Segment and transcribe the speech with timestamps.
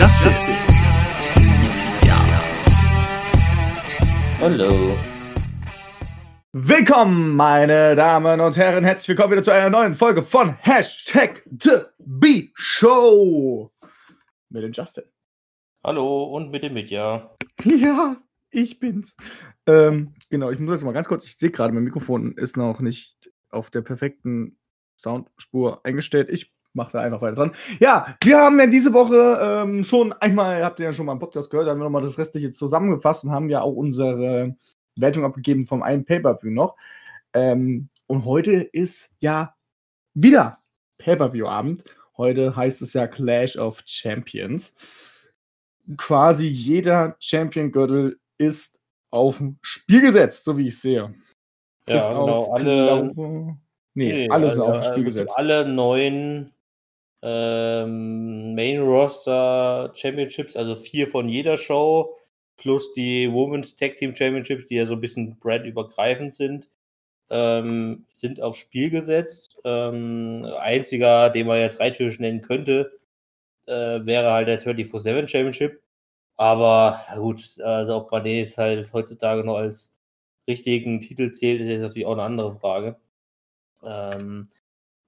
[0.00, 0.40] Justice
[2.06, 2.18] Ja.
[4.38, 4.96] Hallo.
[6.52, 8.82] Willkommen, meine Damen und Herren.
[8.82, 13.70] Herzlich willkommen wieder zu einer neuen Folge von Hashtag The B Show.
[14.48, 15.04] Mit dem Justin.
[15.84, 17.36] Hallo und mit dem Mitja.
[17.64, 18.16] Ja,
[18.48, 19.18] ich bin's.
[19.66, 22.80] Ähm, genau, ich muss jetzt mal ganz kurz, ich sehe gerade, mein Mikrofon ist noch
[22.80, 24.56] nicht auf der perfekten
[24.98, 26.30] Soundspur eingestellt.
[26.30, 27.52] Ich mache da einfach weiter dran.
[27.80, 31.18] Ja, wir haben ja diese Woche ähm, schon einmal, habt ihr ja schon mal im
[31.18, 34.54] Podcast gehört, haben wir nochmal das Restliche zusammengefasst und haben ja auch unsere
[34.96, 36.76] Wertung abgegeben vom einen Pay-Per-View noch.
[37.32, 39.54] Ähm, und heute ist ja
[40.14, 40.58] wieder
[40.98, 41.84] Pay-Per-View-Abend.
[42.16, 44.74] Heute heißt es ja Clash of Champions.
[45.96, 48.78] Quasi jeder Champion-Gürtel ist
[49.10, 51.14] auf dem Spiel gesetzt, so wie ich sehe.
[51.86, 52.28] Ja, Bis genau.
[52.28, 53.56] auf, Alle, glaube-
[53.94, 55.34] nee, alle sind also, auf dem Spiel äh, gesetzt.
[55.36, 56.52] Alle neun
[57.22, 62.16] ähm, Main Roster Championships, also vier von jeder Show,
[62.56, 66.68] plus die Women's Tag Team Championships, die ja so ein bisschen brandübergreifend sind,
[67.30, 69.58] ähm, sind aufs Spiel gesetzt.
[69.64, 72.92] Ähm, einziger, den man jetzt rein nennen könnte,
[73.66, 75.82] äh, wäre halt der 24-7 Championship.
[76.36, 79.94] Aber gut, also ob man den jetzt halt heutzutage noch als
[80.48, 82.96] richtigen Titel zählt, ist jetzt natürlich auch eine andere Frage.
[83.82, 84.48] Ähm,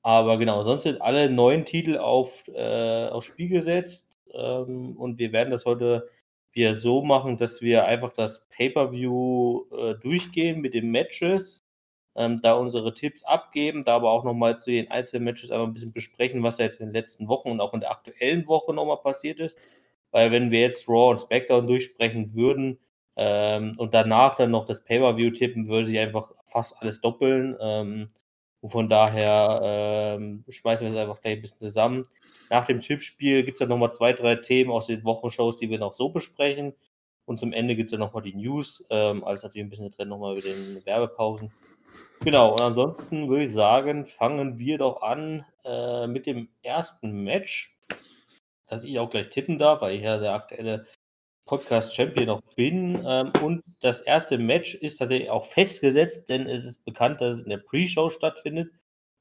[0.02, 4.18] aber genau, sonst sind alle neun Titel auf, äh, aufs Spiel gesetzt.
[4.32, 6.08] Ähm, und wir werden das heute
[6.52, 11.64] wieder so machen, dass wir einfach das Pay-Per-View äh, durchgehen mit den Matches,
[12.16, 15.74] ähm, da unsere Tipps abgeben, da aber auch nochmal zu den einzelnen Matches einfach ein
[15.74, 18.74] bisschen besprechen, was da jetzt in den letzten Wochen und auch in der aktuellen Woche
[18.74, 19.58] nochmal passiert ist.
[20.10, 22.78] Weil wenn wir jetzt Raw und SmackDown durchsprechen würden
[23.16, 27.56] ähm, und danach dann noch das Pay-Per-View tippen, würde sich einfach fast alles doppeln.
[27.60, 28.08] Ähm,
[28.70, 32.06] von daher ähm, schmeißen wir es einfach gleich ein bisschen zusammen.
[32.48, 35.78] Nach dem Tippspiel gibt es dann nochmal zwei, drei Themen aus den Wochenshows, die wir
[35.78, 36.74] noch so besprechen.
[37.24, 38.84] Und zum Ende gibt es dann nochmal die News.
[38.90, 41.52] Ähm, alles natürlich ein bisschen drin nochmal mit den Werbepausen.
[42.24, 47.76] Genau, und ansonsten würde ich sagen, fangen wir doch an äh, mit dem ersten Match,
[48.66, 50.86] das ich auch gleich tippen darf, weil ich ja der aktuelle
[51.46, 53.02] Podcast-Champion noch bin.
[53.06, 57.42] Ähm, und das erste Match ist tatsächlich auch festgesetzt, denn es ist bekannt, dass es
[57.42, 58.70] in der Pre-Show stattfindet.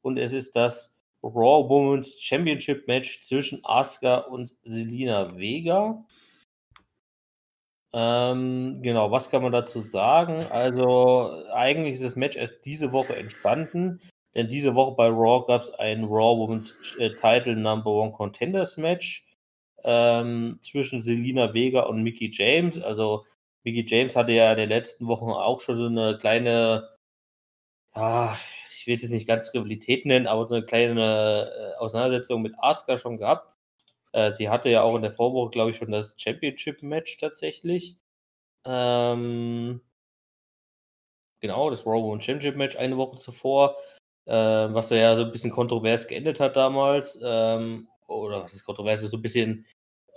[0.01, 6.03] Und es ist das Raw Women's Championship Match zwischen Asuka und Selina Vega.
[7.93, 10.45] Ähm, genau, was kann man dazu sagen?
[10.49, 13.99] Also, eigentlich ist das Match erst diese Woche entstanden,
[14.33, 18.77] denn diese Woche bei Raw gab es ein Raw Women's äh, Title Number One Contenders
[18.77, 19.27] Match
[19.83, 22.81] ähm, zwischen Selina Vega und Mickey James.
[22.81, 23.25] Also,
[23.63, 26.89] Mickey James hatte ja in den letzten Wochen auch schon so eine kleine,
[27.95, 28.37] ja,
[28.71, 32.55] ich will es jetzt nicht ganz Rivalität nennen, aber so eine kleine äh, Auseinandersetzung mit
[32.57, 33.57] Asuka schon gehabt.
[34.13, 37.97] Äh, sie hatte ja auch in der Vorwoche, glaube ich, schon das Championship-Match tatsächlich.
[38.65, 39.81] Ähm,
[41.39, 43.77] genau, das Raw Women's Championship-Match eine Woche zuvor,
[44.25, 47.19] äh, was ja so ein bisschen kontrovers geendet hat damals.
[47.23, 49.65] Ähm, oder was ist kontrovers, so ein bisschen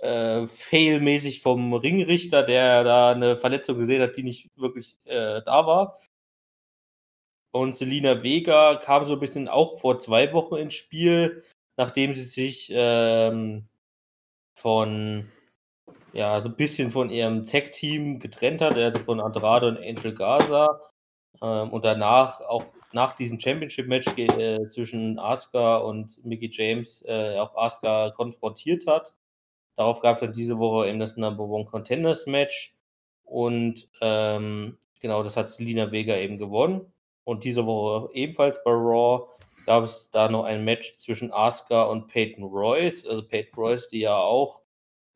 [0.01, 5.65] äh, fail-mäßig vom Ringrichter, der da eine Verletzung gesehen hat, die nicht wirklich äh, da
[5.65, 5.95] war.
[7.51, 11.43] Und Selina Vega kam so ein bisschen auch vor zwei Wochen ins Spiel,
[11.77, 13.67] nachdem sie sich ähm,
[14.57, 15.31] von,
[16.11, 20.81] ja, so ein bisschen von ihrem Tag-Team getrennt hat, also von Andrade und Angel Gaza.
[21.41, 27.53] Ähm, und danach, auch nach diesem Championship-Match äh, zwischen Asuka und Mickey James, äh, auch
[27.57, 29.13] Asuka konfrontiert hat.
[29.75, 32.73] Darauf gab es dann diese Woche eben das Number One Contenders Match.
[33.25, 36.93] Und ähm, genau, das hat Selina Vega eben gewonnen.
[37.25, 39.27] Und diese Woche ebenfalls bei Raw
[39.65, 43.05] gab es da noch ein Match zwischen Asuka und Peyton Royce.
[43.05, 44.61] Also Peyton Royce, die ja auch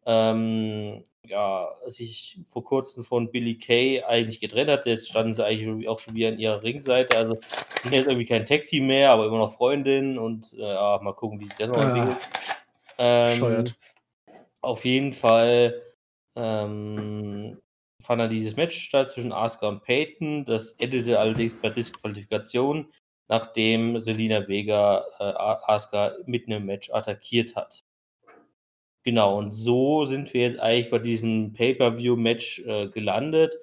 [0.05, 4.85] ähm, ja, sich vor kurzem von Billy Kay eigentlich getrennt hat.
[4.85, 7.17] Jetzt standen sie eigentlich auch schon wieder an ihrer Ringseite.
[7.17, 7.39] Also
[7.83, 11.39] sind jetzt irgendwie kein Tag-Team mehr, aber immer noch Freundin und äh, ja, mal gucken,
[11.39, 12.27] wie sich das noch Ah, entwickelt.
[12.97, 13.65] Ähm,
[14.61, 15.81] auf jeden Fall
[16.35, 17.59] ähm,
[18.01, 20.45] fand dann dieses Match statt zwischen Asuka und Peyton.
[20.45, 22.91] Das endete allerdings bei Disqualifikation,
[23.27, 27.83] nachdem Selina Vega äh, Asuka mitten im Match attackiert hat.
[29.09, 33.57] Genau, und so sind wir jetzt eigentlich bei diesem Pay-Per-View-Match äh, gelandet.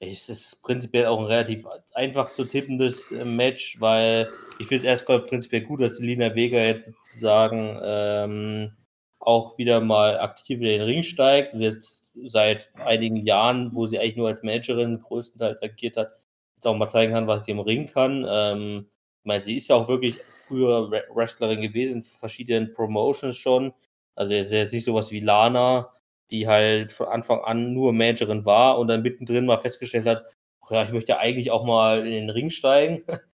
[0.00, 4.28] Es ist prinzipiell auch ein relativ einfach zu tippendes äh, Match, weil
[4.58, 8.72] ich finde es erstmal prinzipiell gut, dass Selina Vega jetzt sozusagen ähm,
[9.18, 11.54] auch wieder mal aktiv in den Ring steigt.
[11.54, 16.12] Jetzt seit einigen Jahren, wo sie eigentlich nur als Managerin größtenteils agiert hat,
[16.56, 18.26] jetzt auch mal zeigen kann, was sie im Ring kann.
[18.28, 18.88] Ähm,
[19.22, 23.72] ich meine, sie ist ja auch wirklich früher Re- Wrestlerin gewesen, in verschiedenen Promotions schon.
[24.14, 25.92] Also es ist jetzt nicht sowas wie Lana,
[26.30, 30.24] die halt von Anfang an nur Managerin war und dann mittendrin mal festgestellt hat,
[30.70, 33.04] ja, ich möchte eigentlich auch mal in den Ring steigen.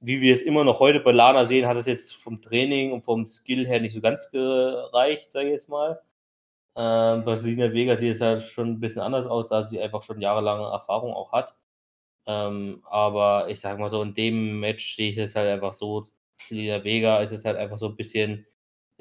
[0.00, 3.02] Wie wir es immer noch heute bei Lana sehen, hat es jetzt vom Training und
[3.02, 6.00] vom Skill her nicht so ganz gereicht, sage ich jetzt mal.
[6.76, 10.02] Ähm, bei Selina Vega sieht es ja schon ein bisschen anders aus, da sie einfach
[10.02, 11.54] schon jahrelange Erfahrung auch hat.
[12.26, 16.06] Ähm, aber ich sag mal so, in dem Match sehe ich es halt einfach so,
[16.38, 18.46] Selina Vega ist es halt einfach so ein bisschen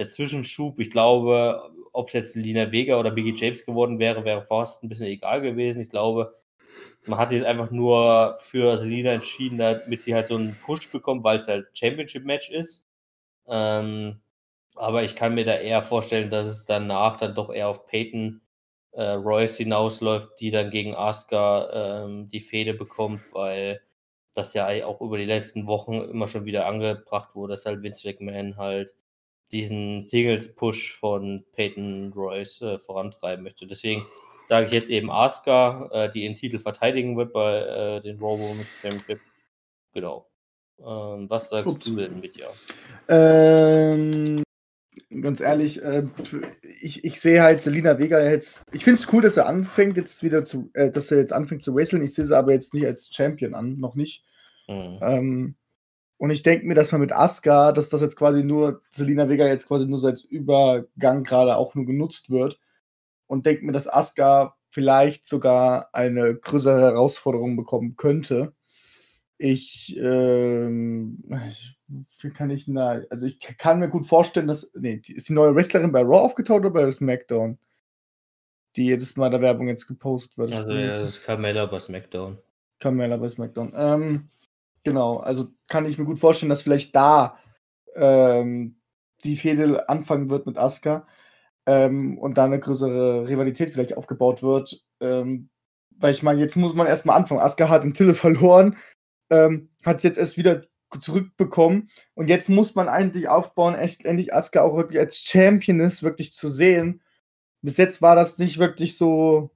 [0.01, 0.79] der Zwischenschub.
[0.79, 4.89] Ich glaube, ob es jetzt Selina Vega oder Biggie James geworden wäre, wäre fast ein
[4.89, 5.81] bisschen egal gewesen.
[5.81, 6.35] Ich glaube,
[7.05, 11.23] man hat sich einfach nur für Selina entschieden, damit sie halt so einen Push bekommt,
[11.23, 12.85] weil es halt Championship-Match ist.
[13.47, 14.21] Ähm,
[14.75, 18.41] aber ich kann mir da eher vorstellen, dass es danach dann doch eher auf Peyton
[18.93, 23.81] äh, Royce hinausläuft, die dann gegen Asuka ähm, die Fehde bekommt, weil
[24.33, 28.07] das ja auch über die letzten Wochen immer schon wieder angebracht wurde, dass halt Vince
[28.07, 28.95] McMahon halt
[29.51, 33.67] diesen Singles-Push von Peyton Royce äh, vorantreiben möchte.
[33.67, 34.05] Deswegen
[34.47, 38.39] sage ich jetzt eben Asuka, äh, die den Titel verteidigen wird bei äh, den Raw
[38.39, 39.19] Women's Championship.
[39.93, 40.27] Genau.
[40.79, 41.85] Ähm, was sagst Ups.
[41.85, 42.47] du denn mit ja?
[43.07, 44.43] Ähm,
[45.21, 46.03] ganz ehrlich, äh,
[46.81, 48.63] ich, ich sehe halt Selina Vega jetzt.
[48.71, 51.63] Ich finde es cool, dass er anfängt jetzt wieder zu, äh, dass er jetzt anfängt
[51.63, 52.03] zu wresteln.
[52.03, 54.23] Ich sehe sie aber jetzt nicht als Champion an, noch nicht.
[54.67, 54.99] Mhm.
[55.01, 55.55] Ähm,
[56.21, 59.47] und ich denke mir, dass man mit Asuka, dass das jetzt quasi nur, Selina Vega
[59.47, 62.59] jetzt quasi nur so als Übergang gerade auch nur genutzt wird.
[63.25, 68.53] Und denke mir, dass Asuka vielleicht sogar eine größere Herausforderung bekommen könnte.
[69.39, 71.23] Ich, ähm,
[72.19, 75.55] wie kann ich da, also ich kann mir gut vorstellen, dass, nee, ist die neue
[75.55, 77.57] Wrestlerin bei Raw aufgetaucht oder bei SmackDown?
[78.75, 80.53] Die jedes Mal der Werbung jetzt gepostet wird.
[80.53, 82.37] Also ja, das ist Carmella bei SmackDown.
[82.77, 83.73] Carmella bei SmackDown.
[83.75, 84.29] Ähm,
[84.83, 87.37] genau, also kann ich mir gut vorstellen, dass vielleicht da
[87.95, 88.81] ähm,
[89.23, 91.07] die Fehde anfangen wird mit Asuka
[91.65, 94.83] ähm, und da eine größere Rivalität vielleicht aufgebaut wird.
[94.99, 95.49] Ähm,
[95.97, 97.41] weil ich meine, jetzt muss man erstmal anfangen.
[97.41, 98.77] Asuka hat den Titel verloren,
[99.29, 100.63] ähm, hat es jetzt erst wieder
[100.99, 101.89] zurückbekommen.
[102.15, 106.49] Und jetzt muss man eigentlich aufbauen, echt endlich Asuka auch wirklich als Championess wirklich zu
[106.49, 107.01] sehen.
[107.61, 109.51] Bis jetzt war das nicht wirklich so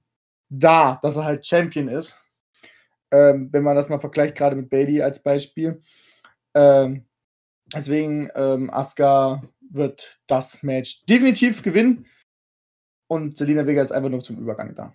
[0.48, 2.18] da, dass er halt Champion ist.
[3.12, 5.82] Ähm, wenn man das mal vergleicht, gerade mit Bailey als Beispiel.
[6.54, 7.06] Ähm,
[7.72, 12.06] deswegen, ähm, Asuka wird das Match definitiv gewinnen.
[13.08, 14.94] Und Selina Vega ist einfach nur zum Übergang da.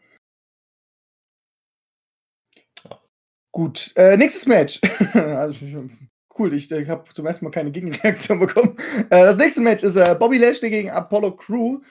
[3.53, 4.79] Gut, äh, nächstes Match.
[5.13, 5.89] also,
[6.37, 8.77] cool, ich, ich habe zum ersten Mal keine Gegenreaktion bekommen.
[9.09, 11.81] Äh, das nächste Match ist äh, Bobby Lashley gegen Apollo Crew.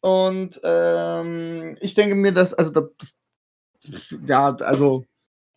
[0.00, 3.18] Und ähm, ich denke mir, dass, also das,
[4.26, 5.06] ja, also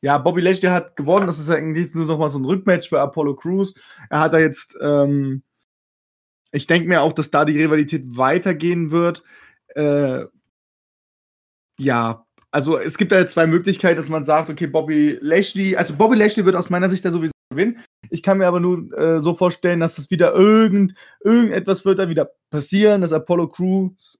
[0.01, 1.27] ja, Bobby Lashley hat gewonnen.
[1.27, 3.73] Das ist ja irgendwie nur noch mal so ein Rückmatch für Apollo Crews.
[4.09, 5.43] Er hat da jetzt, ähm,
[6.51, 9.23] ich denke mir auch, dass da die Rivalität weitergehen wird.
[9.75, 10.25] Äh,
[11.79, 16.15] ja, also es gibt da zwei Möglichkeiten, dass man sagt, okay, Bobby Lashley, also Bobby
[16.15, 17.83] Lashley wird aus meiner Sicht da sowieso gewinnen.
[18.09, 22.09] Ich kann mir aber nur äh, so vorstellen, dass das wieder irgend, irgendetwas wird da
[22.09, 24.19] wieder passieren, dass Apollo Crews,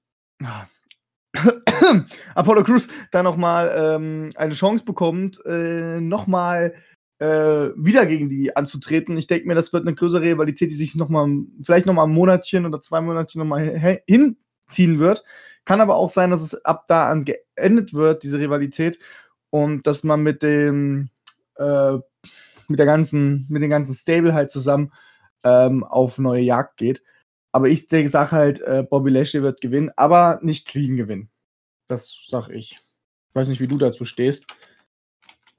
[2.34, 6.74] Apollo Crews da nochmal ähm, eine Chance bekommt, äh, nochmal
[7.18, 9.16] äh, wieder gegen die anzutreten.
[9.16, 11.28] Ich denke mir, das wird eine größere Rivalität, die sich nochmal,
[11.62, 15.24] vielleicht nochmal ein Monatchen oder zwei Monatchen nochmal hinziehen wird.
[15.64, 18.98] Kann aber auch sein, dass es ab da an geendet wird, diese Rivalität,
[19.50, 21.10] und dass man mit dem,
[21.56, 21.94] äh,
[22.68, 24.92] mit der ganzen, mit dem ganzen Stable halt zusammen
[25.44, 27.02] ähm, auf neue Jagd geht.
[27.58, 31.28] Aber ich sage halt, äh, Bobby Lashley wird gewinnen, aber nicht clean gewinnen.
[31.88, 32.74] Das sag ich.
[32.74, 34.46] Ich weiß nicht, wie du dazu stehst.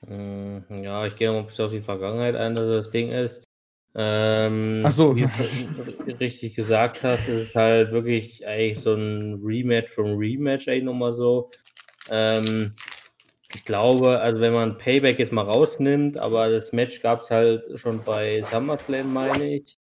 [0.08, 3.44] Hm, ja, ich gehe noch ein bisschen auf die Vergangenheit ein, dass das Ding ist.
[3.96, 5.14] Ähm, Ach so.
[5.14, 10.86] Wie du richtig gesagt hast, ist halt wirklich eigentlich so ein Rematch vom Rematch eigentlich
[10.86, 11.52] nochmal so.
[12.12, 12.72] Ähm,
[13.54, 17.78] ich glaube, also wenn man Payback jetzt mal rausnimmt, aber das Match gab es halt
[17.78, 19.78] schon bei SummerSlam, meine ich.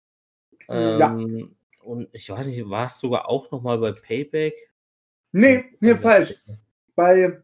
[0.68, 1.16] Ähm, ja.
[1.82, 4.54] Und ich weiß nicht, war es sogar auch nochmal bei Payback?
[5.32, 6.34] Nee, nee, falsch.
[6.94, 7.42] Bei,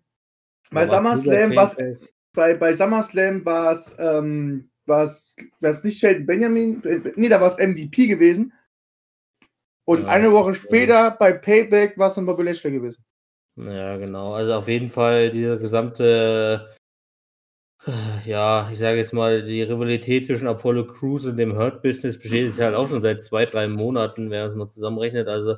[0.70, 1.76] bei SummerSlam war es
[2.34, 6.82] bei, bei SummerSlam war es ähm, war es nicht Sheldon Benjamin,
[7.16, 8.52] nee, da war es MVP gewesen.
[9.84, 13.04] Und ja, eine Woche später bei Payback war es dann Bobby Lashley gewesen.
[13.56, 14.34] Ja, genau.
[14.34, 16.76] Also auf jeden Fall diese gesamte,
[18.24, 22.60] ja, ich sage jetzt mal, die Rivalität zwischen Apollo Crews und dem Hurt-Business besteht jetzt
[22.60, 25.28] halt auch schon seit zwei, drei Monaten, wenn man es mal zusammenrechnet.
[25.28, 25.56] Also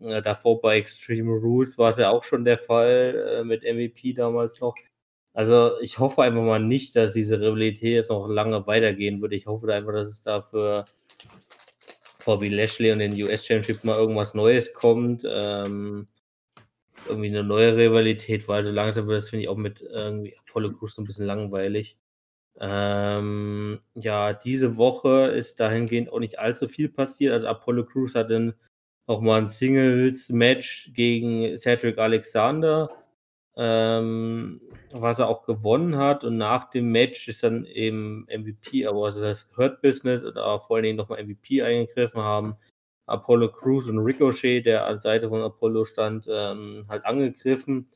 [0.00, 4.14] äh, davor bei Extreme Rules war es ja auch schon der Fall äh, mit MVP
[4.14, 4.74] damals noch.
[5.32, 9.32] Also ich hoffe einfach mal nicht, dass diese Rivalität jetzt noch lange weitergehen wird.
[9.32, 10.84] Ich hoffe einfach, dass es da für
[12.24, 15.22] Bobby Lashley und den US Championship mal irgendwas Neues kommt.
[15.26, 16.08] Ähm,
[17.08, 20.72] irgendwie eine neue Rivalität, weil so langsam wird das, finde ich, auch mit irgendwie Apollo
[20.74, 21.98] Crews so ein bisschen langweilig.
[22.60, 27.32] Ähm, ja, diese Woche ist dahingehend auch nicht allzu viel passiert.
[27.32, 28.54] Also Apollo Crews hat dann
[29.06, 32.90] nochmal ein Singles-Match gegen Cedric Alexander,
[33.56, 34.60] ähm,
[34.92, 36.24] was er auch gewonnen hat.
[36.24, 40.76] Und nach dem Match ist dann eben MVP, aber also das Hurt Business oder vor
[40.76, 42.56] allen Dingen nochmal MVP eingegriffen haben.
[43.08, 47.88] Apollo Crews und Ricochet, der an Seite von Apollo stand, ähm, halt angegriffen.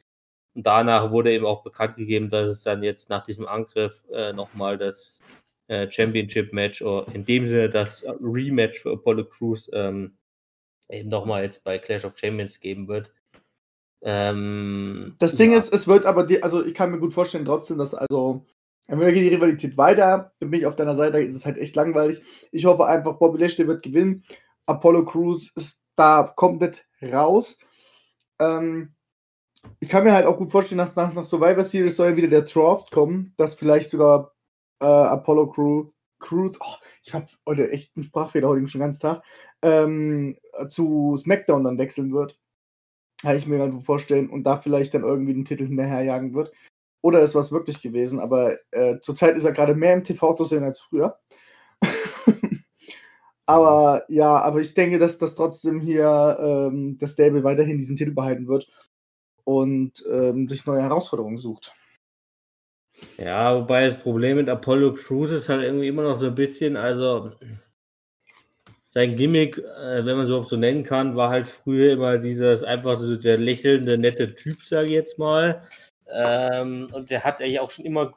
[0.55, 4.33] Und danach wurde eben auch bekannt gegeben, dass es dann jetzt nach diesem Angriff äh,
[4.33, 5.21] nochmal das
[5.69, 10.17] äh, Championship-Match oder in dem Sinne das Rematch für Apollo Crews ähm,
[10.91, 13.13] eben nochmal jetzt bei Clash of Champions geben wird.
[14.03, 15.59] Ähm, das Ding ja.
[15.59, 18.45] ist, es wird aber, die, also ich kann mir gut vorstellen trotzdem, dass also,
[18.89, 22.21] wenn wir die Rivalität weiter, bin ich auf deiner Seite, ist es halt echt langweilig.
[22.51, 24.25] Ich hoffe einfach, Bobby Lashley wird gewinnen.
[24.67, 27.59] Apollo Crews ist da komplett raus.
[28.39, 28.95] Ähm,
[29.81, 32.29] ich kann mir halt auch gut vorstellen, dass nach, nach Survivor Series soll ja wieder
[32.29, 34.33] der Draft kommen, dass vielleicht sogar
[34.81, 39.23] äh, Apollo Crew, Crews, oh, ich habe heute echt einen Sprachfehler heute schon ganz Tag,
[39.61, 40.39] ähm,
[40.69, 42.39] zu SmackDown dann wechseln wird.
[43.21, 46.53] Kann ich mir ganz gut vorstellen und da vielleicht dann irgendwie den Titel hinterherjagen wird.
[47.03, 50.45] Oder ist was wirklich gewesen, aber äh, zurzeit ist er gerade mehr im TV zu
[50.45, 51.19] sehen als früher.
[53.53, 58.13] Aber ja, aber ich denke, dass das trotzdem hier ähm, das Stable weiterhin diesen Titel
[58.13, 58.69] behalten wird
[59.45, 61.75] und ähm, sich neue Herausforderungen sucht.
[63.19, 66.77] Ja, wobei das Problem mit Apollo Crews ist halt irgendwie immer noch so ein bisschen,
[66.77, 67.33] also
[68.91, 72.99] sein Gimmick, äh, wenn man so so nennen kann, war halt früher immer dieses einfach
[72.99, 75.63] so der lächelnde, nette Typ, sage ich jetzt mal.
[76.11, 78.13] Ähm, und der hat eigentlich auch schon immer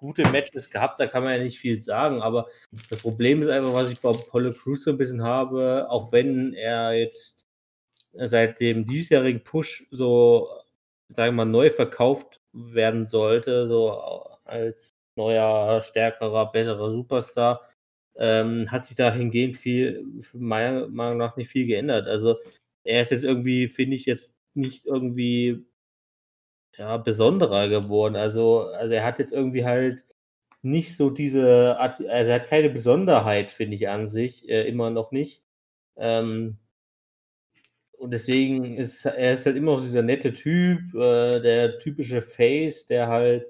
[0.00, 2.48] gute Matches gehabt, da kann man ja nicht viel sagen, aber
[2.88, 6.54] das Problem ist einfach, was ich bei Apollo Crews so ein bisschen habe, auch wenn
[6.54, 7.46] er jetzt
[8.14, 10.48] seit dem diesjährigen Push so,
[11.08, 13.92] sagen wir mal, neu verkauft werden sollte, so
[14.44, 17.60] als neuer, stärkerer, besserer Superstar,
[18.16, 22.08] ähm, hat sich dahingehend viel, meiner Meinung nach, nicht viel geändert.
[22.08, 22.36] Also
[22.84, 25.64] er ist jetzt irgendwie, finde ich, jetzt nicht irgendwie
[26.80, 28.16] ja, besonderer geworden.
[28.16, 30.04] Also, also er hat jetzt irgendwie halt
[30.62, 35.12] nicht so diese, also er hat keine Besonderheit, finde ich, an sich, äh, immer noch
[35.12, 35.42] nicht.
[35.96, 36.58] Ähm,
[37.98, 42.86] und deswegen ist er ist halt immer noch dieser nette Typ, äh, der typische Face,
[42.86, 43.46] der halt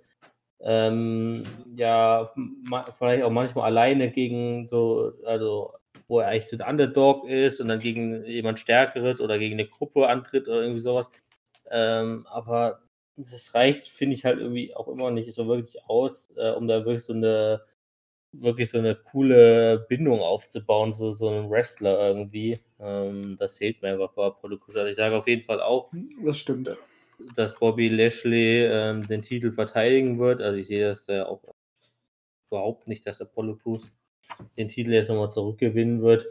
[0.60, 1.44] ähm,
[1.76, 2.28] ja
[2.98, 5.74] vielleicht auch manchmal alleine gegen so, also
[6.08, 9.68] wo er eigentlich so ein Underdog ist und dann gegen jemand Stärkeres oder gegen eine
[9.68, 11.10] Gruppe antritt oder irgendwie sowas.
[11.70, 12.80] Ähm, aber
[13.16, 16.84] das reicht, finde ich halt irgendwie auch immer nicht so wirklich aus, äh, um da
[16.84, 17.62] wirklich so eine
[18.32, 22.58] wirklich so eine coole Bindung aufzubauen, so, so einen Wrestler irgendwie.
[22.78, 24.76] Ähm, das fehlt mir einfach bei Apollo Crews.
[24.76, 25.90] Also ich sage auf jeden Fall auch,
[26.24, 26.70] das stimmt.
[27.34, 30.40] dass Bobby Lashley ähm, den Titel verteidigen wird.
[30.40, 31.42] Also ich sehe das äh, auch
[32.50, 33.92] überhaupt nicht, dass Apollo Crews
[34.56, 36.26] den Titel jetzt nochmal zurückgewinnen wird.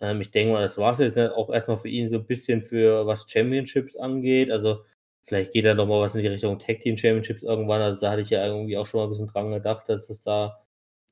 [0.00, 2.62] Ähm, ich denke mal, das war es jetzt auch erstmal für ihn so ein bisschen
[2.62, 4.50] für was Championships angeht.
[4.50, 4.84] Also
[5.24, 7.80] vielleicht geht da nochmal was in die Richtung Tag Team Championships irgendwann.
[7.80, 10.22] Also da hatte ich ja irgendwie auch schon mal ein bisschen dran gedacht, dass es
[10.22, 10.58] da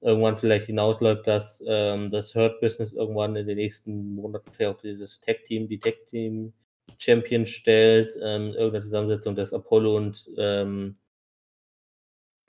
[0.01, 5.21] irgendwann vielleicht hinausläuft, dass ähm, das Hurt-Business irgendwann in den nächsten Monaten vielleicht auch dieses
[5.21, 6.53] Tag-Team, die Tag-Team
[6.99, 10.97] Champion stellt, ähm, irgendeine Zusammensetzung, dass Apollo und ähm,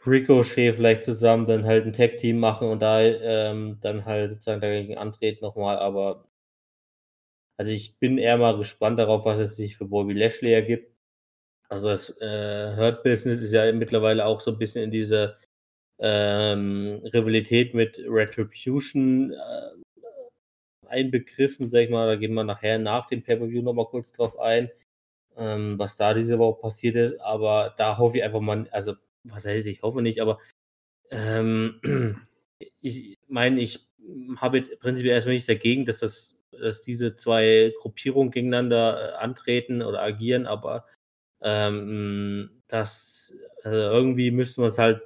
[0.06, 4.98] Ricochet vielleicht zusammen dann halt ein Tag-Team machen und da ähm, dann halt sozusagen dagegen
[4.98, 6.26] antreten nochmal, aber
[7.58, 10.91] also ich bin eher mal gespannt darauf, was es sich für Bobby Lashley ergibt.
[11.72, 15.38] Also das äh, Hurt-Business ist ja mittlerweile auch so ein bisschen in diese
[16.00, 19.72] ähm, Rivalität mit Retribution äh,
[20.88, 22.08] einbegriffen, sag ich mal.
[22.08, 24.70] Da gehen wir nachher nach dem Pay-Per-View nochmal kurz drauf ein,
[25.38, 27.22] ähm, was da diese Woche passiert ist.
[27.22, 30.40] Aber da hoffe ich einfach mal, also, was heißt, ich hoffe nicht, aber
[31.10, 31.80] ähm,
[32.82, 33.88] ich meine, ich
[34.38, 39.82] habe jetzt prinzipiell erstmal nichts dagegen, dass das, dass diese zwei Gruppierungen gegeneinander äh, antreten
[39.82, 40.86] oder agieren, aber
[41.42, 43.34] ähm, das
[43.64, 45.02] also irgendwie müssen wir es halt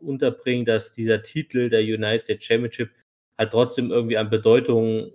[0.00, 2.90] unterbringen, dass dieser Titel der United States Championship
[3.38, 5.12] halt trotzdem irgendwie an Bedeutung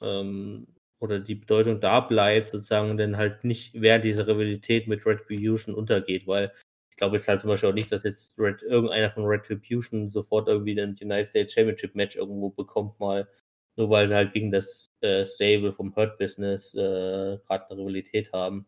[0.00, 0.66] ähm,
[1.00, 6.26] oder die Bedeutung da bleibt, sozusagen, denn halt nicht während dieser Rivalität mit Retribution untergeht,
[6.26, 6.52] weil
[6.90, 10.48] ich glaube jetzt halt zum Beispiel auch nicht, dass jetzt Red, irgendeiner von Retribution sofort
[10.48, 13.28] irgendwie ein United States Championship Match irgendwo bekommt, mal
[13.76, 18.32] nur weil sie halt gegen das äh, Stable vom Hurt Business äh, gerade eine Rivalität
[18.32, 18.66] haben.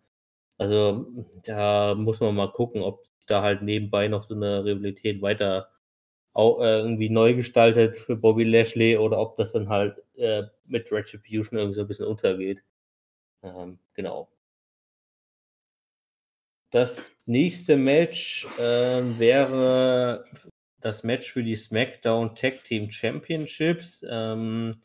[0.59, 1.07] Also
[1.45, 5.71] da muss man mal gucken, ob da halt nebenbei noch so eine Rivalität weiter
[6.35, 10.91] auch, äh, irgendwie neu gestaltet für Bobby Lashley oder ob das dann halt äh, mit
[10.93, 12.63] Retribution irgendwie so ein bisschen untergeht.
[13.43, 14.29] Ähm, genau.
[16.71, 20.25] das nächste Match äh, wäre
[20.81, 24.81] das Match für die SmackDown Tag Team Championships ähm,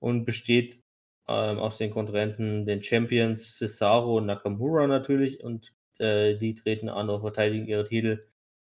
[0.00, 0.80] und besteht
[1.28, 7.10] ähm, aus den Kontrahenten den Champions Cesaro und Nakamura natürlich und äh, die treten an
[7.10, 8.24] und verteidigen ihre Titel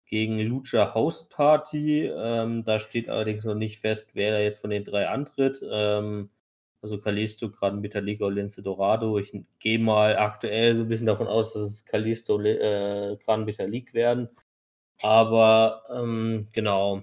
[0.07, 2.07] gegen Lucha House Party.
[2.07, 5.61] Ähm, da steht allerdings noch nicht fest, wer da jetzt von den drei antritt.
[5.69, 6.31] Ähm,
[6.83, 9.19] also Kalisto, gerade Metallica und Lince Dorado.
[9.19, 13.95] Ich gehe mal aktuell so ein bisschen davon aus, dass es Kalisto, äh, Gran Metalik
[13.95, 14.29] werden.
[15.03, 17.03] Aber ähm, genau,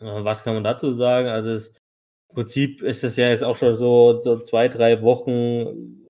[0.00, 1.28] äh, was kann man dazu sagen?
[1.28, 1.72] Also es,
[2.34, 6.08] Prinzip ist das ja jetzt auch schon so, so zwei, drei Wochen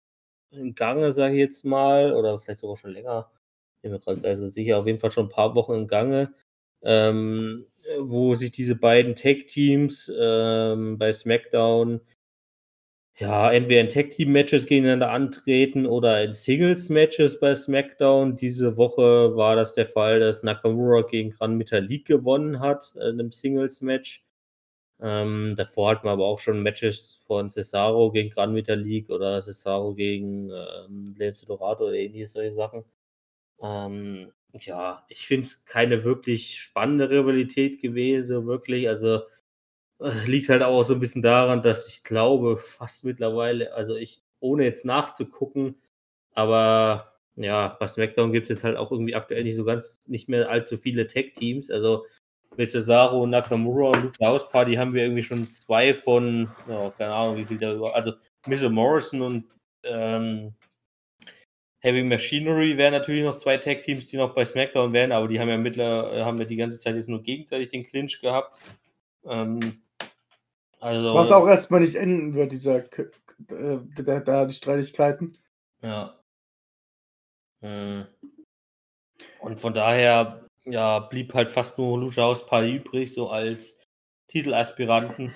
[0.50, 3.30] im Gange, sage ich jetzt mal, oder vielleicht sogar schon länger.
[3.76, 6.34] Ich bin mir gerade also sicher, auf jeden Fall schon ein paar Wochen im Gange,
[6.82, 7.66] ähm,
[8.00, 12.00] wo sich diese beiden Tag-Teams ähm, bei SmackDown
[13.16, 18.34] ja, entweder in Tag-Team-Matches gegeneinander antreten oder in Singles-Matches bei SmackDown.
[18.36, 23.20] Diese Woche war das der Fall, dass Nakamura gegen Gran Metalik gewonnen hat äh, in
[23.20, 24.23] einem Singles-Match.
[25.04, 29.94] Ähm, davor hatten wir aber auch schon Matches von Cesaro gegen Gran Metalik oder Cesaro
[29.94, 32.84] gegen ähm, Lance Dorado oder ähnliche solche Sachen.
[33.62, 38.88] Ähm, ja, ich finde es keine wirklich spannende Rivalität gewesen, wirklich.
[38.88, 39.22] Also
[40.00, 44.22] äh, liegt halt auch so ein bisschen daran, dass ich glaube, fast mittlerweile, also ich,
[44.40, 45.76] ohne jetzt nachzugucken,
[46.32, 50.28] aber ja, bei SmackDown gibt es jetzt halt auch irgendwie aktuell nicht so ganz, nicht
[50.30, 51.70] mehr allzu viele Tech-Teams.
[51.70, 52.06] Also
[52.56, 57.14] mit Cesaro, Nakamura und Lucha House Party haben wir irgendwie schon zwei von, ja, keine
[57.14, 58.12] Ahnung, wie viel da über, also
[58.46, 59.44] Miss Morrison und
[59.82, 60.54] ähm,
[61.80, 65.50] Heavy Machinery wären natürlich noch zwei Tag-Teams, die noch bei SmackDown wären, aber die haben
[65.50, 68.58] ja mittlerweile, haben wir die ganze Zeit jetzt nur gegenseitig den Clinch gehabt.
[69.26, 69.82] Ähm,
[70.80, 75.36] also, Was auch erstmal nicht enden wird, dieser äh, da, da die Streitigkeiten.
[75.82, 76.18] Ja.
[77.60, 78.06] Hm.
[79.40, 83.78] Und von daher, ja, blieb halt fast nur House Party übrig, so als
[84.28, 85.34] Titelaspiranten.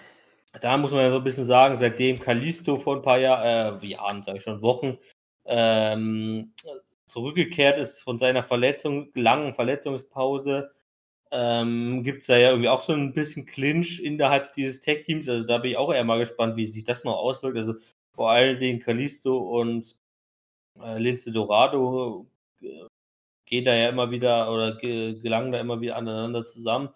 [0.61, 3.45] Da muss man ja so ein bisschen sagen, seitdem Kalisto vor ein paar Jahr,
[3.83, 4.99] äh, Jahren, sage ich schon, Wochen,
[5.45, 6.55] ähm,
[7.07, 10.71] zurückgekehrt ist von seiner Verletzung, langen Verletzungspause,
[11.31, 15.29] ähm, gibt es da ja irgendwie auch so ein bisschen Clinch innerhalb dieses Tech-Teams.
[15.29, 17.59] Also da bin ich auch eher mal gespannt, wie sich das noch auswirkt.
[17.59, 17.75] Also
[18.15, 19.97] vor allen Dingen Kalisto und
[20.81, 22.27] äh, Lince Dorado
[22.63, 22.87] äh,
[23.49, 26.91] gehen da ja immer wieder oder gelangen da immer wieder aneinander zusammen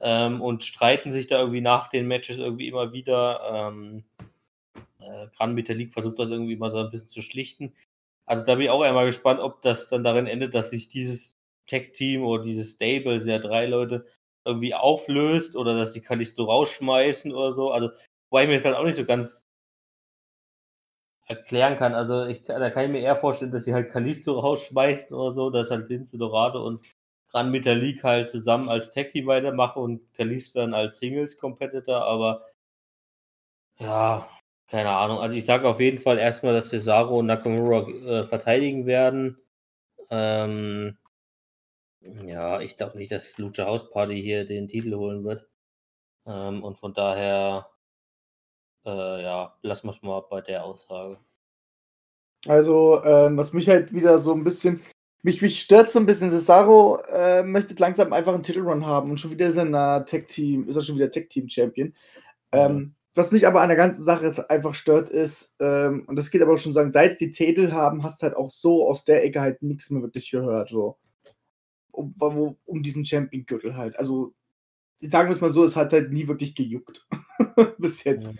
[0.00, 3.40] ähm, und streiten sich da irgendwie nach den Matches irgendwie immer wieder.
[3.52, 4.04] Ähm,
[5.00, 7.74] äh, Gran Metalik versucht das irgendwie mal so ein bisschen zu schlichten.
[8.26, 11.38] Also da bin ich auch einmal gespannt, ob das dann darin endet, dass sich dieses
[11.68, 14.06] Tech-Team oder dieses Stable, sind ja drei Leute,
[14.44, 17.72] irgendwie auflöst oder dass die Kalisto rausschmeißen oder so.
[17.72, 17.90] Also,
[18.30, 19.45] wobei ich mir das halt auch nicht so ganz
[21.26, 21.94] erklären kann.
[21.94, 25.50] Also, ich, da kann ich mir eher vorstellen, dass sie halt Kalisto rausschmeißen oder so,
[25.50, 26.84] dass halt Lince Dorado und
[27.30, 32.42] Gran Metalik halt zusammen als Tag-Team weitermachen und Kalisto dann als Singles-Competitor, aber
[33.78, 34.28] ja,
[34.68, 35.18] keine Ahnung.
[35.18, 39.38] Also, ich sage auf jeden Fall erstmal, dass Cesaro und Nakamura äh, verteidigen werden.
[40.10, 40.98] Ähm,
[42.00, 45.46] ja, ich glaube nicht, dass Lucha House Party hier den Titel holen wird.
[46.26, 47.70] Ähm, und von daher,
[48.86, 51.18] äh, ja, lassen wir es mal bei der Aussage.
[52.46, 54.80] Also, ähm, was mich halt wieder so ein bisschen,
[55.22, 59.18] mich, mich stört so ein bisschen, Cesaro äh, möchte langsam einfach einen Titelrun haben und
[59.18, 61.92] schon wieder ist er ein Tech-Team, ist er schon wieder Tech-Team-Champion.
[62.52, 62.94] Ähm, mhm.
[63.14, 66.52] Was mich aber an der ganzen Sache einfach stört, ist, ähm, und das geht aber
[66.52, 69.62] auch schon sagen, seit die Titel haben, hast halt auch so aus der Ecke halt
[69.62, 70.68] nichts mehr wirklich gehört.
[70.68, 70.98] So
[71.92, 73.98] um, um diesen Champion-Gürtel halt.
[73.98, 74.34] Also,
[75.00, 77.06] sagen wir es mal so, es hat halt nie wirklich gejuckt.
[77.78, 78.32] Bis jetzt.
[78.32, 78.38] Mhm.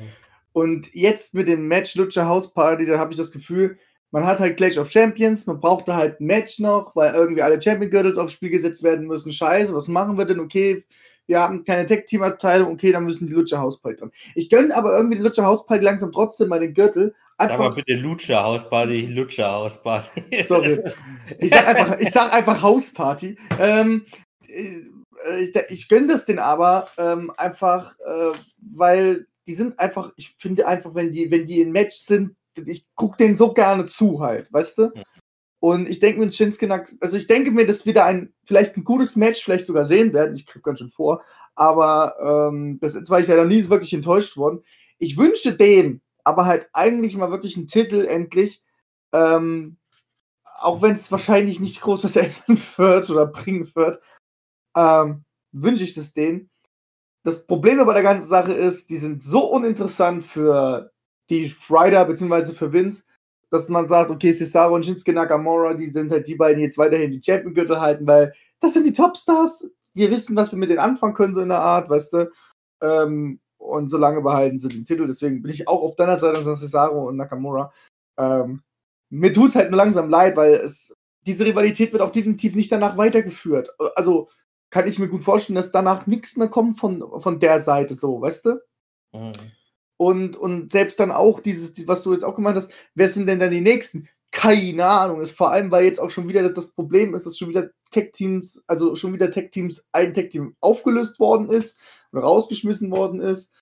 [0.56, 3.76] Und jetzt mit dem Match Lucha House Party, da habe ich das Gefühl,
[4.10, 7.42] man hat halt Clash of Champions, man braucht da halt ein Match noch, weil irgendwie
[7.42, 9.32] alle Champion-Gürtels aufs Spiel gesetzt werden müssen.
[9.32, 10.40] Scheiße, was machen wir denn?
[10.40, 10.82] Okay,
[11.26, 14.12] wir haben keine Tech-Team-Abteilung, okay, dann müssen die Lucha House Party dran.
[14.34, 17.68] Ich gönne aber irgendwie die Lucha House Party langsam trotzdem mal den Gürtel, Einfach, sag
[17.68, 20.42] mal bitte Lutscher Hausparty, Lutscher Hausparty.
[20.42, 20.82] Sorry.
[21.38, 23.36] Ich sag einfach, ich sag einfach Hausparty.
[23.60, 24.06] Ähm,
[24.48, 28.38] äh, ich, ich gönne das den aber ähm, einfach, äh,
[28.74, 32.86] weil die sind einfach, ich finde einfach, wenn die, wenn die in Match sind, ich
[32.94, 34.90] gucke denen so gerne zu halt, weißt du?
[35.58, 38.84] Und ich denke mir, Shinsuke, also ich denke mir, dass wir da ein, vielleicht ein
[38.84, 40.36] gutes Match vielleicht sogar sehen werden.
[40.36, 41.22] Ich kriege ganz schön vor.
[41.54, 44.62] Aber ähm, bis jetzt war ich ja noch nie wirklich enttäuscht worden.
[44.98, 48.62] Ich wünsche denen, aber halt eigentlich mal wirklich einen Titel endlich.
[49.12, 49.78] Ähm,
[50.58, 54.00] auch wenn es wahrscheinlich nicht groß was ändern wird oder bringen wird,
[54.76, 56.50] ähm, wünsche ich das denen.
[57.26, 60.92] Das Problem bei der ganzen Sache ist, die sind so uninteressant für
[61.28, 62.52] die Rider bzw.
[62.52, 63.02] für Vince,
[63.50, 66.78] dass man sagt, okay, Cesaro und Shinsuke Nakamura, die sind halt die beiden, die jetzt
[66.78, 69.68] weiterhin die Champion-Gürtel halten, weil das sind die Topstars.
[69.92, 72.30] Wir wissen, was wir mit denen anfangen können, so in der Art, weißt du.
[72.80, 75.06] Ähm, und solange behalten sie den Titel.
[75.06, 77.72] Deswegen bin ich auch auf deiner Seite, also Cesaro und Nakamura.
[78.18, 78.62] Ähm,
[79.10, 80.94] mir tut es halt nur langsam leid, weil es
[81.26, 83.70] diese Rivalität wird auch definitiv nicht danach weitergeführt.
[83.96, 84.28] Also
[84.70, 88.20] kann ich mir gut vorstellen, dass danach nichts mehr kommt von, von der Seite, so,
[88.20, 88.60] weißt du?
[89.12, 89.32] Mhm.
[89.98, 93.38] Und, und selbst dann auch dieses, was du jetzt auch gemeint hast, wer sind denn
[93.38, 94.08] dann die nächsten?
[94.30, 95.22] Keine Ahnung.
[95.22, 98.62] Ist vor allem, weil jetzt auch schon wieder das Problem ist, dass schon wieder Tech-Teams,
[98.66, 101.78] also schon wieder Tech-Teams, ein Tech-Team aufgelöst worden ist
[102.14, 103.52] rausgeschmissen worden ist.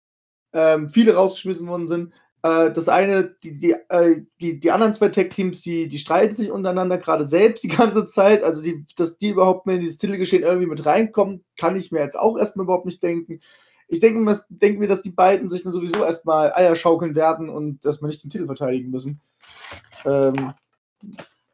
[0.52, 2.14] Ähm, viele rausgeschmissen worden sind.
[2.44, 6.50] Äh, das eine, die, die, äh, die, die anderen zwei Tech-Teams, die, die streiten sich
[6.52, 8.44] untereinander gerade selbst die ganze Zeit.
[8.44, 12.00] Also, die, dass die überhaupt mehr in dieses Titelgeschehen irgendwie mit reinkommen, kann ich mir
[12.00, 13.40] jetzt auch erstmal überhaupt nicht denken
[13.88, 17.48] ich denke mir, denk mir, dass die beiden sich dann sowieso erstmal Eier schaukeln werden
[17.48, 19.20] und erstmal nicht den Titel verteidigen müssen.
[20.04, 20.54] Ähm,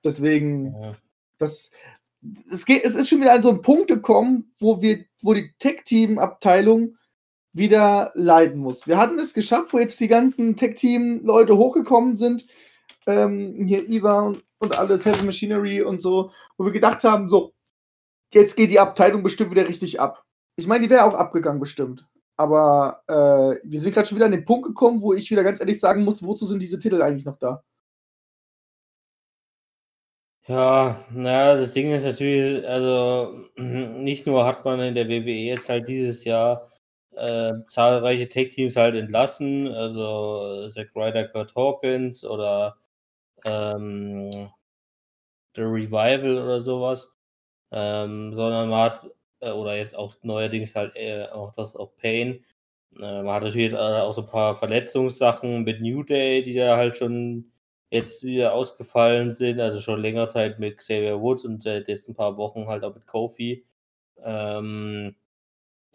[0.04, 0.96] deswegen, ja.
[1.38, 1.70] das,
[2.50, 5.52] es, geht, es ist schon wieder an so einen Punkt gekommen, wo wir, wo die
[5.58, 6.96] Tech-Team-Abteilung
[7.52, 8.86] wieder leiden muss.
[8.86, 12.46] Wir hatten es geschafft, wo jetzt die ganzen Tech-Team-Leute hochgekommen sind.
[13.06, 17.52] Ähm, hier Iva und, und alles, Heavy Machinery und so, wo wir gedacht haben, so,
[18.32, 20.24] jetzt geht die Abteilung bestimmt wieder richtig ab.
[20.56, 22.06] Ich meine, die wäre auch abgegangen bestimmt.
[22.36, 25.60] Aber äh, wir sind gerade schon wieder an den Punkt gekommen, wo ich wieder ganz
[25.60, 27.62] ehrlich sagen muss, wozu sind diese Titel eigentlich noch da?
[30.46, 35.68] Ja, naja, das Ding ist natürlich, also nicht nur hat man in der WWE jetzt
[35.68, 36.69] halt dieses Jahr
[37.20, 42.78] äh, zahlreiche Tech-Teams halt entlassen, also Zack Ryder, Kurt Hawkins oder
[43.44, 44.30] ähm,
[45.54, 47.12] The Revival oder sowas,
[47.72, 52.44] ähm, sondern man hat äh, oder jetzt auch neuerdings halt äh, auch das auch Pain.
[52.96, 56.96] Äh, man hat natürlich auch so ein paar Verletzungssachen mit New Day, die da halt
[56.96, 57.52] schon
[57.90, 62.14] jetzt wieder ausgefallen sind, also schon länger Zeit mit Xavier Woods und seit jetzt ein
[62.14, 63.64] paar Wochen halt auch mit Kofi.
[64.22, 65.16] Ähm,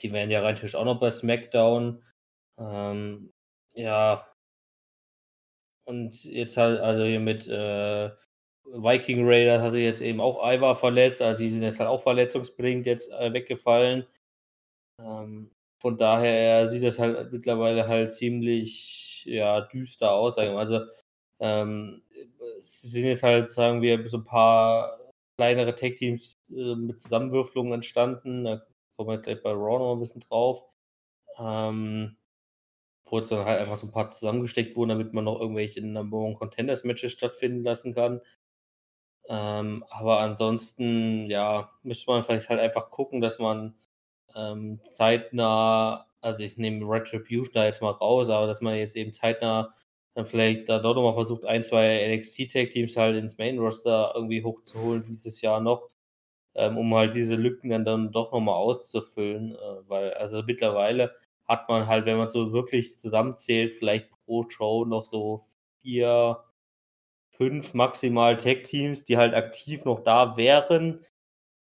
[0.01, 2.03] die wären ja rein auch noch bei SmackDown.
[2.59, 3.31] Ähm,
[3.75, 4.27] ja.
[5.87, 8.09] Und jetzt halt, also hier mit äh,
[8.65, 12.87] Viking Raiders hatte jetzt eben auch Ivar verletzt, also die sind jetzt halt auch verletzungsbedingt
[12.87, 14.07] jetzt äh, weggefallen.
[14.99, 20.37] Ähm, von daher sieht das halt mittlerweile halt ziemlich ja, düster aus.
[20.37, 20.81] Also
[21.39, 22.03] ähm,
[22.59, 24.99] es sind jetzt halt, sagen wir, so ein paar
[25.37, 28.45] kleinere Tech-Teams äh, mit Zusammenwürfelungen entstanden.
[28.45, 30.63] Da kommen wir gleich bei Raw noch ein bisschen drauf.
[31.39, 32.17] Ähm,
[33.05, 36.17] wo jetzt dann halt einfach so ein paar zusammengesteckt wurden, damit man noch irgendwelche Number
[36.17, 38.21] One Contenders Matches stattfinden lassen kann.
[39.27, 43.75] Ähm, aber ansonsten, ja, müsste man vielleicht halt einfach gucken, dass man
[44.35, 49.13] ähm, zeitnah, also ich nehme Retribution da jetzt mal raus, aber dass man jetzt eben
[49.13, 49.73] zeitnah
[50.13, 55.41] dann vielleicht da dort nochmal versucht, ein, zwei NXT-Tag-Teams halt ins Main-Roster irgendwie hochzuholen dieses
[55.41, 55.89] Jahr noch,
[56.55, 61.15] ähm, um halt diese Lücken dann, dann doch nochmal auszufüllen, äh, weil also mittlerweile
[61.45, 65.45] hat man halt, wenn man so wirklich zusammenzählt, vielleicht pro Show noch so
[65.81, 66.43] vier,
[67.31, 71.05] fünf maximal Tech-Teams, die halt aktiv noch da wären.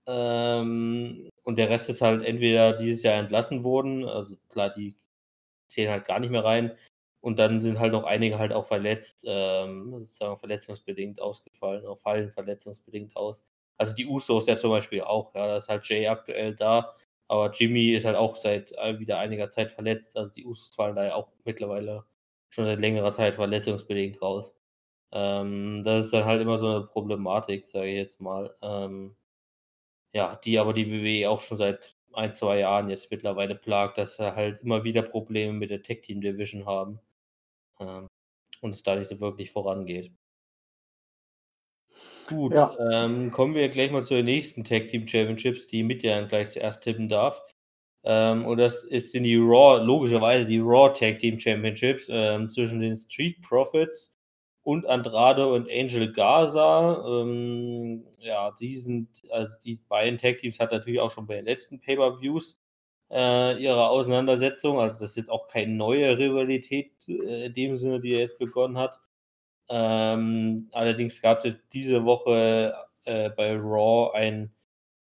[0.06, 4.96] Ähm, und der Rest ist halt entweder dieses Jahr entlassen worden, also klar, die
[5.68, 6.76] zählen halt gar nicht mehr rein.
[7.20, 12.32] Und dann sind halt noch einige halt auch verletzt, ähm, sozusagen verletzungsbedingt ausgefallen, auch fallen
[12.32, 13.44] verletzungsbedingt aus.
[13.80, 16.94] Also die Usos ja zum Beispiel auch, ja, da ist halt Jay aktuell da,
[17.28, 20.18] aber Jimmy ist halt auch seit äh, wieder einiger Zeit verletzt.
[20.18, 22.04] Also die Usos fallen da ja auch mittlerweile
[22.50, 24.58] schon seit längerer Zeit verletzungsbedingt raus.
[25.12, 28.54] Ähm, das ist dann halt immer so eine Problematik, sage ich jetzt mal.
[28.62, 29.16] Ähm,
[30.12, 34.16] ja, die aber die WWE auch schon seit ein, zwei Jahren jetzt mittlerweile plagt, dass
[34.16, 37.00] sie halt immer wieder Probleme mit der Tech Team Division haben.
[37.80, 38.08] Ähm,
[38.62, 40.12] und es da nicht so wirklich vorangeht.
[42.30, 42.74] Gut, ja.
[42.92, 46.50] ähm, kommen wir gleich mal zu den nächsten Tag Team Championships, die mit ja gleich
[46.50, 47.42] zuerst tippen darf.
[48.04, 52.80] Ähm, und das ist in die Raw, logischerweise die Raw Tag Team Championships ähm, zwischen
[52.80, 54.14] den Street Profits
[54.62, 57.04] und Andrade und Angel Gaza.
[57.06, 61.80] Ähm, ja, die sind, also die beiden Tag-Teams hat natürlich auch schon bei den letzten
[61.80, 62.58] Pay-Per-Views
[63.10, 64.78] äh, ihre Auseinandersetzung.
[64.78, 68.38] Also das ist jetzt auch keine neue Rivalität äh, in dem Sinne, die er jetzt
[68.38, 69.00] begonnen hat.
[69.70, 74.52] Ähm, allerdings gab es jetzt diese Woche äh, bei Raw ein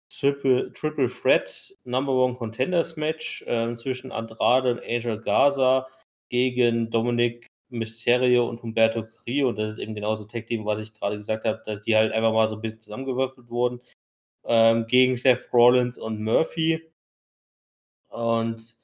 [0.09, 5.87] Triple, Triple Threat Number One Contenders Match äh, zwischen Andrade und Angel Gaza
[6.29, 11.17] gegen Dominic Mysterio und Humberto Carrillo, und das ist eben genauso Tech-Team, was ich gerade
[11.17, 13.81] gesagt habe, dass die halt einfach mal so ein bisschen zusammengewürfelt wurden,
[14.45, 16.81] ähm, gegen Seth Rollins und Murphy.
[18.09, 18.77] Und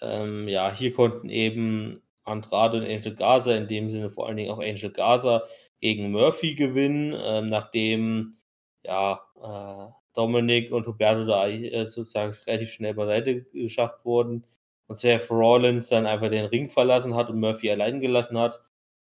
[0.00, 4.50] ähm, ja, hier konnten eben Andrade und Angel Gaza, in dem Sinne vor allen Dingen
[4.50, 5.42] auch Angel Gaza
[5.80, 8.38] gegen Murphy gewinnen, ähm, nachdem
[8.84, 14.44] ja, äh, Dominik und Huberto da äh, sozusagen relativ schnell beiseite geschafft wurden
[14.86, 18.60] und Seth Rollins dann einfach den Ring verlassen hat und Murphy allein gelassen hat.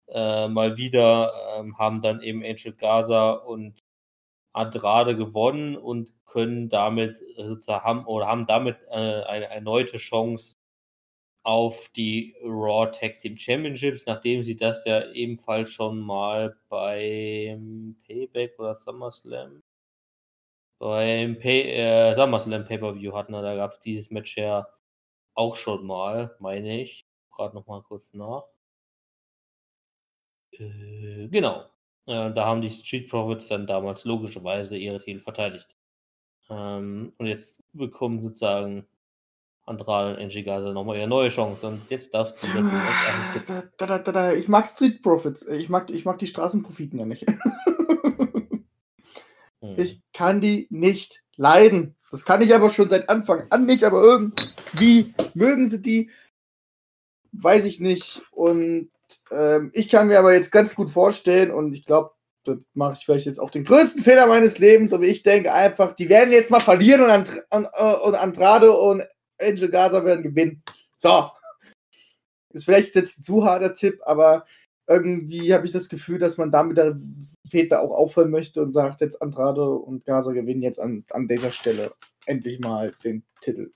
[0.07, 3.83] Äh, mal wieder ähm, haben dann eben Angel Gaza und
[4.53, 10.57] Andrade gewonnen und können damit sozusagen haben oder haben damit äh, eine erneute Chance
[11.49, 18.59] auf die Raw Tag Team Championships, nachdem sie das ja ebenfalls schon mal beim Payback
[18.59, 19.63] oder SummerSlam
[20.77, 23.33] beim Pay, äh, SummerSlam Pay-Per-View hatten.
[23.33, 24.67] Da gab es dieses Match ja
[25.33, 27.07] auch schon mal, meine ich.
[27.31, 28.43] Gerade noch mal kurz nach.
[30.51, 31.65] Äh, genau.
[32.05, 35.75] Äh, da haben die Street Profits dann damals logischerweise ihre Titel verteidigt.
[36.49, 38.87] Ähm, und jetzt bekommen sozusagen
[39.69, 41.67] Andrade und Angie Gaza nochmal ihre neue Chance.
[41.67, 42.47] Und jetzt darfst du
[43.47, 45.45] da, da, da, da, Ich mag Street Profits.
[45.47, 47.25] Ich mag, ich mag die Straßenprofiten ja nicht.
[49.61, 49.75] hm.
[49.77, 51.95] Ich kann die nicht leiden.
[52.11, 56.09] Das kann ich aber schon seit Anfang an nicht, aber irgendwie mögen sie die.
[57.31, 58.21] Weiß ich nicht.
[58.31, 58.89] Und
[59.31, 62.11] ähm, ich kann mir aber jetzt ganz gut vorstellen, und ich glaube,
[62.43, 65.93] das mache ich vielleicht jetzt auch den größten Fehler meines Lebens, aber ich denke einfach,
[65.93, 69.03] die werden jetzt mal verlieren und, And äh, und Andrade und
[69.41, 70.63] Angel Gaza werden gewinnen.
[70.97, 71.29] So.
[72.51, 74.45] Ist vielleicht jetzt ein zu harter Tipp, aber
[74.87, 76.97] irgendwie habe ich das Gefühl, dass man damit der
[77.47, 81.51] Väter auch aufhören möchte und sagt, jetzt Andrade und Gaza gewinnen jetzt an, an dieser
[81.51, 81.91] Stelle
[82.25, 83.71] endlich mal den Titel.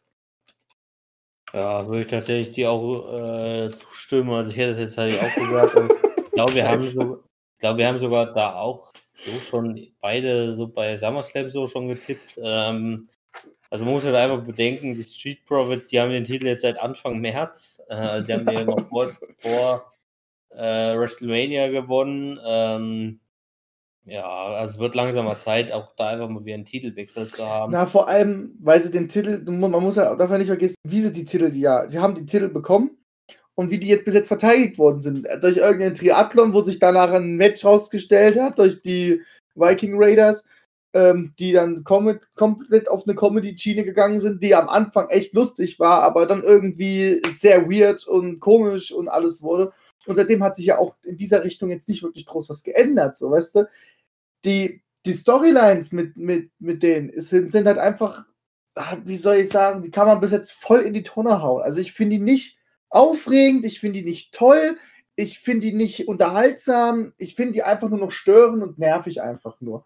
[1.54, 4.32] Ja, würde ich tatsächlich dir auch äh, zustimmen.
[4.32, 5.76] Also ich hätte es jetzt halt auch gesagt.
[5.76, 5.92] Und
[6.26, 7.24] ich glaube, wir haben so,
[7.54, 8.92] ich glaube, wir haben sogar da auch
[9.24, 12.40] so schon beide so bei SummerSlam so schon getippt.
[12.42, 13.08] Ähm,
[13.74, 16.80] also man muss halt einfach bedenken, die Street Profits, die haben den Titel jetzt seit
[16.80, 17.82] Anfang März.
[17.90, 19.92] Äh, die haben den ja noch vor, vor
[20.52, 22.40] äh, WrestleMania gewonnen.
[22.46, 23.20] Ähm,
[24.06, 27.72] ja, also es wird langsamer Zeit, auch da einfach mal wieder einen Titelwechsel zu haben.
[27.72, 31.02] Na, vor allem, weil sie den Titel, man muss ja darf ja nicht vergessen, wie
[31.02, 32.92] sie die Titel, die ja, sie haben die Titel bekommen
[33.56, 35.28] und wie die jetzt bis jetzt verteidigt worden sind.
[35.42, 39.24] Durch irgendeinen Triathlon, wo sich danach ein Match rausgestellt hat, durch die
[39.56, 40.46] Viking Raiders
[40.94, 45.80] ähm, die dann kom komplett auf eine Comedy-Schiene gegangen sind, die am Anfang echt lustig
[45.80, 49.72] war, aber dann irgendwie sehr weird und komisch und alles wurde.
[50.06, 53.18] Und seitdem hat sich ja auch in dieser Richtung jetzt nicht wirklich groß was geändert,
[53.18, 53.68] so weißt du.
[54.46, 58.26] Die, die Storylines mit, mit, mit denen sind, sind halt einfach,
[58.76, 61.64] ah, wie soll ich sagen, die kann man bis jetzt voll in die Tonne hauen.
[61.64, 62.58] Also ich finde die nicht
[62.90, 64.78] aufregend, ich finde die nicht toll,
[65.16, 69.60] ich finde die nicht unterhaltsam, ich finde die einfach nur noch störend und nervig einfach
[69.62, 69.86] nur.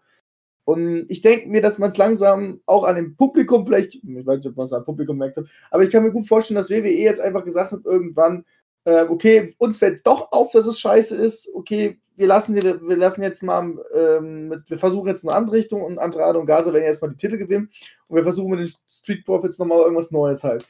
[0.68, 4.36] Und ich denke mir, dass man es langsam auch an dem Publikum vielleicht, ich weiß
[4.36, 5.38] nicht, ob man es am Publikum merkt,
[5.70, 8.44] aber ich kann mir gut vorstellen, dass WWE jetzt einfach gesagt hat, irgendwann,
[8.84, 12.96] äh, okay, uns fällt doch auf, dass es scheiße ist, okay, wir lassen, die, wir
[12.98, 16.70] lassen jetzt mal, ähm, mit, wir versuchen jetzt eine andere Richtung und Andrade und Gaza
[16.70, 17.70] werden erstmal die Titel gewinnen
[18.08, 20.66] und wir versuchen mit den Street Profits nochmal irgendwas Neues halt.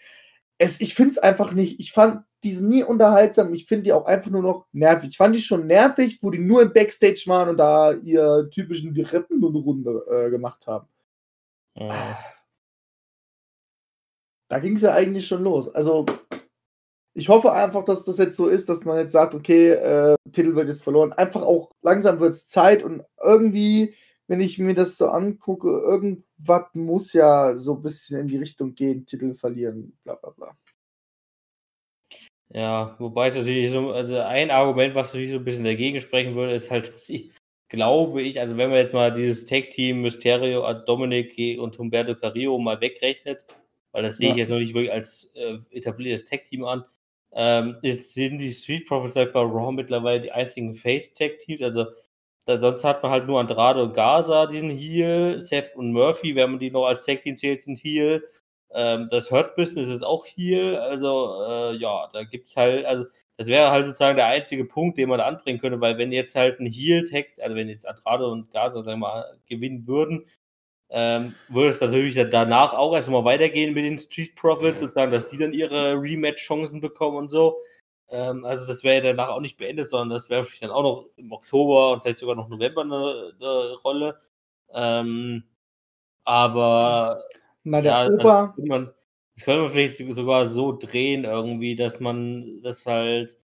[0.59, 3.53] Es, ich finde es einfach nicht, ich fand die sind nie unterhaltsam.
[3.53, 5.11] Ich finde die auch einfach nur noch nervig.
[5.11, 8.95] Ich fand die schon nervig, wo die nur im Backstage waren und da ihr typischen
[8.95, 10.89] die Rippen Runde äh, gemacht haben.
[11.75, 12.19] Ja.
[14.49, 15.75] Da ging es ja eigentlich schon los.
[15.75, 16.07] Also,
[17.15, 20.55] ich hoffe einfach, dass das jetzt so ist, dass man jetzt sagt, okay, äh, Titel
[20.55, 21.13] wird jetzt verloren.
[21.13, 23.95] Einfach auch langsam wird es Zeit und irgendwie,
[24.29, 28.75] wenn ich mir das so angucke, irgendwas muss ja so ein bisschen in die Richtung
[28.75, 30.57] gehen, Titel verlieren, bla bla bla.
[32.51, 36.35] Ja, wobei es natürlich so, also ein Argument, was natürlich so ein bisschen dagegen sprechen
[36.35, 37.31] würde, ist halt, dass sie,
[37.69, 42.59] glaube ich, also wenn man jetzt mal dieses Tag-Team Mysterio, äh, Dominic und Humberto Carrillo
[42.59, 43.45] mal wegrechnet,
[43.93, 46.85] weil das sehe ich jetzt noch nicht wirklich als äh, etabliertes Tag-Team an,
[47.33, 51.85] ähm, ist, sind die Street Profits halt bei Raw mittlerweile die einzigen Face-Tag-Teams, also
[52.47, 56.53] da, sonst hat man halt nur Andrade und Gaza, diesen Heal, Seth und Murphy, wenn
[56.53, 58.25] man die noch als Tag-Team zählt, sind Heal,
[58.75, 60.83] ähm, das Hurt-Business ist auch hier.
[60.83, 63.05] Also, äh, ja, da gibt es halt, also,
[63.37, 66.35] das wäre halt sozusagen der einzige Punkt, den man da anbringen könnte, weil wenn jetzt
[66.35, 70.27] halt ein Heal-Tag, also wenn jetzt Andrade und Gaza, sagen wir mal, gewinnen würden,
[70.91, 75.39] ähm, würde es natürlich danach auch erstmal weitergehen mit den Street Profits, sozusagen, dass die
[75.39, 77.59] dann ihre Rematch-Chancen bekommen und so.
[78.11, 81.07] Ähm, also das wäre ja danach auch nicht beendet, sondern das wäre dann auch noch
[81.17, 84.21] im Oktober und vielleicht sogar noch November eine, eine Rolle.
[84.73, 85.45] Ähm,
[86.25, 87.25] aber
[87.71, 88.47] na, der ja, Opa.
[88.47, 88.91] Das könnte, man,
[89.35, 93.39] das könnte man vielleicht sogar so drehen, irgendwie, dass man das halt,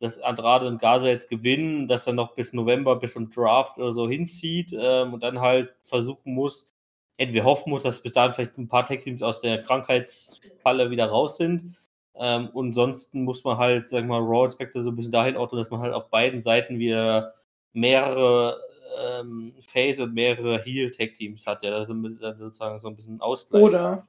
[0.00, 3.92] dass Andrade und Gaza jetzt gewinnen, dass er noch bis November, bis zum Draft oder
[3.92, 6.70] so hinzieht ähm, und dann halt versuchen muss,
[7.16, 11.36] entweder hoffen muss, dass bis dahin vielleicht ein paar Tech-Teams aus der Krankheitsfalle wieder raus
[11.36, 11.76] sind.
[12.14, 15.58] Ähm, und ansonsten muss man halt, sag mal, Raw Inspector so ein bisschen dahin ordnen,
[15.58, 17.34] dass man halt auf beiden Seiten wieder
[17.72, 18.58] mehrere
[18.98, 19.52] ähm,
[20.00, 21.94] und mehrere Heel-Tag-Teams hat, ja, also
[22.38, 23.62] sozusagen so ein bisschen Ausgleich.
[23.62, 24.08] Oder,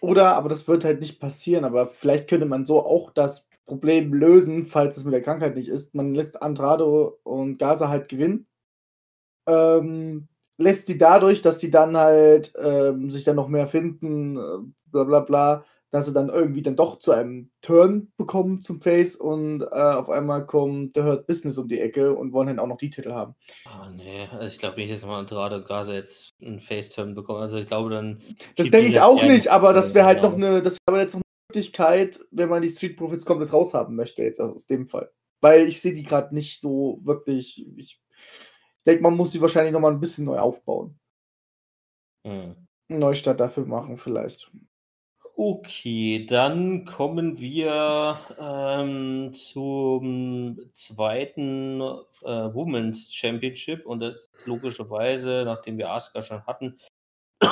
[0.00, 4.14] oder, aber das wird halt nicht passieren, aber vielleicht könnte man so auch das Problem
[4.14, 5.94] lösen, falls es mit der Krankheit nicht ist.
[5.94, 8.46] Man lässt Andrade und Gaza halt gewinnen.
[9.46, 14.58] Ähm, lässt die dadurch, dass die dann halt ähm, sich dann noch mehr finden, äh,
[14.86, 19.16] bla bla bla, dass sie dann irgendwie dann doch zu einem Turn bekommen zum Face
[19.16, 22.66] und äh, auf einmal kommt der Hurt Business um die Ecke und wollen dann auch
[22.66, 23.34] noch die Titel haben.
[23.64, 27.40] Ah, nee, also ich glaube nicht, dass man gerade Gaza jetzt einen Face-Turn bekommt.
[27.40, 28.22] Also ich glaube dann.
[28.56, 31.22] Das denke ich auch nicht, aber das wäre halt noch eine, das wäre jetzt noch
[31.22, 35.10] eine Möglichkeit, wenn man die Street Profits komplett raushaben möchte, jetzt aus dem Fall.
[35.40, 37.66] Weil ich sehe die gerade nicht so wirklich.
[37.76, 38.00] Ich
[38.86, 40.98] denke, man muss sie wahrscheinlich nochmal ein bisschen neu aufbauen.
[42.26, 42.56] Hm.
[42.88, 44.50] Neustart dafür machen, vielleicht.
[45.40, 55.78] Okay, dann kommen wir ähm, zum zweiten äh, Women's Championship und das ist logischerweise, nachdem
[55.78, 56.76] wir Asuka schon hatten,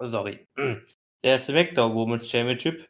[0.00, 0.46] sorry,
[1.24, 2.88] der SmackDown Women's Championship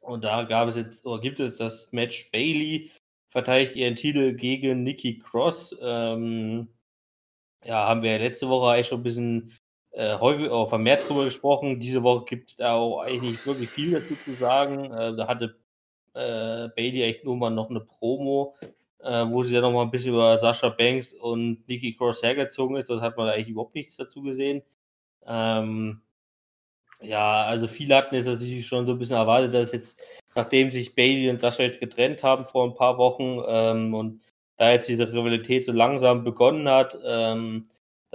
[0.00, 2.90] und da gab es jetzt oder gibt es das Match Bailey
[3.32, 5.74] verteidigt ihren Titel gegen Nikki Cross.
[5.80, 6.68] Ähm,
[7.64, 9.58] ja, haben wir letzte Woche eigentlich schon ein bisschen
[9.96, 11.80] äh, häufig auch vermehrt drüber gesprochen.
[11.80, 14.92] Diese Woche gibt es da auch eigentlich nicht wirklich viel dazu zu sagen.
[14.92, 15.56] Äh, da hatte
[16.12, 18.54] äh, Bailey echt nur mal noch eine Promo,
[19.00, 22.76] äh, wo sie ja noch mal ein bisschen über Sascha Banks und Nikki Cross hergezogen
[22.76, 22.90] ist.
[22.90, 24.62] Das hat man da eigentlich überhaupt nichts dazu gesehen.
[25.26, 26.02] Ähm,
[27.00, 29.98] ja, also viele hatten es sich schon so ein bisschen erwartet, dass jetzt,
[30.34, 34.20] nachdem sich Bailey und Sascha jetzt getrennt haben vor ein paar Wochen ähm, und
[34.58, 37.64] da jetzt diese Rivalität so langsam begonnen hat, ähm,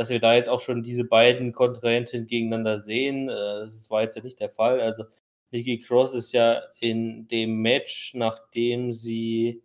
[0.02, 3.30] dass wir da jetzt auch schon diese beiden Kontrahenten gegeneinander sehen.
[3.30, 4.82] Äh, das war jetzt ja nicht der Fall.
[4.82, 5.04] Also
[5.52, 9.62] Nikki Cross ist ja in dem Match, nachdem sie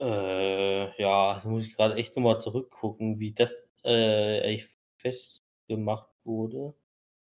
[0.00, 4.58] äh, ja, da muss ich gerade echt nochmal zurückgucken, wie das äh,
[4.96, 6.72] festgemacht wurde.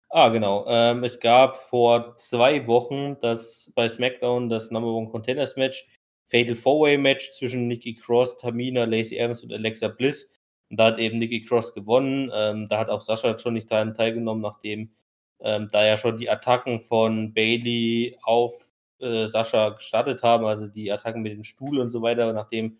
[0.08, 0.64] Ah, genau.
[0.66, 5.86] Ähm, es gab vor zwei Wochen das bei SmackDown das Number One Contenders Match,
[6.28, 10.32] Fatal Four Way Match zwischen Nikki Cross, Tamina, Lacey Evans und Alexa Bliss.
[10.70, 12.30] Und da hat eben Nikki Cross gewonnen.
[12.35, 14.92] Ähm, da hat auch Sascha schon nicht daran teilgenommen, nachdem
[15.40, 18.52] ähm, da ja schon die Attacken von Bailey auf
[19.00, 22.33] äh, Sascha gestartet haben, also die Attacken mit dem Stuhl und so weiter.
[22.33, 22.78] Nachdem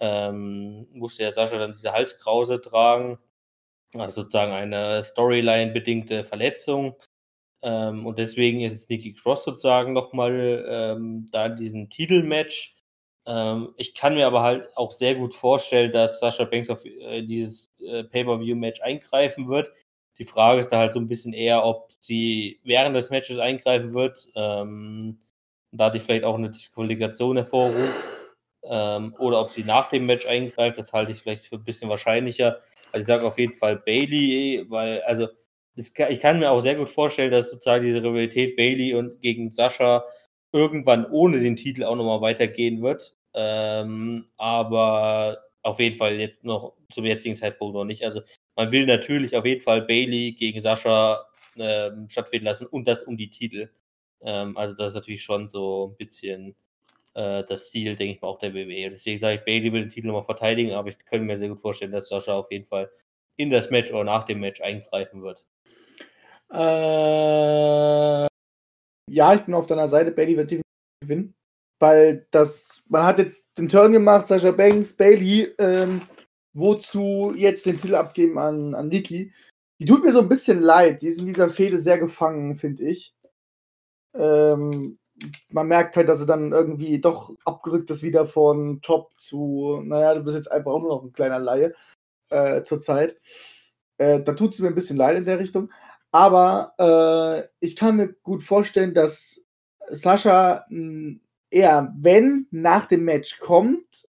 [0.00, 3.18] ähm, musste ja Sascha dann diese Halskrause tragen.
[3.94, 6.96] Also sozusagen eine Storyline-bedingte Verletzung.
[7.62, 12.75] Ähm, und deswegen ist jetzt Nikki Cross sozusagen nochmal ähm, da in diesem Titelmatch.
[13.26, 17.22] Ähm, ich kann mir aber halt auch sehr gut vorstellen, dass Sascha Banks auf äh,
[17.22, 19.72] dieses äh, Pay-Per-View-Match eingreifen wird.
[20.18, 23.92] Die Frage ist da halt so ein bisschen eher, ob sie während des Matches eingreifen
[23.92, 24.28] wird.
[24.34, 25.18] Ähm,
[25.72, 27.94] dadurch vielleicht auch eine Disqualifikation hervorruft.
[28.68, 31.88] Ähm, oder ob sie nach dem Match eingreift, das halte ich vielleicht für ein bisschen
[31.88, 32.60] wahrscheinlicher.
[32.92, 35.28] Also ich sage auf jeden Fall Bailey, weil, also
[35.94, 39.50] kann, ich kann mir auch sehr gut vorstellen, dass sozusagen diese Rivalität Bailey und gegen
[39.50, 40.04] Sascha
[40.52, 43.15] irgendwann ohne den Titel auch nochmal weitergehen wird.
[43.36, 48.02] Ähm, aber auf jeden Fall jetzt noch zum jetzigen Zeitpunkt noch nicht.
[48.02, 48.22] Also
[48.56, 53.16] man will natürlich auf jeden Fall Bailey gegen Sascha ähm, stattfinden lassen und das um
[53.16, 53.68] die Titel.
[54.22, 56.56] Ähm, also das ist natürlich schon so ein bisschen
[57.14, 58.90] äh, das Ziel, denke ich mal, auch der WWE.
[58.90, 61.60] Deswegen sage ich, Bailey will den Titel nochmal verteidigen, aber ich könnte mir sehr gut
[61.60, 62.90] vorstellen, dass Sascha auf jeden Fall
[63.36, 65.44] in das Match oder nach dem Match eingreifen wird.
[66.52, 68.26] Äh,
[69.10, 70.12] ja, ich bin auf deiner Seite.
[70.12, 70.62] Bailey wird definitiv
[71.02, 71.34] gewinnen.
[71.78, 76.00] Weil das, man hat jetzt den Turn gemacht, Sascha Banks, Bailey, ähm,
[76.54, 79.32] wozu jetzt den Titel abgeben an, an Nikki.
[79.78, 81.02] Die tut mir so ein bisschen leid.
[81.02, 83.14] Die ist in dieser Fehde sehr gefangen, finde ich.
[84.14, 84.98] Ähm,
[85.50, 90.14] man merkt halt, dass sie dann irgendwie doch abgerückt ist wieder von Top zu, naja,
[90.14, 91.74] du bist jetzt einfach auch nur noch ein kleiner Laie
[92.30, 93.20] äh, zur Zeit.
[93.98, 95.70] Äh, da tut es mir ein bisschen leid in der Richtung.
[96.12, 99.44] Aber äh, ich kann mir gut vorstellen, dass
[99.88, 101.20] Sascha hm,
[101.50, 104.08] eher, wenn nach dem Match kommt,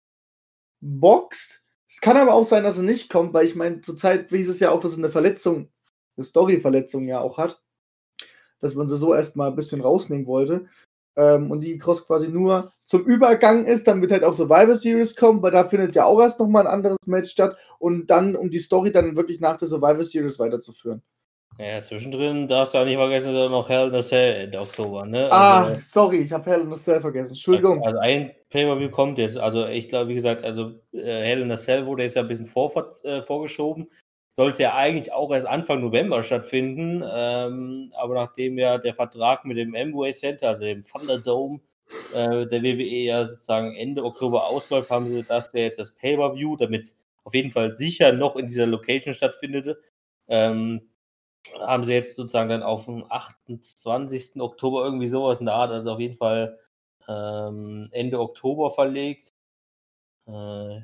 [0.81, 1.63] boxt.
[1.87, 4.59] Es kann aber auch sein, dass er nicht kommt, weil ich meine, zurzeit hieß es
[4.59, 5.69] ja auch, dass er eine Verletzung,
[6.15, 7.61] eine Story-Verletzung ja auch hat.
[8.59, 10.67] Dass man sie so erstmal ein bisschen rausnehmen wollte.
[11.17, 15.41] Ähm, und die Cross quasi nur zum Übergang ist, damit halt auch Survivor Series kommt,
[15.43, 18.59] weil da findet ja auch erst nochmal ein anderes Match statt und dann, um die
[18.59, 21.01] Story dann wirklich nach der Survivor Series weiterzuführen.
[21.57, 25.05] Ja, zwischendrin darfst du auch nicht vergessen, dass noch Hell in a Cell Ende Oktober,
[25.05, 25.31] ne?
[25.31, 27.29] Ah, also, sorry, ich habe Hell in a Cell vergessen.
[27.29, 27.83] Entschuldigung.
[27.83, 29.37] Also, also ein Pay-Per-View kommt jetzt.
[29.37, 32.27] Also ich glaube, wie gesagt, also äh, Hell in a Cell wurde jetzt ja ein
[32.27, 32.71] bisschen vor,
[33.03, 33.87] äh, vorgeschoben.
[34.29, 37.03] sollte ja eigentlich auch erst Anfang November stattfinden.
[37.13, 41.59] Ähm, aber nachdem ja der Vertrag mit dem Amway Center, also dem Thunderdome,
[42.13, 46.83] äh, der WWE ja sozusagen Ende Oktober ausläuft, haben sie das jetzt das Pay-Per-View, damit
[46.83, 49.77] es auf jeden Fall sicher noch in dieser Location stattfindet.
[50.27, 50.81] Ähm,
[51.59, 54.41] haben sie jetzt sozusagen dann auf den 28.
[54.41, 56.59] Oktober irgendwie sowas in der Art, also auf jeden Fall
[57.07, 59.29] ähm, Ende Oktober verlegt.
[60.27, 60.81] Äh,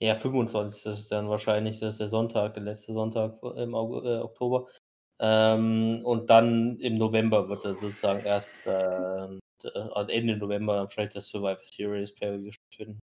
[0.00, 0.84] ja, 25.
[0.84, 4.68] Das ist dann wahrscheinlich, das ist der Sonntag, der letzte Sonntag im Aug äh, Oktober.
[5.18, 11.16] Ähm, und dann im November wird er sozusagen erst, äh, also Ende November dann vielleicht
[11.16, 13.00] das Survivor Series per stattfinden.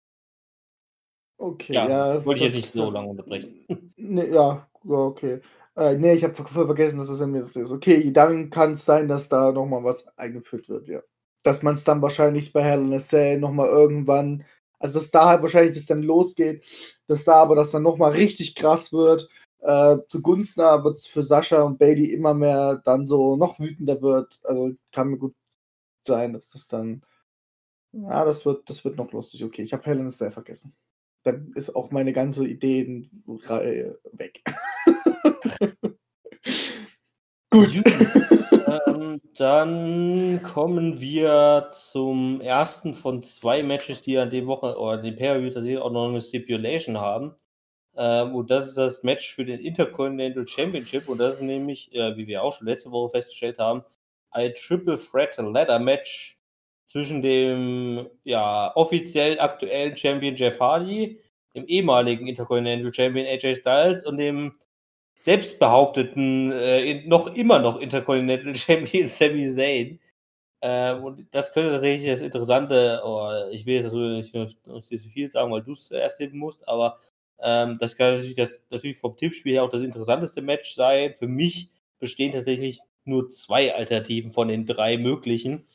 [1.39, 2.25] Okay, Ja, ja.
[2.25, 3.65] wollte ich jetzt nicht so lange unterbrechen.
[3.97, 5.41] Nee, ja, okay.
[5.77, 7.55] Äh, nee, ich habe vergessen, dass das in mir ist.
[7.71, 11.01] Okay, dann kann es sein, dass da nochmal was eingeführt wird, ja.
[11.43, 14.43] Dass man es dann wahrscheinlich bei Hell in a Cell nochmal irgendwann,
[14.79, 16.65] also dass da halt wahrscheinlich das dann losgeht,
[17.07, 19.29] dass da aber das dann nochmal richtig krass wird,
[19.61, 24.39] äh, zugunsten aber für Sascha und Bailey immer mehr dann so noch wütender wird.
[24.43, 25.35] Also kann mir gut
[26.03, 27.03] sein, dass das dann,
[27.93, 29.43] ja, das wird, das wird noch lustig.
[29.45, 30.75] Okay, ich habe Hell in a Cell vergessen.
[31.23, 34.43] Dann ist auch meine ganze Ideenreihe weg.
[37.49, 37.81] Gut.
[38.87, 45.15] ähm, dann kommen wir zum ersten von zwei Matches, die an dem Woche oder dem
[45.15, 47.35] Pay-Per-View tatsächlich auch noch eine Stipulation haben.
[47.95, 51.09] Ähm, und das ist das Match für den Intercontinental Championship.
[51.09, 53.83] Und das ist nämlich, äh, wie wir auch schon letzte Woche festgestellt haben,
[54.31, 56.37] ein Triple Threat Ladder Match
[56.85, 61.19] zwischen dem ja, offiziell aktuellen Champion Jeff Hardy,
[61.55, 64.53] dem ehemaligen Intercontinental Champion AJ Styles und dem
[65.19, 69.99] selbstbehaupteten, äh, noch immer noch Intercontinental Champion Sami Zayn.
[70.61, 75.29] Ähm, und das könnte tatsächlich das Interessante, oh, ich will jetzt nicht, nicht zu viel
[75.29, 76.99] sagen, weil du es erst heben musst, aber
[77.39, 81.13] ähm, das kann natürlich, das, natürlich vom Tippspiel her auch das interessanteste Match sein.
[81.15, 85.67] Für mich bestehen tatsächlich nur zwei Alternativen von den drei möglichen.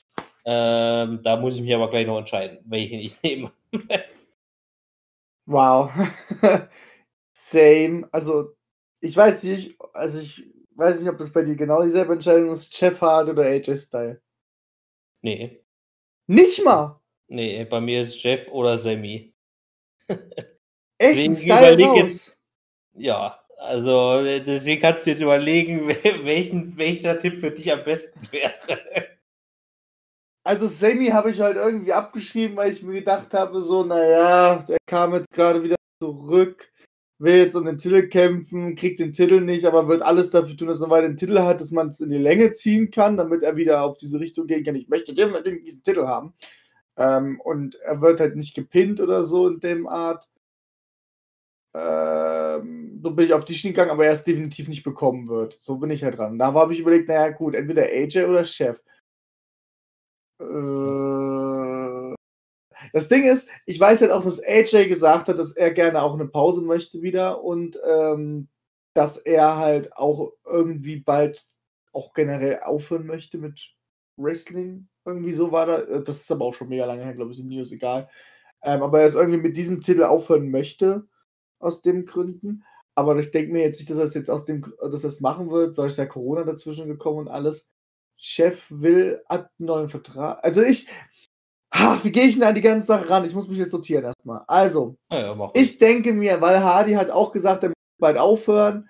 [0.45, 3.53] Ähm, da muss ich mich aber gleich noch entscheiden, welchen ich nehme.
[5.47, 5.91] Wow.
[7.33, 8.09] Same.
[8.13, 8.55] Also,
[9.03, 10.45] ich weiß nicht, also ich
[10.77, 14.23] weiß nicht, ob das bei dir genau dieselbe Entscheidung ist, Jeff Hardy oder AJ Style.
[15.21, 15.61] Nee,
[16.27, 17.01] Nicht mal.
[17.29, 19.35] nee, bei mir ist Jeff oder Sammy.
[20.99, 22.37] Echt Style raus.
[22.95, 27.83] Ja, also äh, deswegen kannst du jetzt überlegen, wel- welchen, welcher Tipp für dich am
[27.85, 28.53] besten wäre.
[30.45, 34.79] Also Sammy habe ich halt irgendwie abgeschrieben, weil ich mir gedacht habe, so, naja, der
[34.87, 36.72] kam jetzt gerade wieder zurück,
[37.23, 40.69] will jetzt um den Titel kämpfen, kriegt den Titel nicht, aber wird alles dafür tun,
[40.69, 43.43] dass er weiter den Titel hat, dass man es in die Länge ziehen kann, damit
[43.43, 44.75] er wieder auf diese Richtung gehen kann.
[44.75, 45.33] Ich möchte den,
[45.65, 46.35] diesen Titel haben.
[46.97, 50.29] Ähm, und er wird halt nicht gepinnt oder so in dem Art.
[51.75, 55.57] Ähm, so bin ich auf die Schiene gegangen, aber er es definitiv nicht bekommen wird.
[55.61, 56.39] So bin ich halt dran.
[56.39, 58.83] Da habe ich überlegt, naja, gut, entweder AJ oder Chef.
[60.41, 61.52] Äh,
[62.93, 66.15] Das Ding ist, ich weiß halt auch, dass AJ gesagt hat, dass er gerne auch
[66.15, 68.49] eine Pause möchte wieder und ähm,
[68.95, 71.47] dass er halt auch irgendwie bald
[71.93, 73.75] auch generell aufhören möchte mit
[74.17, 74.89] Wrestling.
[75.05, 76.01] Irgendwie so war da.
[76.01, 78.09] Das ist aber auch schon mega lange her, glaube ich, in News egal.
[78.63, 81.07] Ähm, aber er es irgendwie mit diesem Titel aufhören möchte,
[81.59, 82.65] aus den Gründen.
[82.95, 85.21] Aber ich denke mir jetzt nicht, dass er es jetzt aus dem, dass er es
[85.21, 87.69] machen wird, weil es ja Corona dazwischen gekommen und alles.
[88.17, 90.39] Chef will hat einen neuen Vertrag.
[90.45, 90.89] Also ich.
[91.75, 93.25] Ha, wie gehe ich denn an die ganze Sache ran?
[93.25, 94.43] Ich muss mich jetzt sortieren erstmal.
[94.47, 98.89] Also, Naja, mach ich denke mir, weil Hardy hat auch gesagt, er möchte bald aufhören,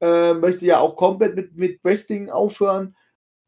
[0.00, 2.96] äh, möchte ja auch komplett mit, mit Wrestling aufhören.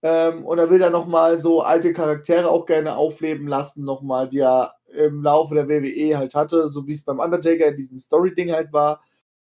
[0.02, 4.38] Ähm, und er will dann nochmal so alte Charaktere auch gerne aufleben lassen, nochmal, die
[4.38, 8.52] er im Laufe der WWE halt hatte, so wie es beim Undertaker in diesem Story-Ding
[8.52, 9.02] halt war.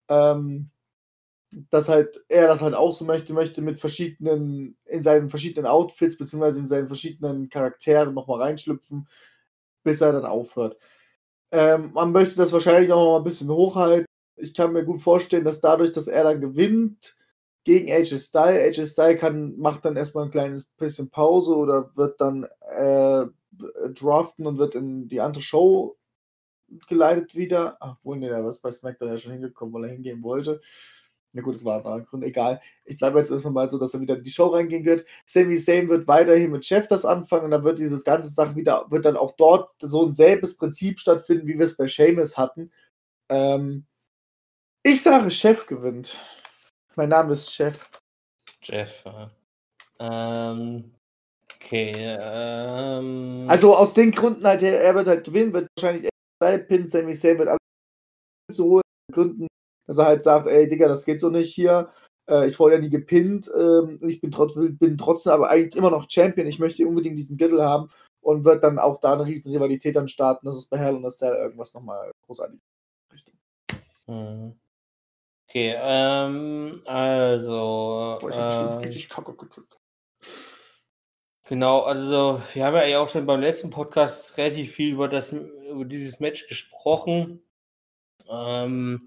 [0.08, 0.70] Ähm,
[1.70, 6.18] dass halt er das halt auch so möchte, möchte mit verschiedenen, in seinen verschiedenen Outfits,
[6.18, 9.08] beziehungsweise in seinen verschiedenen Charakteren nochmal reinschlüpfen,
[9.82, 10.76] bis er dann aufhört.
[11.50, 14.06] Ähm, man möchte das wahrscheinlich auch noch ein bisschen hochhalten.
[14.36, 17.16] Ich kann mir gut vorstellen, dass dadurch, dass er dann gewinnt
[17.64, 22.20] gegen AJ Style, AJ Style kann, macht dann erstmal ein kleines bisschen Pause oder wird
[22.20, 23.26] dann äh,
[23.94, 25.96] draften und wird in die andere Show
[26.88, 27.78] geleitet wieder.
[27.80, 30.60] Ach, wohl, nee, der ist bei SmackDown ja schon hingekommen, weil er hingehen wollte.
[31.38, 32.60] Na gut, das war ein anderer Grund, egal.
[32.84, 35.06] Ich bleibe jetzt erstmal mal so, dass er wieder in die Show reingehen wird.
[35.24, 38.86] Sami Zayn wird weiterhin mit Chef das anfangen und dann wird dieses ganze Sache wieder,
[38.90, 42.72] wird dann auch dort so ein selbes Prinzip stattfinden, wie wir es bei Seamus hatten.
[43.28, 43.86] Ähm,
[44.82, 46.18] ich sage, Chef gewinnt.
[46.96, 47.88] Mein Name ist Chef.
[48.60, 49.04] Jeff.
[50.00, 50.92] Ähm,
[51.54, 52.18] okay.
[52.20, 56.08] Ähm, Also aus den Gründen halt, er wird halt gewinnen, wird wahrscheinlich
[56.66, 57.60] Pin, Sami Zayn wird alles
[58.50, 58.82] zu holen.
[59.12, 59.46] Gründen
[59.88, 61.88] dass er halt sagt, ey Digga, das geht so nicht hier.
[62.28, 63.50] Äh, ich wurde ja nie gepinnt.
[63.58, 66.46] Ähm, ich bin, trotz, bin trotzdem aber eigentlich immer noch Champion.
[66.46, 70.08] Ich möchte unbedingt diesen Gürtel haben und wird dann auch da eine riesen Rivalität dann
[70.08, 70.46] starten.
[70.46, 72.60] Das ist bei Hell und das Cell irgendwas nochmal großartig.
[73.12, 73.34] Richtig.
[74.06, 74.54] Mhm.
[75.48, 78.18] Okay, ähm, also.
[78.20, 79.78] Boah, ich hab bestimmt äh, richtig kacke gedrückt.
[81.48, 85.32] Genau, also wir haben ja eigentlich auch schon beim letzten Podcast relativ viel über das
[85.32, 87.42] über dieses Match gesprochen.
[88.28, 88.98] Ähm,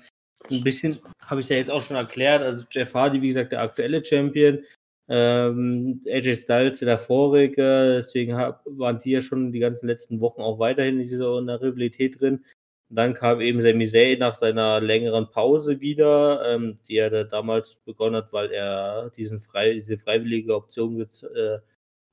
[0.50, 2.42] ein bisschen habe ich ja jetzt auch schon erklärt.
[2.42, 4.64] Also Jeff Hardy, wie gesagt, der aktuelle Champion.
[5.10, 10.42] Ähm, AJ Styles der vorige, deswegen hab, waren die ja schon die ganzen letzten Wochen
[10.42, 12.46] auch weiterhin in dieser in Rivalität drin.
[12.89, 17.24] Und dann kam eben Sami Zayn nach seiner längeren Pause wieder, ähm, die er da
[17.26, 21.60] damals begonnen hat, weil er diesen frei, diese freiwillige Option gez äh,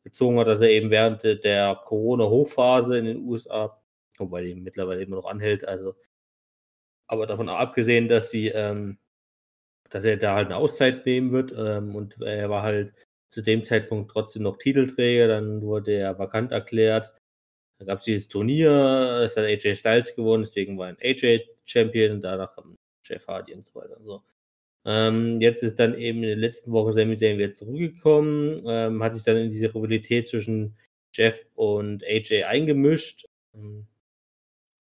[0.05, 3.81] gezogen hat, dass er eben während de- der Corona-Hochphase in den USA,
[4.18, 5.95] wobei die mittlerweile immer noch anhält, also
[7.09, 8.99] aber davon abgesehen, dass sie, ähm,
[9.91, 12.95] dass er da halt eine Auszeit nehmen wird ähm, und er war halt
[13.31, 17.13] zu dem Zeitpunkt trotzdem noch Titelträger, dann wurde er vakant erklärt.
[17.79, 22.21] Dann gab es dieses Turnier, es hat AJ Styles gewonnen, deswegen war ein AJ Champion,
[22.21, 23.99] danach kam Jeff Hardy und so weiter.
[24.03, 24.23] So.
[24.87, 29.15] Ähm, jetzt ist dann eben in der letzten Woche Sami Zayn wieder zurückgekommen, ähm, hat
[29.15, 30.77] sich dann in diese Rivalität zwischen
[31.15, 33.27] Jeff und AJ eingemischt.
[33.55, 33.87] Ähm,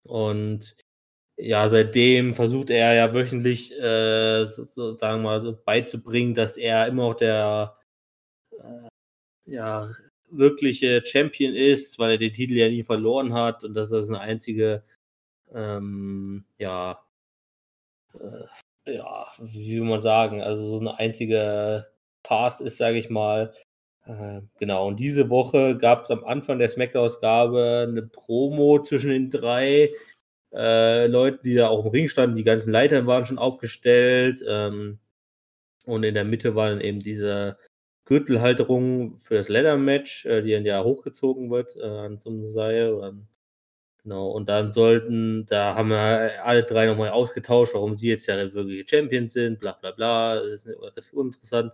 [0.07, 0.75] Und
[1.37, 6.57] ja, seitdem versucht er ja wöchentlich, äh, so, so, sagen wir mal, so beizubringen, dass
[6.57, 7.77] er immer noch der
[8.51, 8.89] äh,
[9.45, 9.89] ja,
[10.29, 14.19] wirkliche Champion ist, weil er den Titel ja nie verloren hat und dass das eine
[14.19, 14.83] einzige,
[15.53, 17.03] ähm, ja,
[18.15, 21.87] äh, ja, wie will man sagen, also so eine einzige
[22.23, 23.53] Past ist, sage ich mal.
[24.05, 29.29] Äh, genau, und diese Woche gab es am Anfang der Smackdown-Ausgabe eine Promo zwischen den
[29.29, 29.91] drei
[30.53, 32.35] äh, Leuten, die da auch im Ring standen.
[32.35, 34.43] Die ganzen Leitern waren schon aufgestellt.
[34.47, 34.99] Ähm,
[35.85, 37.57] und in der Mitte war dann eben diese
[38.05, 42.93] Gürtelhalterung für das Leather-Match, äh, die dann ja hochgezogen wird äh, einem Seil.
[42.93, 43.13] Oder,
[44.03, 48.35] genau, und dann sollten, da haben wir alle drei nochmal ausgetauscht, warum sie jetzt ja
[48.37, 50.35] der wirkliche Champion sind, bla bla bla.
[50.35, 51.73] Das ist relativ uninteressant.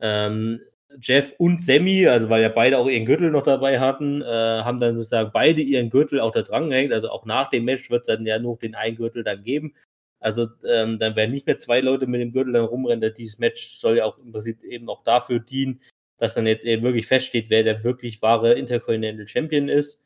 [0.00, 0.60] Ähm,
[1.00, 4.78] Jeff und Sammy, also weil ja beide auch ihren Gürtel noch dabei hatten, äh, haben
[4.78, 6.92] dann sozusagen beide ihren Gürtel auch da dran gehängt.
[6.92, 9.74] Also auch nach dem Match wird es dann ja nur den einen Gürtel dann geben.
[10.20, 13.12] Also ähm, dann werden nicht mehr zwei Leute mit dem Gürtel dann rumrennen.
[13.14, 15.80] Dieses Match soll ja auch im Prinzip eben auch dafür dienen,
[16.18, 20.02] dass dann jetzt eben wirklich feststeht, wer der wirklich wahre Intercontinental Champion ist.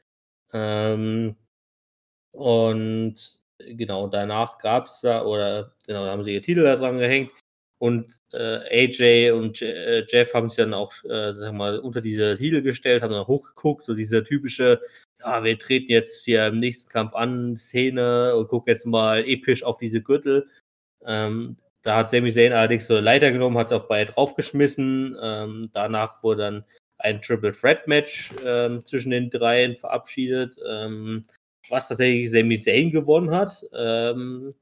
[0.52, 1.36] Ähm,
[2.32, 3.14] und
[3.58, 7.30] genau, danach gab es da, oder genau, da haben sie ihr Titel da dran gehängt.
[7.78, 12.00] Und äh, AJ und Je äh, Jeff haben sich dann auch, äh, sag mal, unter
[12.00, 14.80] diese Titel gestellt, haben dann hochgeguckt, so diese typische,
[15.20, 19.62] ja, wir treten jetzt hier im nächsten Kampf an, Szene und gucken jetzt mal episch
[19.62, 20.46] auf diese Gürtel.
[21.04, 25.16] Ähm, da hat Sami Zayn allerdings so eine Leiter genommen, hat es auf beide draufgeschmissen.
[25.20, 26.64] Ähm, danach wurde dann
[26.98, 31.22] ein Triple Threat Match ähm, zwischen den dreien verabschiedet, ähm,
[31.68, 33.62] was tatsächlich Sami Zayn gewonnen hat.
[33.74, 34.54] Ähm,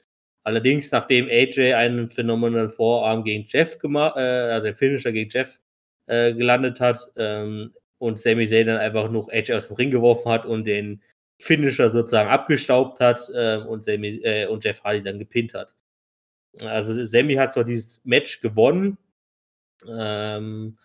[0.45, 5.59] allerdings, nachdem AJ einen Phenomenal Vorarm gegen Jeff gemacht, äh, also den Finisher gegen Jeff
[6.07, 10.31] äh, gelandet hat ähm, und Sami Zayn dann einfach noch AJ aus dem Ring geworfen
[10.31, 11.03] hat und den
[11.41, 15.75] Finisher sozusagen abgestaubt hat äh, und, Sami, äh, und Jeff Hardy dann gepinnt hat.
[16.61, 18.97] Also Sammy hat zwar dieses Match gewonnen,
[19.89, 20.79] ähm,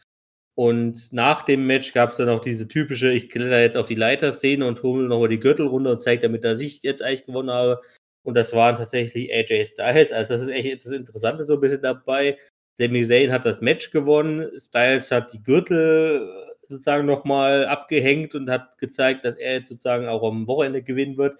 [0.55, 3.95] und nach dem Match gab es dann auch diese typische, ich kletter jetzt auf die
[3.95, 7.49] Leiter-Szene und hole nochmal die Gürtel runter und zeige damit, dass ich jetzt eigentlich gewonnen
[7.49, 7.81] habe.
[8.23, 10.11] Und das waren tatsächlich AJ Styles.
[10.11, 12.37] Also das ist echt das Interessante so ein bisschen dabei.
[12.73, 14.49] Sami Zayn hat das Match gewonnen.
[14.57, 16.29] Styles hat die Gürtel
[16.61, 21.39] sozusagen nochmal abgehängt und hat gezeigt, dass er jetzt sozusagen auch am Wochenende gewinnen wird.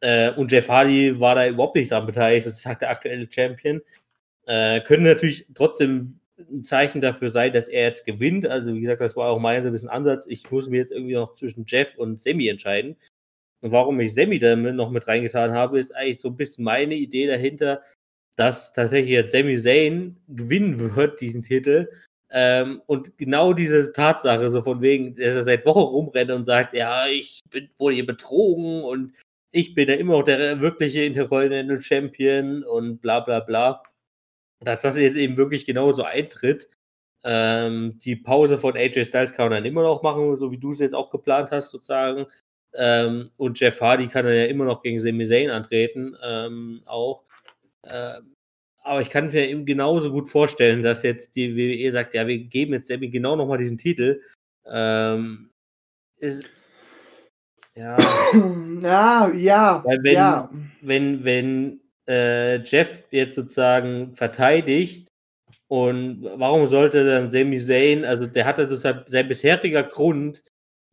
[0.00, 3.82] Äh, und Jeff Hardy war da überhaupt nicht dran beteiligt, sozusagen der aktuelle Champion.
[4.46, 8.46] Äh, können natürlich trotzdem ein Zeichen dafür sein, dass er jetzt gewinnt.
[8.46, 10.26] Also, wie gesagt, das war auch mein so ein bisschen Ansatz.
[10.26, 12.96] Ich muss mir jetzt irgendwie noch zwischen Jeff und Sammy entscheiden.
[13.62, 16.94] Und warum ich Sammy da noch mit reingetan habe, ist eigentlich so ein bisschen meine
[16.94, 17.82] Idee dahinter,
[18.36, 21.88] dass tatsächlich jetzt Sami Zayn gewinnen wird, diesen Titel.
[22.30, 26.74] Ähm, und genau diese Tatsache, so von wegen, dass er seit Wochen rumrennt und sagt,
[26.74, 29.14] ja, ich bin, wurde hier betrogen und
[29.52, 33.82] ich bin ja immer noch der wirkliche Intercontinental Champion und bla bla bla
[34.64, 36.68] dass das jetzt eben wirklich genauso eintritt.
[37.24, 40.72] Ähm, die Pause von AJ Styles kann man dann immer noch machen, so wie du
[40.72, 42.26] es jetzt auch geplant hast, sozusagen.
[42.74, 47.22] Ähm, und Jeff Hardy kann dann ja immer noch gegen Sami Zayn antreten, ähm, auch.
[47.84, 48.34] Ähm,
[48.84, 52.38] aber ich kann mir eben genauso gut vorstellen, dass jetzt die WWE sagt, ja, wir
[52.38, 54.20] geben jetzt Sami genau nochmal diesen Titel.
[54.66, 55.50] Ähm,
[56.16, 56.44] ist,
[57.74, 57.96] ja.
[58.82, 60.50] ja, ja, Weil wenn, ja.
[60.80, 65.08] wenn, wenn äh, Jeff jetzt sozusagen verteidigt
[65.68, 70.42] und warum sollte dann Sami Zayn, also der hatte sozusagen sein bisheriger Grund,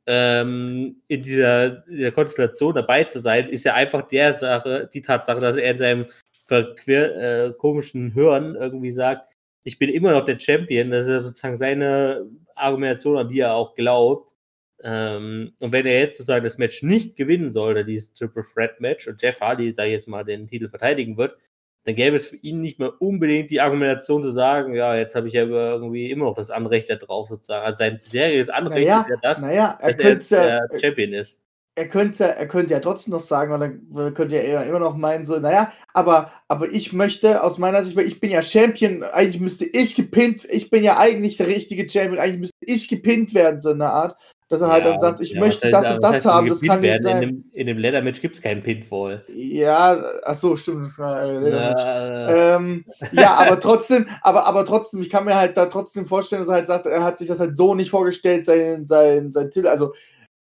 [0.05, 5.39] ähm, in dieser, dieser Konstellation dabei zu sein, ist ja einfach der Sache, die Tatsache,
[5.39, 6.05] dass er in seinem
[6.47, 10.91] verquer, äh, komischen Hören irgendwie sagt, ich bin immer noch der Champion.
[10.91, 14.35] Das ist ja sozusagen seine Argumentation, an die er auch glaubt.
[14.81, 19.07] Ähm, und wenn er jetzt sozusagen das Match nicht gewinnen sollte, dieses Triple Threat Match,
[19.07, 21.37] und Jeff Hardy, sag ich jetzt mal, den Titel verteidigen wird,
[21.85, 25.27] dann gäbe es für ihn nicht mehr unbedingt die Argumentation zu sagen, ja, jetzt habe
[25.27, 27.65] ich ja irgendwie immer noch das Anrecht da drauf, sozusagen.
[27.65, 31.41] Also sein bisheriges Anrecht Naja, ist ja das, naja, er dass er der Champion ist.
[31.75, 33.71] er könnte, er könnte ja trotzdem noch sagen, oder
[34.05, 37.81] er könnte ja eher- immer noch meinen, so, naja, aber, aber ich möchte aus meiner
[37.83, 41.47] Sicht, weil ich bin ja Champion, eigentlich müsste ich gepinnt, ich bin ja eigentlich der
[41.47, 44.19] richtige Champion, eigentlich müsste ich gepinnt werden, so eine Art,
[44.49, 46.61] dass er halt dann sagt, ich ja, möchte das und was das heißt haben, das
[46.61, 47.21] kann nicht sein.
[47.23, 49.23] In dem, in dem Leather-Match gibt es keinen Pinfall.
[49.29, 51.83] Ja, ach so, stimmt, das war äh, Leather-Match.
[51.85, 56.41] Äh, Ähm, ja, aber trotzdem, aber, aber trotzdem, ich kann mir halt da trotzdem vorstellen,
[56.41, 59.51] dass er halt sagt, er hat sich das halt so nicht vorgestellt, sein, sein, sein
[59.51, 59.67] Titel.
[59.67, 59.93] Also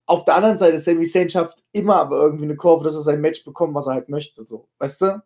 [0.06, 3.22] auf der anderen Seite, Sami Zayn schafft immer aber irgendwie eine Kurve, dass er sein
[3.22, 4.46] Match bekommt, was er halt möchte.
[4.46, 5.24] So, weißt du?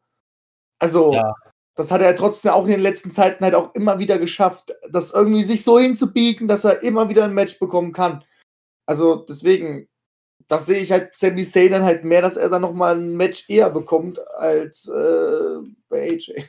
[0.80, 1.34] Also, Ja.
[1.76, 5.12] das hat er trotzdem auch in den letzten Zeiten halt auch immer wieder geschafft, das
[5.14, 8.24] irgendwie sich so hinzubiegen, dass er immer wieder ein Match bekommen kann.
[8.88, 9.88] Also deswegen,
[10.48, 13.50] das sehe ich halt Sami Zayn dann halt mehr, dass er dann nochmal ein Match
[13.50, 15.60] eher bekommt als äh,
[15.90, 16.46] bei AJ.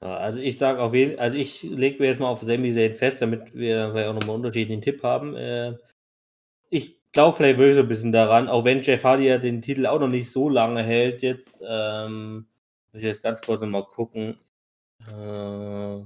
[0.00, 3.22] Also ich sage auf jeden also ich lege mir jetzt mal auf Sami Zayn fest,
[3.22, 5.34] damit wir dann vielleicht auch nochmal einen unterschiedlichen Tipp haben.
[5.36, 5.76] Äh,
[6.68, 9.86] ich glaube vielleicht wirklich so ein bisschen daran, auch wenn Jeff Hardy ja den Titel
[9.86, 12.46] auch noch nicht so lange hält jetzt, ähm,
[12.92, 14.38] muss ich jetzt ganz kurz noch mal gucken.
[15.08, 16.00] Äh,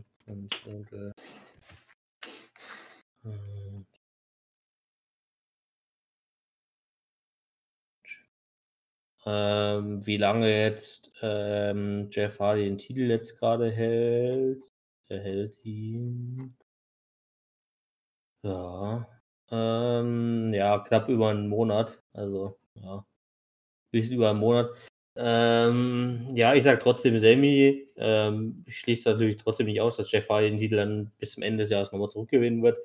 [9.26, 14.68] ähm, wie lange jetzt ähm, Jeff Hardy den Titel jetzt gerade hält.
[15.08, 16.56] Er hält ihn.
[18.42, 19.06] Ja.
[19.50, 22.02] Ähm, ja, knapp über einen Monat.
[22.12, 23.04] Also, ja.
[23.92, 24.70] Bisschen über einen Monat.
[25.16, 27.88] Ähm, ja, ich sag trotzdem Sammy.
[27.96, 31.42] Ähm, ich schließe natürlich trotzdem nicht aus, dass Jeff Hardy den Titel dann bis zum
[31.42, 32.78] Ende des Jahres nochmal zurückgewinnen wird.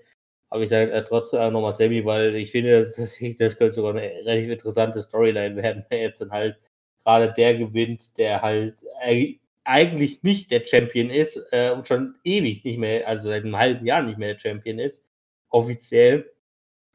[0.49, 2.95] Aber ich sage äh, trotzdem nochmal Sammy, weil ich finde, das,
[3.39, 6.57] das könnte sogar eine relativ interessante Storyline werden, wenn jetzt dann halt
[7.03, 12.63] gerade der gewinnt, der halt eig- eigentlich nicht der Champion ist äh, und schon ewig
[12.63, 15.03] nicht mehr, also seit einem halben Jahr nicht mehr der Champion ist,
[15.49, 16.31] offiziell,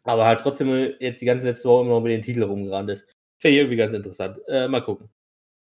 [0.05, 3.07] aber halt trotzdem jetzt die ganze letzte Woche immer noch mit den Titel rumgerannt ist.
[3.39, 4.41] Finde ich irgendwie ganz interessant.
[4.49, 5.11] Äh, mal gucken.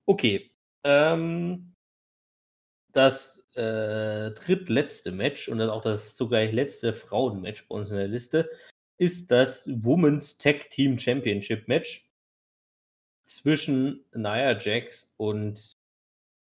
[0.07, 0.51] Okay.
[0.85, 1.75] Ähm,
[2.93, 8.09] das äh, drittletzte Match und dann auch das zugleich letzte Frauenmatch bei uns in der
[8.09, 8.49] Liste
[8.99, 12.09] ist das Women's Tag Team Championship Match
[13.27, 15.77] zwischen Nia Jax und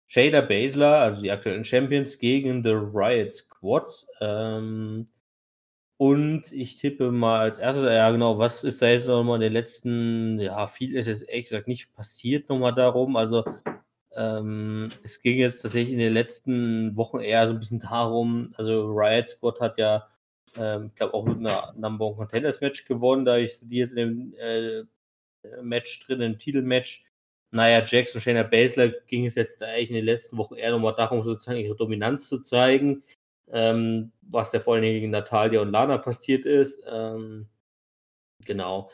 [0.06, 4.06] Shayna Baszler, also die aktuellen Champions, gegen The Riot Squad.
[4.20, 5.08] Ähm,
[5.96, 9.52] und ich tippe mal als erstes, ja genau, was ist da jetzt nochmal in den
[9.52, 13.16] letzten, ja, viel ist jetzt ehrlich gesagt nicht passiert nochmal darum.
[13.16, 13.44] Also
[14.16, 18.90] ähm, es ging jetzt tatsächlich in den letzten Wochen eher so ein bisschen darum, also
[18.92, 20.08] Riot Squad hat ja,
[20.56, 23.94] ähm, ich glaube auch mit einer Number One Contenders Match gewonnen, da ich die jetzt
[23.94, 24.82] in dem äh,
[25.62, 27.04] Match drin, im Titelmatch.
[27.50, 30.94] Naja, Jax und Shayna Baszler ging es jetzt eigentlich in den letzten Wochen eher nochmal
[30.94, 33.02] darum, sozusagen ihre Dominanz zu zeigen,
[33.50, 36.82] ähm, was ja vor allen Dingen gegen Natalia und Lana passiert ist.
[36.90, 37.48] Ähm,
[38.46, 38.90] genau.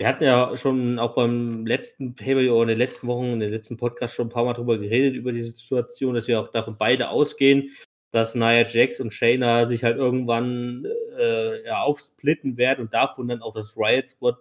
[0.00, 3.76] Wir hatten ja schon auch beim letzten Paper in den letzten Wochen, in den letzten
[3.76, 7.10] Podcast schon ein paar Mal drüber geredet, über diese Situation, dass wir auch davon beide
[7.10, 7.76] ausgehen,
[8.10, 10.86] dass Nia Jax und Shayna sich halt irgendwann
[11.18, 14.38] äh, ja, aufsplitten werden und davon dann auch das Riot Squad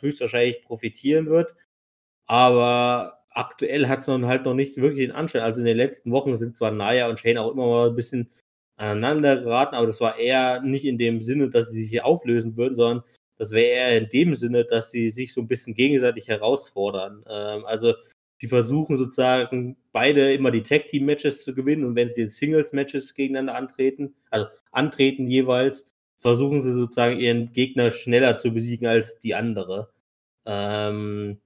[0.00, 1.54] höchstwahrscheinlich profitieren wird.
[2.26, 5.42] Aber aktuell hat es dann halt noch nicht wirklich den Anschein.
[5.42, 8.30] Also in den letzten Wochen sind zwar Naya und Shayna auch immer mal ein bisschen
[8.76, 12.56] aneinander geraten, aber das war eher nicht in dem Sinne, dass sie sich hier auflösen
[12.56, 13.04] würden, sondern
[13.38, 17.24] das wäre eher in dem Sinne, dass sie sich so ein bisschen gegenseitig herausfordern.
[17.28, 17.94] Ähm, also
[18.40, 22.28] die versuchen sozusagen beide immer die Tag Team Matches zu gewinnen und wenn sie in
[22.28, 28.86] Singles Matches gegeneinander antreten, also antreten jeweils, versuchen sie sozusagen ihren Gegner schneller zu besiegen
[28.86, 29.90] als die andere.
[30.46, 31.40] Ähm,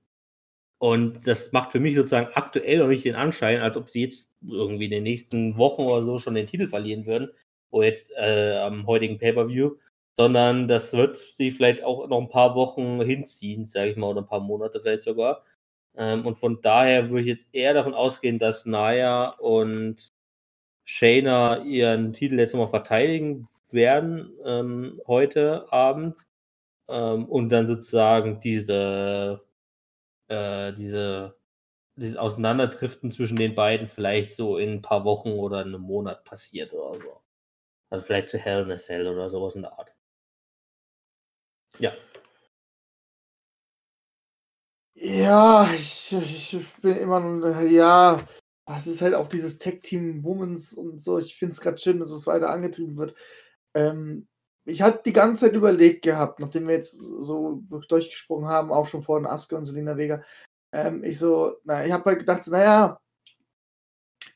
[0.79, 4.31] und das macht für mich sozusagen aktuell noch nicht den Anschein, als ob sie jetzt
[4.47, 7.31] irgendwie in den nächsten Wochen oder so schon den Titel verlieren würden,
[7.71, 9.77] oder jetzt äh, am heutigen Pay-Per-View,
[10.17, 14.23] sondern das wird sie vielleicht auch noch ein paar Wochen hinziehen, sage ich mal, oder
[14.23, 15.45] ein paar Monate vielleicht sogar.
[15.97, 20.09] Ähm, und von daher würde ich jetzt eher davon ausgehen, dass Naya und
[20.85, 26.27] Shayna ihren Titel jetzt nochmal verteidigen werden ähm, heute Abend
[26.89, 29.43] ähm, und dann sozusagen diese
[30.29, 31.37] äh, diese
[31.97, 36.73] dieses Auseinanderdriften zwischen den beiden vielleicht so in ein paar Wochen oder einem Monat passiert
[36.75, 37.21] oder so.
[37.91, 39.95] Also vielleicht zu Hell in a Cell oder sowas in der Art.
[41.79, 41.93] Ja.
[44.95, 48.21] Ja, ich, ich bin immer noch, ja,
[48.77, 51.19] es ist halt auch dieses Tech-Team Womans und so.
[51.19, 53.15] Ich finde es gerade schön, dass es weiter angetrieben wird.
[53.75, 54.29] Ähm,
[54.65, 59.03] ich hatte die ganze Zeit überlegt gehabt, nachdem wir jetzt so durchgesprochen haben, auch schon
[59.03, 60.23] vor den Asuka und Selina Vega.
[60.73, 62.99] Ähm, ich so, na, ich habe halt gedacht, naja,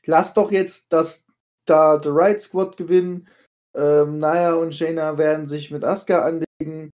[0.05, 1.25] lass doch jetzt das
[1.65, 3.29] da The Right Squad gewinnen.
[3.75, 6.91] Ähm, Naya und Shayna werden sich mit Asuka anlegen.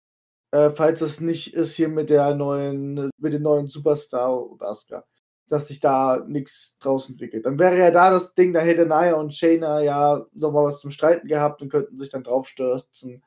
[0.54, 5.04] Äh, falls es nicht ist hier mit der neuen, mit dem neuen Superstar und Asuka,
[5.49, 7.47] dass sich da nichts draus entwickelt.
[7.47, 10.91] Dann wäre ja da das Ding, da hätte Naya und Shayna ja nochmal was zum
[10.91, 13.24] Streiten gehabt und könnten sich dann draufstürzen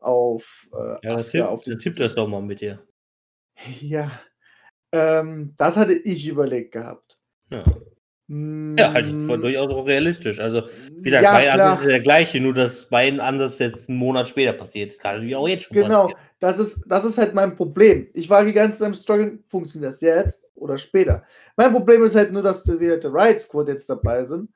[0.00, 2.84] auf äh, Ja, Asuka, tipp, auf den tipp das doch mal mit dir.
[3.80, 4.10] Ja.
[4.90, 7.20] Ähm, das hatte ich überlegt gehabt.
[7.50, 7.64] Ja,
[8.28, 10.40] ja halt voll Mm, durchaus auch realistisch.
[10.40, 10.62] Also,
[11.02, 14.28] wie gesagt, ja, mein Ansatz ist der gleiche, nur dass mein Ansatz jetzt einen Monat
[14.28, 14.92] später passiert.
[14.92, 16.20] Das kann natürlich auch jetzt schon Genau, passieren.
[16.40, 18.08] das ist, das ist halt mein Problem.
[18.14, 21.22] Ich war die ganze Zeit am Struggle, funktioniert das jetzt oder später?
[21.56, 24.48] Mein Problem ist halt nur, dass du wieder der Riot Squad jetzt dabei sind.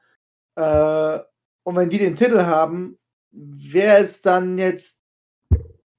[0.56, 1.18] Äh,
[1.64, 2.98] und wenn die den Titel haben,
[3.30, 4.97] wer ist dann jetzt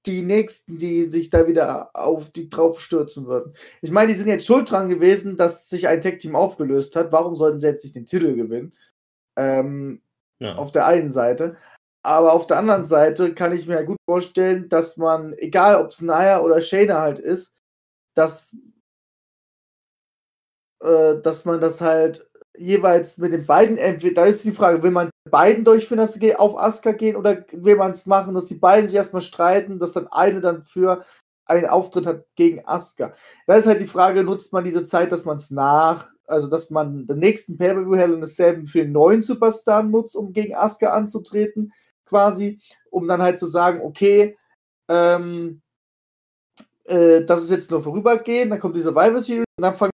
[0.06, 3.54] die Nächsten, die sich da wieder auf die drauf stürzen würden?
[3.82, 7.12] Ich meine, die sind jetzt schuld dran gewesen, dass sich ein Tech-Team aufgelöst hat.
[7.12, 8.74] Warum sollten sie jetzt nicht den Titel gewinnen?
[9.38, 10.02] Ähm,
[10.41, 10.56] Ja.
[10.56, 11.58] auf der einen Seite.
[12.04, 16.02] Aber auf der anderen Seite kann ich mir gut vorstellen, dass man, egal ob es
[16.02, 17.54] Naya oder Shayna halt ist,
[18.16, 18.56] dass,
[20.82, 24.91] äh, dass man das halt jeweils mit den beiden, entweder, da ist die Frage, will
[24.91, 28.55] man beiden durchführen, dass sie auf Asuka gehen oder will man es machen, dass die
[28.55, 31.03] beiden sich erstmal streiten, dass dann eine dann für
[31.45, 33.13] einen Auftritt hat gegen Asuka.
[33.47, 36.69] Da ist halt die Frage, nutzt man diese Zeit, dass man es nach, also dass
[36.69, 40.91] man den nächsten Pay-Per-View Hell a Cell für den neuen Superstar nutzt, um gegen Asuka
[40.91, 41.73] anzutreten,
[42.05, 42.59] quasi,
[42.91, 44.38] um dann halt zu sagen, okay,
[44.88, 45.61] ähm,
[46.86, 49.91] äh, das ist jetzt nur vorübergehend, dann kommt die Survivor Series und dann fangen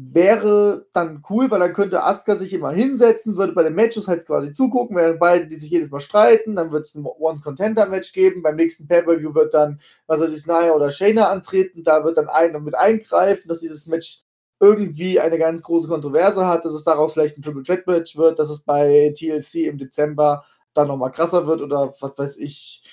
[0.00, 4.26] wäre dann cool, weil dann könnte Asuka sich immer hinsetzen, würde bei den Matches halt
[4.26, 8.42] quasi zugucken, während beide, die sich jedes Mal streiten, dann wird es ein One-Contender-Match geben,
[8.42, 12.28] beim nächsten Pay-Per-View wird dann, was weiß ich, Naya oder Shayna antreten, da wird dann
[12.28, 14.22] einer mit eingreifen, dass dieses Match
[14.60, 18.38] irgendwie eine ganz große Kontroverse hat, dass es daraus vielleicht ein Triple Threat Match wird,
[18.38, 20.44] dass es bei TLC im Dezember
[20.74, 22.84] dann nochmal krasser wird oder was weiß ich,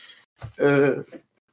[0.57, 1.03] äh,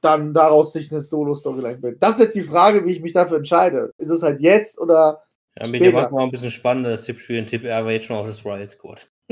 [0.01, 2.03] dann daraus sich eine Solo-Storyline wird.
[2.03, 3.93] Das ist jetzt die Frage, wie ich mich dafür entscheide.
[3.99, 5.23] Ist es halt jetzt oder
[5.59, 5.93] Ja, Später.
[5.93, 7.39] macht mal ein bisschen spannender das Tippspiel.
[7.39, 9.11] Ein Tipp aber jetzt schon auf das Riot Squad.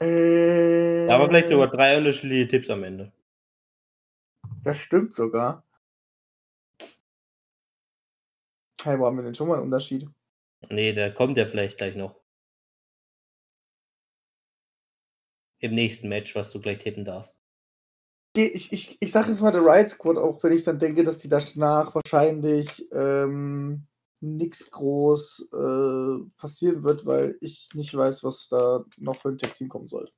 [0.00, 3.12] äh, wir vielleicht sogar drei unterschiedliche Tipps am Ende.
[4.64, 5.64] Das stimmt sogar.
[8.82, 10.08] Hey, wo haben wir denn schon mal einen Unterschied?
[10.68, 12.20] Nee, der kommt ja vielleicht gleich noch.
[15.60, 17.38] Im nächsten Match, was du gleich tippen darfst.
[18.34, 21.18] Ich, ich, ich sage jetzt mal der Riot Squad, auch wenn ich dann denke, dass
[21.18, 23.86] die danach wahrscheinlich ähm,
[24.20, 29.68] nichts groß äh, passieren wird, weil ich nicht weiß, was da noch für ein Tech-Team
[29.68, 30.10] kommen soll.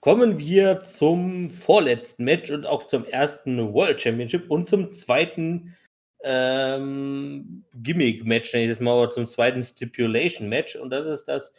[0.00, 5.76] Kommen wir zum vorletzten Match und auch zum ersten World Championship und zum zweiten
[6.22, 10.76] ähm, Gimmick-Match, nenne ich das mal, oder zum zweiten Stipulation-Match.
[10.76, 11.54] Und das ist das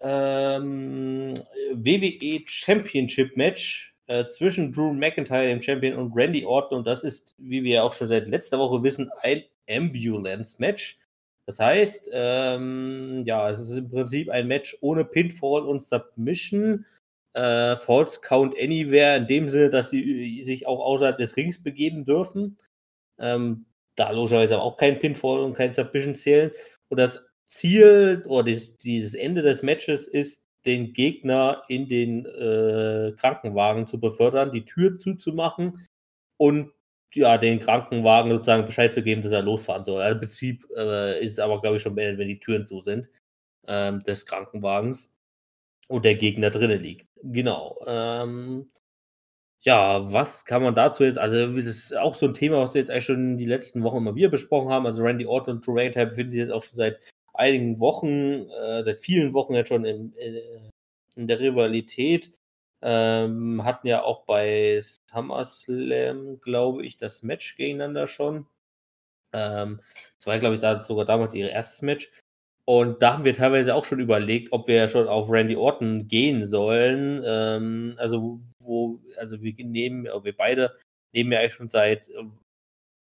[0.00, 1.34] ähm,
[1.72, 6.78] WWE Championship-Match äh, zwischen Drew McIntyre, dem Champion, und Randy Orton.
[6.78, 10.98] Und das ist, wie wir auch schon seit letzter Woche wissen, ein Ambulance-Match.
[11.46, 16.86] Das heißt, ähm, ja, es ist im Prinzip ein Match ohne Pinfall und Submission.
[17.34, 21.62] Äh, False Count Anywhere in dem Sinne, dass sie äh, sich auch außerhalb des Rings
[21.62, 22.56] begeben dürfen.
[23.18, 26.50] Ähm, da logischerweise auch kein Pinfall und kein Submission zählen.
[26.88, 33.86] Und das Ziel oder dieses Ende des Matches ist, den Gegner in den äh, Krankenwagen
[33.86, 35.86] zu befördern, die Tür zuzumachen
[36.36, 36.72] und
[37.14, 40.02] ja, den Krankenwagen sozusagen Bescheid zu geben, dass er losfahren soll.
[40.02, 42.80] Also im Prinzip äh, ist es aber, glaube ich, schon beendet, wenn die Türen zu
[42.80, 43.08] sind
[43.66, 45.12] ähm, des Krankenwagens
[45.88, 47.06] und der Gegner drinnen liegt.
[47.22, 47.78] Genau.
[47.86, 48.68] Ähm,
[49.60, 52.80] ja, was kann man dazu jetzt, also das ist auch so ein Thema, was wir
[52.80, 54.86] jetzt eigentlich schon die letzten Wochen immer wieder besprochen haben.
[54.86, 56.98] Also Randy Orton und Drew McIntyre befinden sich jetzt auch schon seit
[57.34, 60.70] einigen Wochen, äh, seit vielen Wochen jetzt schon in, in,
[61.16, 62.32] in der Rivalität.
[62.82, 64.80] Ähm, hatten ja auch bei
[65.10, 68.46] SummerSlam, glaube ich, das Match gegeneinander schon.
[69.32, 69.80] Ähm,
[70.16, 72.10] das war, glaube ich, da sogar damals ihr erstes Match.
[72.66, 76.46] Und da haben wir teilweise auch schon überlegt, ob wir schon auf Randy Orton gehen
[76.46, 77.22] sollen.
[77.26, 80.74] Ähm, also, wo, also wir nehmen, wir beide
[81.12, 82.24] nehmen ja eigentlich schon seit äh,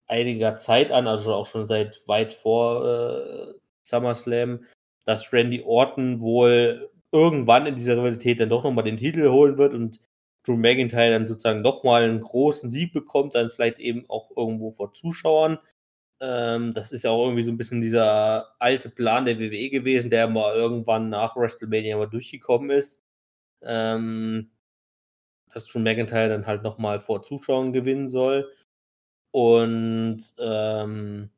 [0.08, 3.54] einiger Zeit an, also auch schon seit weit vor äh,
[3.88, 4.64] SummerSlam,
[5.06, 9.74] dass Randy Orton wohl irgendwann in dieser Rivalität dann doch nochmal den Titel holen wird
[9.74, 10.02] und
[10.44, 14.94] Drew McIntyre dann sozusagen nochmal einen großen Sieg bekommt, dann vielleicht eben auch irgendwo vor
[14.94, 15.60] Zuschauern.
[16.22, 20.10] Ähm, das ist ja auch irgendwie so ein bisschen dieser alte Plan der WWE gewesen,
[20.10, 23.02] der mal irgendwann nach WrestleMania mal durchgekommen ist.
[23.62, 24.52] Ähm,
[25.54, 28.52] dass Drew McIntyre dann halt nochmal vor Zuschauern gewinnen soll.
[29.32, 31.30] Und ähm,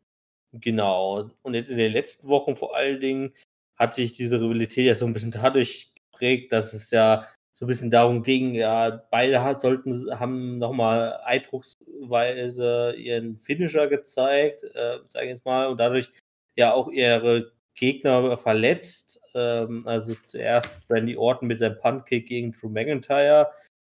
[0.53, 1.29] genau.
[1.41, 3.33] Und jetzt in den letzten Wochen vor allen Dingen
[3.75, 7.67] hat sich diese Rivalität ja so ein bisschen dadurch geprägt, dass es ja so ein
[7.67, 15.31] bisschen darum ging, ja, beide sollten, haben nochmal eindrucksweise ihren Finisher gezeigt, äh, sage ich
[15.31, 16.09] jetzt mal, und dadurch
[16.55, 19.21] ja auch ihre Gegner verletzt.
[19.35, 23.49] Ähm, also zuerst Randy Orton mit seinem Puntkick gegen Drew McIntyre.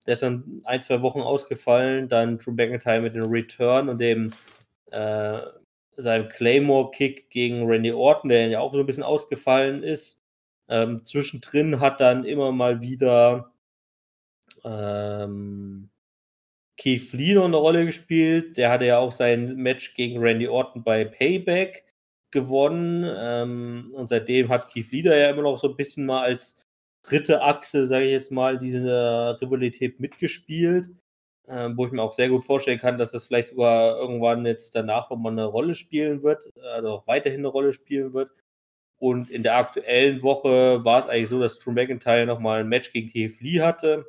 [0.07, 2.09] Der ist dann ein, zwei Wochen ausgefallen.
[2.09, 4.33] Dann Drew McIntyre mit dem Return und dem
[4.91, 5.41] äh,
[5.97, 10.21] seinem Claymore-Kick gegen Randy Orton, der ja auch so ein bisschen ausgefallen ist.
[10.69, 13.53] Ähm, zwischendrin hat dann immer mal wieder
[14.65, 15.91] ähm,
[16.77, 18.57] Keith Lee noch eine Rolle gespielt.
[18.57, 21.85] Der hatte ja auch sein Match gegen Randy Orton bei Payback
[22.31, 23.05] gewonnen.
[23.17, 26.57] Ähm, und seitdem hat Keith Lee da ja immer noch so ein bisschen mal als
[27.03, 30.91] dritte Achse, sage ich jetzt mal, diese Rivalität mitgespielt.
[31.49, 34.75] Ähm, wo ich mir auch sehr gut vorstellen kann, dass das vielleicht sogar irgendwann jetzt
[34.75, 38.33] danach nochmal eine Rolle spielen wird, also auch weiterhin eine Rolle spielen wird.
[38.99, 42.93] Und in der aktuellen Woche war es eigentlich so, dass Drew McIntyre nochmal ein Match
[42.93, 44.07] gegen Keith Lee hatte.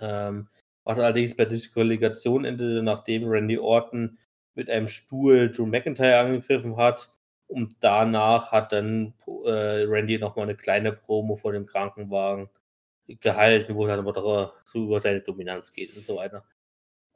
[0.00, 0.48] Ähm,
[0.84, 4.18] was allerdings bei Disqualifikation endete, nachdem Randy Orton
[4.54, 7.10] mit einem Stuhl Drew McIntyre angegriffen hat.
[7.48, 9.14] Und danach hat dann
[9.44, 12.48] äh, Randy nochmal eine kleine Promo vor dem Krankenwagen
[13.20, 16.44] gehalten, wo es dann aber so über seine Dominanz geht und so weiter.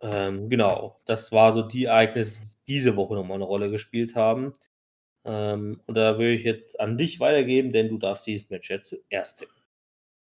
[0.01, 4.53] Ähm, genau, das war so die Ereignisse, die diese Woche nochmal eine Rolle gespielt haben.
[5.25, 8.89] Ähm, und da würde ich jetzt an dich weitergeben, denn du darfst dieses Match jetzt
[8.89, 9.63] zuerst tippen.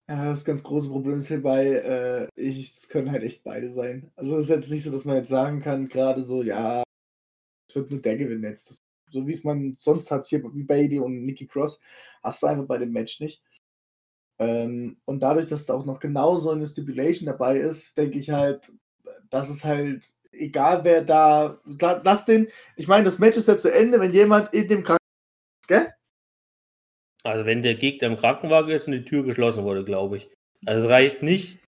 [0.09, 4.13] Ja, das ganz große Problem ist hierbei, äh, es können halt echt beide sein.
[4.17, 6.83] Also es ist jetzt nicht so, dass man jetzt sagen kann, gerade so, ja,
[7.69, 8.69] es wird nur der gewinnen jetzt.
[8.69, 8.79] Das,
[9.11, 11.81] so wie es man sonst hat, hier wie Bailey und Nikki Cross,
[12.23, 13.43] hast du einfach bei dem Match nicht.
[14.39, 18.73] Ähm, und dadurch, dass da auch noch genauso eine Stipulation dabei ist, denke ich halt,
[19.31, 23.73] dass es halt, egal wer da, lass den, ich meine, das Match ist ja zu
[23.73, 25.93] Ende, wenn jemand in dem Krankenhaus, gell?
[27.23, 30.31] Also wenn der Gegner im Krankenwagen ist und die Tür geschlossen wurde, glaube ich.
[30.67, 31.59] Also es reicht nicht,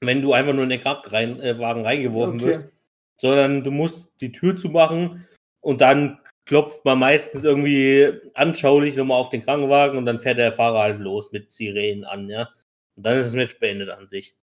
[0.00, 2.46] wenn du einfach nur in den Krankenwagen reingeworfen okay.
[2.46, 2.68] wirst,
[3.20, 5.26] sondern du musst die Tür zumachen
[5.60, 10.52] und dann klopft man meistens irgendwie anschaulich nochmal auf den Krankenwagen und dann fährt der
[10.52, 12.48] Fahrer halt los mit Sirenen an, ja.
[12.96, 14.36] Und dann ist das Match beendet an sich.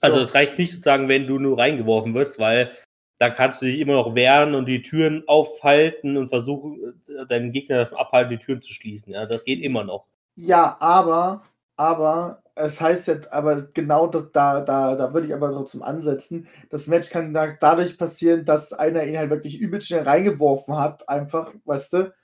[0.00, 2.72] Also es reicht nicht sozusagen, wenn du nur reingeworfen wirst, weil
[3.18, 7.52] da kannst du dich immer noch wehren und die Türen aufhalten und versuchen, äh, deinen
[7.52, 9.12] Gegner davon abhalten, die Türen zu schließen.
[9.12, 10.06] Ja, das geht immer noch.
[10.36, 11.42] Ja, aber,
[11.76, 16.48] aber, es heißt jetzt, aber genau das, da, da, da würde ich aber trotzdem ansetzen.
[16.70, 21.08] Das Match kann da, dadurch passieren, dass einer ihn halt wirklich übelst schnell reingeworfen hat,
[21.08, 22.14] einfach, weißt du,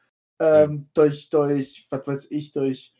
[0.40, 0.88] ähm, mhm.
[0.94, 2.94] durch, durch, was weiß ich, durch,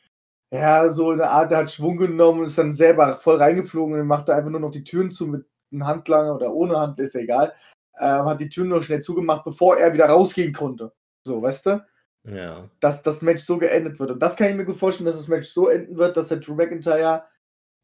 [0.53, 4.07] ja, so eine Art, der hat Schwung genommen und ist dann selber voll reingeflogen und
[4.07, 7.15] macht da einfach nur noch die Türen zu mit einem Handlanger oder ohne Handel, ist
[7.15, 7.53] ja egal
[8.01, 10.93] äh, hat die Tür nur schnell zugemacht, bevor er wieder rausgehen konnte.
[11.23, 11.87] So, weißt du?
[12.25, 12.69] Ja.
[12.81, 14.11] Dass das Match so geendet wird.
[14.11, 16.39] Und das kann ich mir gut vorstellen, dass das Match so enden wird, dass der
[16.39, 17.25] Drew McIntyre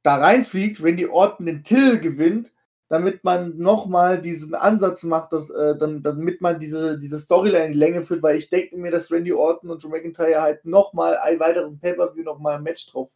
[0.02, 2.52] da reinfliegt, Randy Orton den Till gewinnt,
[2.88, 7.72] damit man nochmal diesen Ansatz macht, dass, äh, dann, damit man diese, diese Storyline in
[7.72, 11.16] die Länge führt, weil ich denke mir, dass Randy Orton und Drew McIntyre halt nochmal
[11.18, 13.10] ein weiteres Pay-Per-View, nochmal ein Match drauf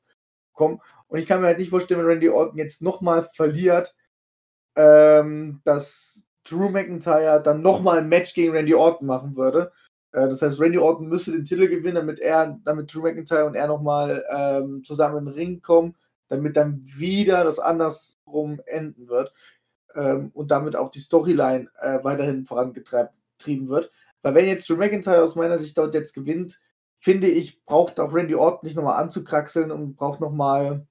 [0.53, 0.81] kommen.
[1.07, 3.95] Und ich kann mir halt nicht vorstellen, wenn Randy Orton jetzt nochmal verliert,
[4.77, 9.73] ähm, dass Drew McIntyre dann nochmal ein Match gegen Randy Orton machen würde.
[10.13, 13.55] Äh, das heißt, Randy Orton müsste den Titel gewinnen, damit er, damit Drew McIntyre und
[13.55, 15.95] er nochmal ähm, zusammen in den Ring kommen,
[16.29, 19.33] damit dann wieder das andersrum enden wird
[19.95, 23.91] ähm, und damit auch die Storyline äh, weiterhin vorangetrieben wird.
[24.23, 26.61] Weil wenn jetzt Drew McIntyre aus meiner Sicht dort jetzt gewinnt,
[26.97, 30.87] finde ich, braucht auch Randy Orton nicht nochmal anzukraxeln und braucht nochmal,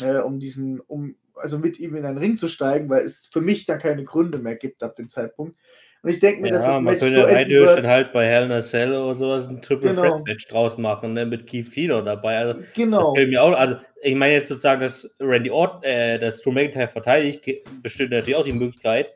[0.00, 3.40] äh, um diesen, um also mit ihm in einen Ring zu steigen, weil es für
[3.40, 5.56] mich dann keine Gründe mehr gibt ab dem Zeitpunkt.
[6.02, 7.86] Und ich denke mir, ja, dass das Match so enden wird.
[7.86, 10.02] halt bei Hell in a Cell oder sowas ein Triple genau.
[10.02, 12.38] Threat Match draus machen, ne, mit Keith Lee dabei.
[12.38, 13.14] Also, genau.
[13.14, 17.46] Mir auch, also ich meine jetzt sozusagen, dass Randy Orton, äh, dass Drew McIntyre verteidigt,
[17.82, 19.12] besteht natürlich auch die Möglichkeit,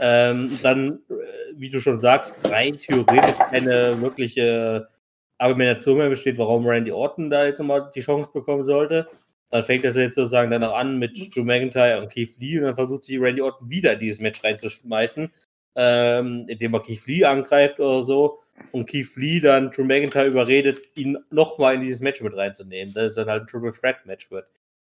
[0.00, 1.14] ähm, dann, äh,
[1.54, 4.88] wie du schon sagst, rein theoretisch eine wirkliche
[5.38, 9.08] Argumentation mehr besteht, warum Randy Orton da jetzt nochmal die Chance bekommen sollte,
[9.50, 12.74] dann fängt das jetzt sozusagen danach an mit Drew McIntyre und Keith Lee und dann
[12.74, 15.30] versucht sich Randy Orton wieder dieses Match reinzuschmeißen,
[15.76, 18.40] ähm, indem er Keith Lee angreift oder so
[18.72, 23.04] und Keith Lee dann Drew McIntyre überredet, ihn nochmal in dieses Match mit reinzunehmen, dass
[23.04, 24.46] es dann halt ein Triple Threat Match wird.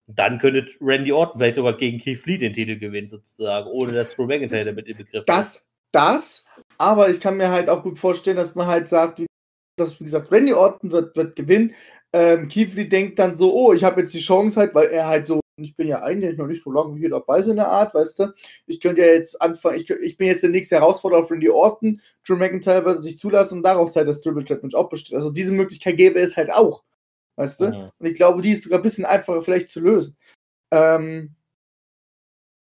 [0.08, 4.16] Dann könnte Randy Orton vielleicht sogar gegen Keith Lee den Titel gewinnen, sozusagen, ohne dass
[4.16, 5.30] Drew McIntyre damit im Begriff ist.
[5.30, 6.46] Das, das,
[6.78, 9.28] aber ich kann mir halt auch gut vorstellen, dass man halt sagt, wie,
[9.78, 11.74] dass, wie gesagt, Randy Orton wird, wird gewinnen.
[12.12, 15.08] Ähm, Keith Lee denkt dann so, oh, ich habe jetzt die Chance halt, weil er
[15.08, 17.94] halt so, ich bin ja eigentlich noch nicht so lange hier dabei, so eine Art,
[17.94, 18.34] weißt du.
[18.68, 22.02] Ich könnte ja jetzt anfangen, ich, ich bin jetzt der nächste Herausforderer auf Randy Orton.
[22.28, 25.16] Drew McIntyre würde sich zulassen und daraus halt das Triple Threat Match auch besteht.
[25.16, 26.84] Also diese Möglichkeit gäbe es halt auch,
[27.38, 27.66] weißt du.
[27.68, 27.92] Mhm.
[27.98, 30.18] Und ich glaube, die ist sogar ein bisschen einfacher vielleicht zu lösen.
[30.72, 31.36] Ähm,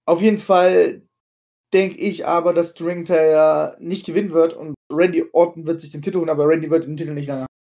[0.06, 1.02] auf jeden Fall
[1.74, 6.02] denke ich aber, dass Drew McIntyre nicht gewinnen wird und Randy Orton wird sich den
[6.02, 7.57] Titel holen, aber Randy wird den Titel nicht lange haben.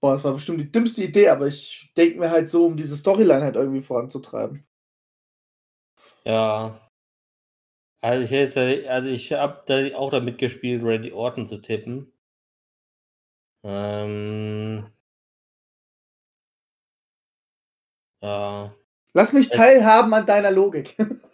[0.00, 2.96] Boah, das war bestimmt die dümmste Idee, aber ich denke mir halt so, um diese
[2.96, 4.66] Storyline halt irgendwie voranzutreiben.
[6.24, 6.80] Ja.
[8.02, 12.12] Also ich hätte, also ich habe da auch damit gespielt, Randy Orton zu tippen.
[13.64, 14.86] Ähm,
[18.22, 18.74] ja.
[19.12, 20.96] Lass mich teilhaben an deiner Logik.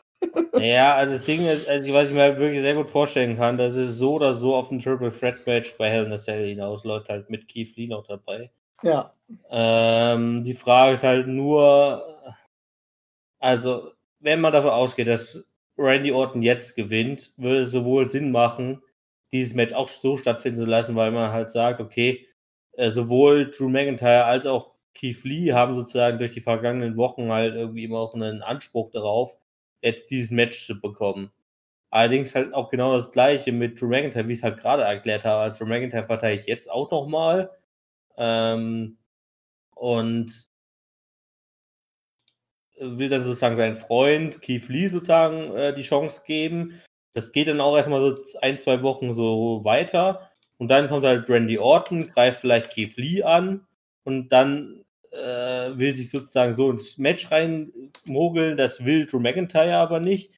[0.58, 3.58] Ja, also das Ding ist, also was ich mir halt wirklich sehr gut vorstellen kann,
[3.58, 6.46] dass es so oder so auf ein Triple Threat Match bei Hell in a Cell
[6.48, 8.50] hinausläuft, halt mit Keith Lee noch dabei.
[8.82, 9.12] ja.
[9.50, 12.04] Ähm, die Frage ist halt nur,
[13.40, 15.44] also wenn man davon ausgeht, dass
[15.76, 18.82] Randy Orton jetzt gewinnt, würde es sowohl Sinn machen,
[19.32, 22.26] dieses Match auch so stattfinden zu lassen, weil man halt sagt, okay,
[22.72, 27.54] äh, sowohl Drew McIntyre als auch Keith Lee haben sozusagen durch die vergangenen Wochen halt
[27.54, 29.36] irgendwie immer auch einen Anspruch darauf,
[29.82, 31.30] jetzt dieses Match zu bekommen.
[31.90, 35.24] Allerdings halt auch genau das gleiche mit Drew McIntyre, wie ich es halt gerade erklärt
[35.24, 35.42] habe.
[35.42, 37.50] Als Drew McIntyre verteidige ich jetzt auch nochmal.
[38.16, 38.96] Ähm,
[39.74, 40.48] und
[42.78, 46.80] will dann sozusagen seinen Freund Keith Lee sozusagen äh, die Chance geben.
[47.14, 50.30] Das geht dann auch erstmal so ein, zwei Wochen so weiter.
[50.58, 53.66] Und dann kommt halt Randy Orton, greift vielleicht Keith Lee an
[54.04, 58.56] und dann äh, will sich sozusagen so ins Match reinmogeln.
[58.56, 60.32] Das will Drew McIntyre aber nicht.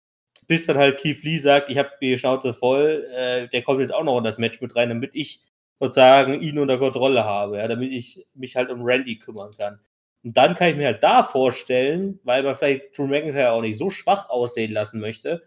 [0.47, 3.95] Bis dann halt Keith Lee sagt, ich habe die Schnauze voll, äh, der kommt jetzt
[3.95, 5.41] auch noch in das Match mit rein, damit ich
[5.81, 9.81] sozusagen ihn unter Kontrolle habe, ja, damit ich mich halt um Randy kümmern kann.
[10.23, 13.79] Und dann kann ich mir halt da vorstellen, weil man vielleicht Drew McIntyre auch nicht
[13.79, 15.43] so schwach aussehen lassen möchte,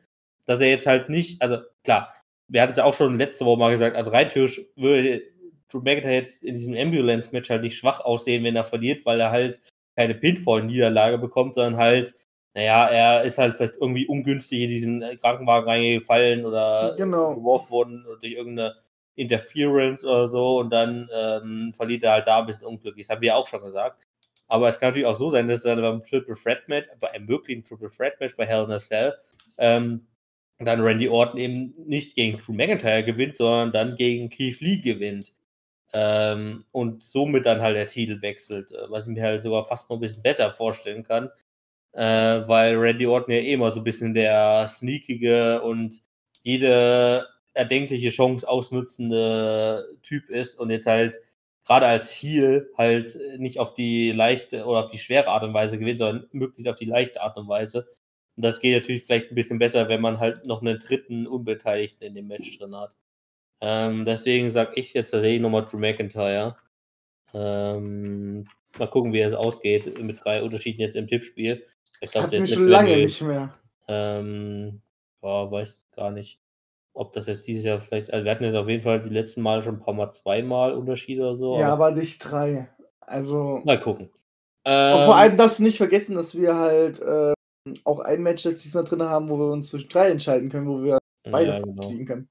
[0.45, 2.13] dass er jetzt halt nicht, also klar,
[2.47, 5.21] wir hatten es ja auch schon letzte Woche mal gesagt, also rein theoretisch würde
[5.70, 9.32] Drew McIntyre jetzt in diesem Ambulance-Match halt nicht schwach aussehen, wenn er verliert, weil er
[9.32, 9.61] halt
[9.95, 12.15] keine Pinfall-Niederlage bekommt, sondern halt,
[12.53, 17.36] naja, er ist halt vielleicht irgendwie ungünstig in diesen Krankenwagen reingefallen oder Genau.
[17.36, 18.76] geworfen worden durch irgendeine
[19.15, 23.07] Interference oder so und dann ähm, verliert er halt da ein bisschen unglücklich.
[23.07, 24.03] Das haben wir auch schon gesagt.
[24.47, 27.11] Aber es kann natürlich auch so sein, dass er dann beim Triple Threat Match, bei
[27.11, 29.13] einem möglichen Triple Threat Match bei Hell in a Cell,
[29.57, 30.07] ähm,
[30.59, 35.34] dann Randy Orton eben nicht gegen Drew McIntyre gewinnt, sondern dann gegen Keith Lee gewinnt.
[35.93, 39.89] Ähm, und somit dann halt der Titel wechselt, äh, was ich mir halt sogar fast
[39.89, 41.29] noch ein bisschen besser vorstellen kann,
[41.93, 42.01] äh,
[42.47, 46.01] weil Randy Orton ja eh immer so ein bisschen der sneakige und
[46.43, 51.19] jede erdenkliche Chance ausnutzende Typ ist und jetzt halt
[51.65, 55.77] gerade als Heel halt nicht auf die leichte oder auf die schwere Art und Weise
[55.79, 57.88] gewinnt, sondern möglichst auf die leichte Art und Weise.
[58.38, 62.07] Und das geht natürlich vielleicht ein bisschen besser, wenn man halt noch einen dritten Unbeteiligten
[62.07, 62.95] in dem Match drin hat.
[63.62, 66.55] Ähm, deswegen sage ich jetzt tatsächlich nochmal Drew McIntyre.
[67.34, 68.45] Ähm,
[68.78, 71.66] mal gucken, wie es ausgeht mit drei Unterschieden jetzt im Tippspiel.
[71.99, 73.53] Ich Das glaub, hat der ist schon lange Level- nicht mehr.
[73.88, 74.82] ähm,
[75.22, 76.39] boah, weiß gar nicht,
[76.93, 79.41] ob das jetzt dieses Jahr vielleicht, also wir hatten jetzt auf jeden Fall die letzten
[79.41, 81.60] Male schon ein paar Mal zweimal Unterschiede oder so.
[81.60, 82.70] Ja, aber nicht drei.
[83.01, 83.62] Also.
[83.66, 84.05] mal gucken.
[84.08, 88.45] Und Ähm, vor allem darfst du nicht vergessen, dass wir halt ähm, auch ein Match
[88.45, 91.60] jetzt diesmal drin haben, wo wir uns zwischen drei entscheiden können, wo wir beide ja,
[91.62, 91.88] genau.
[92.05, 92.30] können.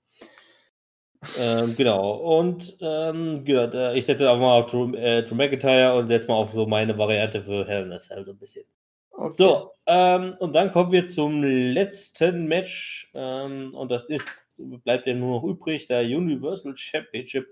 [1.38, 2.38] Ähm, genau.
[2.38, 6.34] Und ähm, genau, ich setze auch mal auf Drew, äh, Drew McIntyre und setze mal
[6.34, 8.64] auf so meine Variante für Hell in a Cell so ein bisschen.
[9.10, 9.32] Okay.
[9.32, 13.10] So, ähm, und dann kommen wir zum letzten Match.
[13.14, 14.24] Ähm, und das ist,
[14.56, 17.46] bleibt ja nur noch übrig, der Universal Championship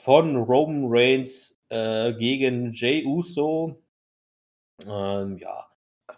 [0.00, 3.82] von Roman Reigns äh, gegen Jey Uso.
[4.86, 5.66] Ähm, ja,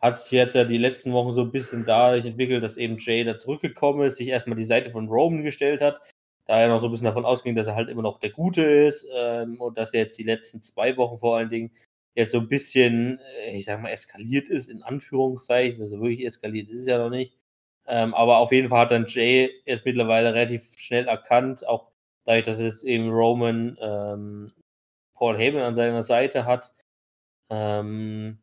[0.03, 3.24] hat sich jetzt ja die letzten Wochen so ein bisschen dadurch entwickelt, dass eben Jay
[3.24, 6.01] da zurückgekommen ist, sich erstmal die Seite von Roman gestellt hat.
[6.47, 8.62] Da er noch so ein bisschen davon ausging, dass er halt immer noch der Gute
[8.62, 11.72] ist ähm, und dass er jetzt die letzten zwei Wochen vor allen Dingen
[12.14, 15.80] jetzt so ein bisschen, äh, ich sag mal, eskaliert ist, in Anführungszeichen.
[15.82, 17.36] Also wirklich eskaliert ist es ja noch nicht.
[17.86, 21.90] Ähm, aber auf jeden Fall hat dann Jay jetzt mittlerweile relativ schnell erkannt, auch
[22.24, 24.53] dadurch, dass jetzt eben Roman ähm,
[25.14, 26.74] Paul Heyman an seiner Seite hat,
[27.51, 28.38] ähm,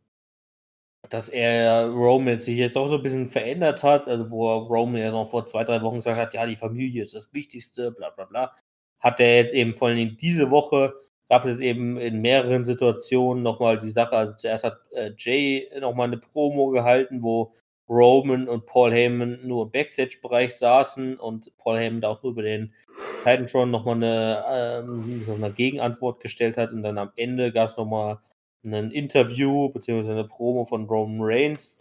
[1.13, 5.11] dass er Roman sich jetzt auch so ein bisschen verändert hat, also wo Roman ja
[5.11, 8.25] noch vor zwei, drei Wochen gesagt hat, ja, die Familie ist das Wichtigste, bla bla
[8.25, 8.55] bla,
[8.99, 10.95] hat er jetzt eben vor allem diese Woche,
[11.29, 16.07] gab es eben in mehreren Situationen nochmal die Sache, also zuerst hat äh, Jay nochmal
[16.07, 17.53] eine Promo gehalten, wo
[17.87, 22.41] Roman und Paul Heyman nur im Backstage-Bereich saßen und Paul Heyman da auch nur über
[22.41, 22.73] den
[23.19, 26.71] Titantron nochmal eine, ähm, noch eine Gegenantwort gestellt hat.
[26.71, 28.17] Und dann am Ende gab es nochmal
[28.65, 31.77] ein Interview beziehungsweise eine Promo von Roman Reigns,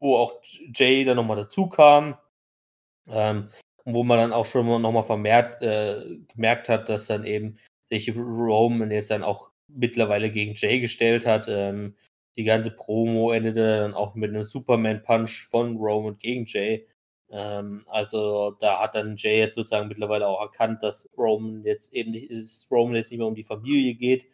[0.00, 0.40] wo auch
[0.74, 2.16] Jay dann nochmal dazu kam,
[3.08, 3.50] ähm,
[3.84, 7.58] wo man dann auch schon nochmal vermehrt äh, gemerkt hat, dass dann eben
[7.90, 11.48] sich Roman jetzt dann auch mittlerweile gegen Jay gestellt hat.
[11.48, 11.94] Ähm,
[12.36, 16.86] die ganze Promo endete dann auch mit einem Superman-Punch von Roman gegen Jay.
[17.30, 22.10] Ähm, also da hat dann Jay jetzt sozusagen mittlerweile auch erkannt, dass Roman jetzt eben
[22.10, 24.26] nicht, ist Roman jetzt nicht mehr um die Familie geht,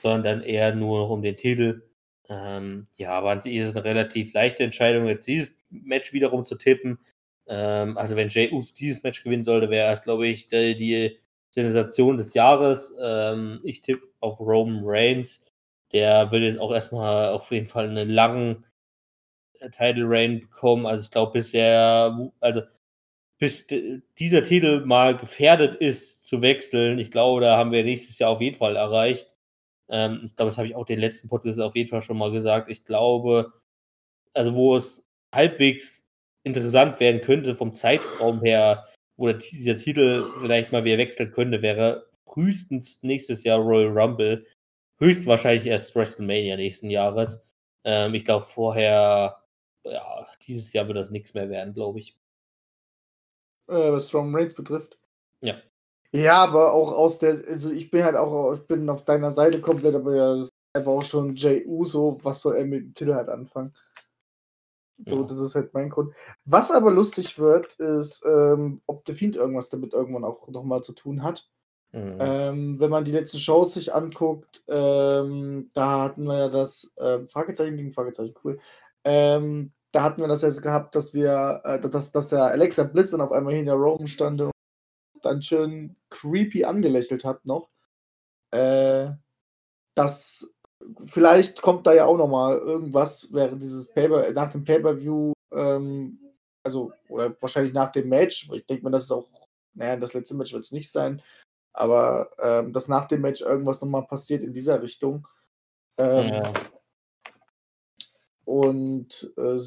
[0.00, 1.82] sondern dann eher nur noch um den Titel.
[2.28, 6.44] Ähm, ja, aber an sich ist es eine relativ leichte Entscheidung, jetzt dieses Match wiederum
[6.44, 6.98] zu tippen.
[7.46, 11.18] Ähm, also wenn Jay Uso dieses Match gewinnen sollte, wäre es, glaube ich, die, die
[11.50, 12.94] Sensation des Jahres.
[13.02, 15.44] Ähm, ich tippe auf Roman Reigns.
[15.92, 18.66] Der will jetzt auch erstmal auf jeden Fall einen langen
[19.60, 20.86] äh, Title Reign bekommen.
[20.86, 22.62] Also ich glaube bisher, also
[23.38, 23.66] bis
[24.18, 28.40] dieser Titel mal gefährdet ist zu wechseln, ich glaube, da haben wir nächstes Jahr auf
[28.40, 29.28] jeden Fall erreicht.
[29.90, 32.30] Ähm, ich glaube, das habe ich auch den letzten Podcast auf jeden Fall schon mal
[32.30, 32.70] gesagt.
[32.70, 33.52] Ich glaube,
[34.34, 36.06] also wo es halbwegs
[36.44, 38.86] interessant werden könnte vom Zeitraum her,
[39.16, 44.46] wo der, dieser Titel vielleicht mal wieder wechseln könnte, wäre frühestens nächstes Jahr Royal Rumble.
[44.98, 47.40] Höchstwahrscheinlich erst WrestleMania nächsten Jahres.
[47.84, 49.42] Ähm, ich glaube, vorher,
[49.84, 52.16] ja, dieses Jahr wird das nichts mehr werden, glaube ich.
[53.68, 54.98] Äh, was Strong Reigns betrifft.
[55.42, 55.60] Ja.
[56.12, 59.60] Ja, aber auch aus der, also ich bin halt auch, ich bin auf deiner Seite
[59.60, 62.94] komplett, aber ja, das ist einfach auch schon Jay Uso, was soll er mit dem
[62.94, 63.74] Titel halt anfangen?
[65.04, 65.22] So, Ja.
[65.22, 66.12] das ist halt mein Grund.
[66.44, 70.92] Was aber lustig wird, ist, ähm, ob The Fiend irgendwas damit irgendwann auch nochmal zu
[70.92, 71.46] tun hat.
[71.92, 72.16] Mhm.
[72.18, 77.28] Ähm, wenn man die letzten Shows sich anguckt, ähm, da hatten wir ja das ähm,
[77.28, 78.58] Fragezeichen gegen Fragezeichen, cool.
[79.04, 82.84] Ähm, da hatten wir das ja so gehabt, dass wir, äh, dass, dass der Alexa
[82.84, 84.50] Bliss dann auf einmal hinter Roman stand und
[85.22, 87.70] dann schön creepy angelächelt hat noch.
[88.50, 89.12] Äh,
[89.94, 90.54] das
[91.06, 96.18] vielleicht kommt da ja auch noch mal irgendwas während dieses Paper nach dem Pay-per-View, ähm,
[96.62, 98.48] also oder wahrscheinlich nach dem Match.
[98.52, 99.28] Ich denke mal, das ist auch,
[99.74, 101.22] naja, das letzte Match wird es nicht sein,
[101.72, 105.26] aber ähm, dass nach dem Match irgendwas noch mal passiert in dieser Richtung.
[106.00, 106.52] Ähm, ja.
[108.44, 109.58] und äh,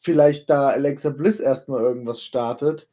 [0.00, 2.90] vielleicht da Alexa Bliss erstmal irgendwas startet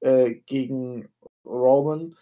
[0.00, 1.08] äh, gegen
[1.44, 2.16] Roman.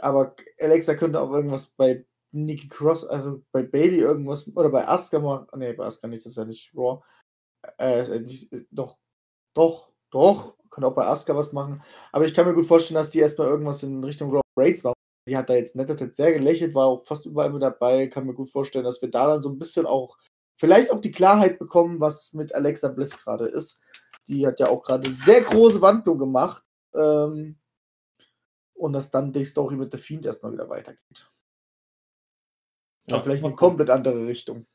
[0.00, 5.18] Aber Alexa könnte auch irgendwas bei Nikki Cross, also bei Bailey irgendwas oder bei Asuka
[5.18, 5.46] machen.
[5.56, 7.02] Nee, bei Asuka nicht, das ist ja nicht Raw.
[7.78, 8.24] Äh,
[8.70, 8.98] doch,
[9.54, 10.56] doch, doch.
[10.70, 11.82] Könnte auch bei Asuka was machen.
[12.12, 14.94] Aber ich kann mir gut vorstellen, dass die erstmal irgendwas in Richtung Raw Raids machen.
[15.28, 18.06] Die hat da jetzt netter sehr gelächelt, war auch fast überall mit dabei.
[18.06, 20.16] Kann mir gut vorstellen, dass wir da dann so ein bisschen auch
[20.58, 23.82] vielleicht auch die Klarheit bekommen, was mit Alexa Bliss gerade ist.
[24.28, 26.64] Die hat ja auch gerade sehr große Wandlung gemacht.
[26.94, 27.56] Ähm,
[28.74, 31.30] und dass dann die Story mit The Fiend erstmal wieder weitergeht.
[33.06, 34.66] Ja, Aber vielleicht eine komplett andere Richtung.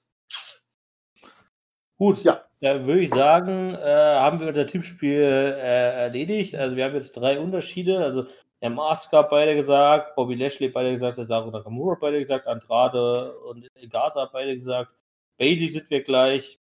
[1.98, 2.46] Gut, Ja.
[2.62, 6.56] Da würde ich sagen, äh, haben wir unser Tippspiel äh, erledigt.
[6.56, 8.00] Also wir haben jetzt drei Unterschiede.
[8.00, 8.26] Also
[8.60, 13.70] wir haben Asuka beide gesagt, Bobby Lashley beide gesagt, Cesaro Nakamura beide gesagt, Andrade und
[13.92, 14.92] Gaza beide gesagt,
[15.38, 16.60] Bailey sind wir gleich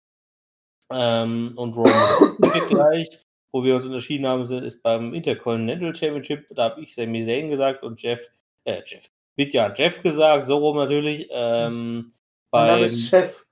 [0.92, 1.94] ähm, und Roman
[2.38, 3.27] sind wir gleich.
[3.58, 6.46] Wo wir uns unterschieden haben, sind- ist beim Intercontinental Championship.
[6.52, 8.30] Da habe ich Sami Zayn gesagt und Jeff,
[8.66, 11.28] äh, Jeff, Bitja Jeff gesagt, so rum natürlich.
[11.32, 12.14] Ähm,
[12.52, 13.46] beim- ist Chef.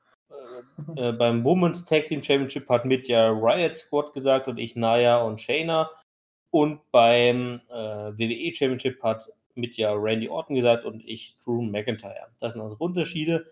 [0.95, 5.41] äh, beim Women's Tag Team Championship hat Mitya Riot Squad gesagt und ich Naya und
[5.41, 5.89] Shayna.
[6.51, 12.27] Und beim äh, WWE Championship hat Mitya Randy Orton gesagt und ich Drew McIntyre.
[12.39, 13.47] Das sind unsere Unterschiede.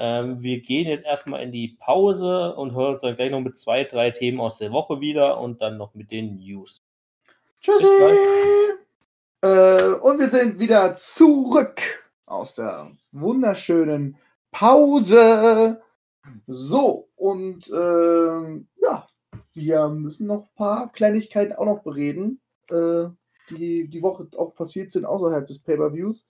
[0.00, 3.58] Ähm, wir gehen jetzt erstmal in die Pause und hören uns dann gleich noch mit
[3.58, 6.84] zwei, drei Themen aus der Woche wieder und dann noch mit den News.
[7.60, 7.84] Tschüssi!
[9.42, 11.80] Äh, und wir sind wieder zurück
[12.26, 14.16] aus der wunderschönen
[14.52, 15.82] Pause.
[16.46, 19.04] So, und ähm, ja,
[19.54, 23.06] wir müssen noch ein paar Kleinigkeiten auch noch bereden, äh,
[23.50, 26.28] die die Woche auch passiert sind außerhalb des Pay-Per-Views.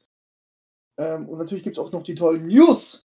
[0.97, 3.08] Ähm, und natürlich gibt es auch noch die tollen News.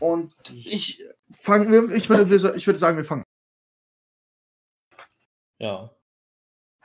[0.00, 3.24] Und ich fange, ich würde, ich würde sagen, wir fangen
[5.58, 5.90] Ja.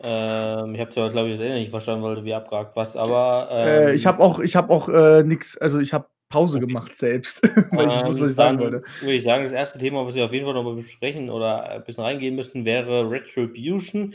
[0.03, 2.95] Ähm, ich habe zwar, glaube ich, das Ende nicht verstanden, weil du wie abgehakt was,
[2.95, 3.47] aber.
[3.51, 6.93] Äh, ich ähm, habe auch, ich habe auch äh, nichts, also ich habe Pause gemacht
[6.93, 8.83] selbst, weil ich nicht wusste, was ich sagen wollte.
[9.01, 11.83] Würde ich sagen, das erste Thema, was wir auf jeden Fall nochmal besprechen oder ein
[11.83, 14.13] bisschen reingehen müssten, wäre Retribution.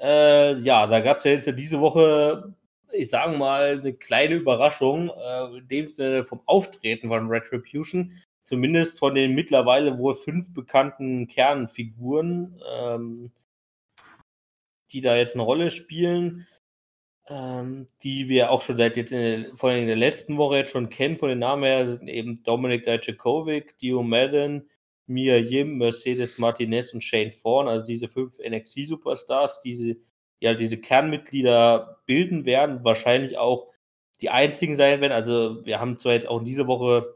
[0.00, 2.54] Äh, ja, da gab es ja jetzt diese Woche,
[2.92, 8.14] ich sage mal, eine kleine Überraschung, äh, in dem Sinne vom Auftreten von Retribution.
[8.48, 13.30] Zumindest von den mittlerweile wohl fünf bekannten Kernfiguren, ähm,
[14.90, 16.46] die da jetzt eine Rolle spielen
[17.28, 20.56] ähm, die wir auch schon seit jetzt in der, vor allem in der letzten Woche
[20.56, 24.68] jetzt schon kennen von den Namen her, sind eben Dominik Dijakovic, Dio Madden,
[25.06, 29.96] Mia Yim, Mercedes Martinez und Shane Thorne, also diese fünf NXT-Superstars, diese,
[30.40, 33.68] ja, diese Kernmitglieder bilden werden, wahrscheinlich auch
[34.20, 35.12] die einzigen sein werden.
[35.12, 37.14] Also wir haben zwar jetzt auch in dieser Woche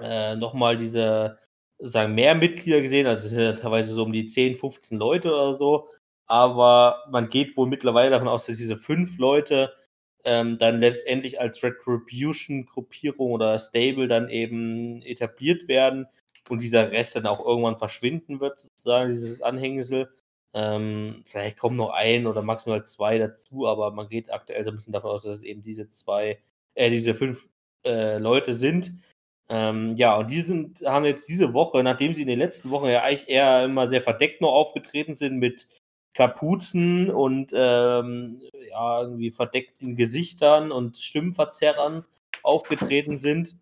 [0.00, 1.38] äh, nochmal diese
[1.78, 5.32] sozusagen mehr Mitglieder gesehen, also es sind ja teilweise so um die 10, 15 Leute
[5.32, 5.88] oder so,
[6.26, 9.72] aber man geht wohl mittlerweile davon aus, dass diese fünf Leute
[10.24, 16.08] ähm, dann letztendlich als Retribution-Gruppierung oder Stable dann eben etabliert werden
[16.48, 20.10] und dieser Rest dann auch irgendwann verschwinden wird, sozusagen, dieses Anhängsel.
[20.54, 24.76] Ähm, vielleicht kommen noch ein oder maximal zwei dazu, aber man geht aktuell so ein
[24.76, 26.40] bisschen davon aus, dass es eben diese zwei,
[26.74, 27.48] äh, diese fünf
[27.84, 28.92] äh, Leute sind.
[29.48, 32.88] Ähm, ja, und die sind, haben jetzt diese Woche, nachdem sie in den letzten Wochen
[32.88, 35.68] ja eigentlich eher immer sehr verdeckt noch aufgetreten sind mit
[36.14, 38.40] Kapuzen und ähm,
[38.70, 42.04] ja, irgendwie verdeckten Gesichtern und Stimmverzerrern
[42.42, 43.56] aufgetreten sind,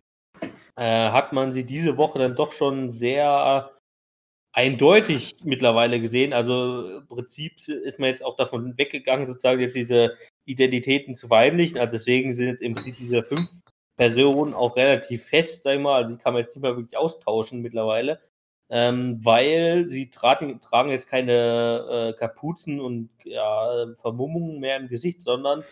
[0.75, 3.71] äh, hat man sie diese Woche dann doch schon sehr
[4.53, 6.33] eindeutig mittlerweile gesehen.
[6.33, 11.77] Also im Prinzip ist man jetzt auch davon weggegangen, sozusagen jetzt diese Identitäten zu verheimlichen.
[11.77, 13.49] Also deswegen sind jetzt im Prinzip diese fünf
[13.95, 16.03] Personen auch relativ fest, sag ich mal.
[16.03, 18.19] Also die kann man jetzt nicht mehr wirklich austauschen mittlerweile
[18.69, 25.21] ähm, weil sie tragen, tragen jetzt keine äh, Kapuzen und ja, Vermummungen mehr im Gesicht,
[25.21, 25.63] sondern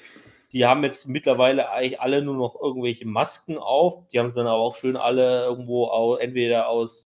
[0.51, 4.07] die haben jetzt mittlerweile eigentlich alle nur noch irgendwelche Masken auf.
[4.09, 7.09] Die haben es dann aber auch schön alle irgendwo aus, entweder aus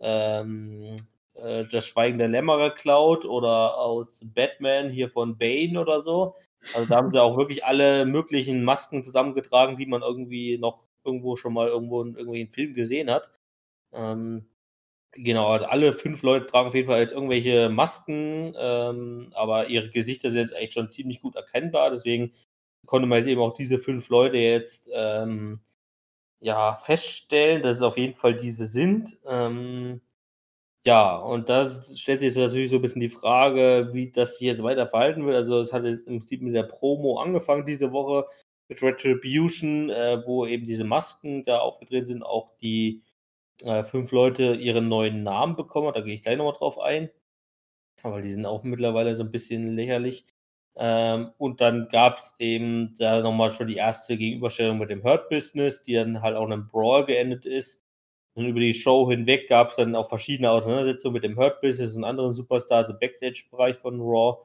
[0.00, 0.96] ähm,
[1.34, 6.36] äh, Das Schweigen der Lämmerer Cloud oder aus Batman hier von Bane oder so.
[6.74, 11.36] Also da haben sie auch wirklich alle möglichen Masken zusammengetragen, die man irgendwie noch irgendwo
[11.36, 13.30] schon mal irgendwo in irgendwelchen Filmen gesehen hat.
[13.92, 14.46] Ähm,
[15.16, 19.90] Genau, also alle fünf Leute tragen auf jeden Fall jetzt irgendwelche Masken, ähm, aber ihre
[19.90, 21.90] Gesichter sind jetzt echt schon ziemlich gut erkennbar.
[21.90, 22.32] Deswegen
[22.86, 25.60] konnte man jetzt eben auch diese fünf Leute jetzt ähm,
[26.40, 29.18] ja, feststellen, dass es auf jeden Fall diese sind.
[29.26, 30.00] Ähm,
[30.86, 34.62] ja, und das stellt sich natürlich so ein bisschen die Frage, wie das sich jetzt
[34.62, 35.36] weiter verhalten wird.
[35.36, 38.26] Also es hat jetzt im Prinzip mit der Promo angefangen diese Woche
[38.68, 43.02] mit Retribution, äh, wo eben diese Masken da aufgetreten sind, auch die
[43.62, 45.92] äh, fünf Leute ihren neuen Namen bekommen.
[45.94, 47.10] Da gehe ich gleich nochmal drauf ein.
[48.02, 50.26] Aber die sind auch mittlerweile so ein bisschen lächerlich.
[50.76, 55.28] Ähm, und dann gab es eben da nochmal schon die erste Gegenüberstellung mit dem Hurt
[55.30, 57.83] Business, die dann halt auch in einem Brawl geendet ist.
[58.34, 61.96] Und über die Show hinweg gab es dann auch verschiedene Auseinandersetzungen mit dem Hurt Business
[61.96, 64.44] und anderen Superstars im Backstage-Bereich von Raw.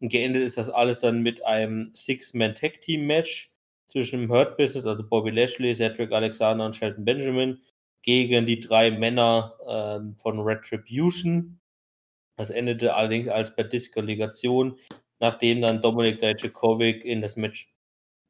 [0.00, 3.52] Und geendet ist das alles dann mit einem Six-Man-Tag-Team-Match
[3.88, 7.60] zwischen dem Hurt Business, also Bobby Lashley, Cedric Alexander und Shelton Benjamin,
[8.02, 11.58] gegen die drei Männer ähm, von Retribution.
[12.36, 14.78] Das endete allerdings als per Disqualifikation,
[15.20, 17.72] nachdem dann Dominik Dijakovic in das Match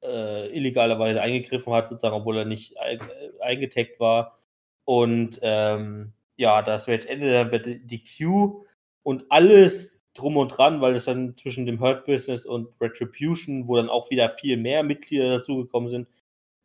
[0.02, 2.98] äh, illegalerweise eingegriffen hat, sozusagen, obwohl er nicht äh,
[3.40, 4.39] eingetaggt war.
[4.85, 8.65] Und ähm, ja, das Match endete dann bei DQ
[9.02, 13.77] und alles drum und dran, weil es dann zwischen dem Hurt Business und Retribution, wo
[13.77, 16.09] dann auch wieder viel mehr Mitglieder dazugekommen sind,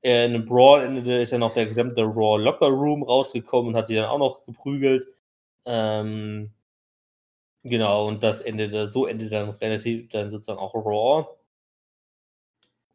[0.04, 3.78] äh, in einem Brawl endete, ist ja noch der gesamte Raw Locker Room rausgekommen und
[3.78, 5.08] hat sie dann auch noch geprügelt.
[5.66, 6.52] Ähm,
[7.64, 11.28] genau, und das endete, so endete dann relativ dann sozusagen auch Raw.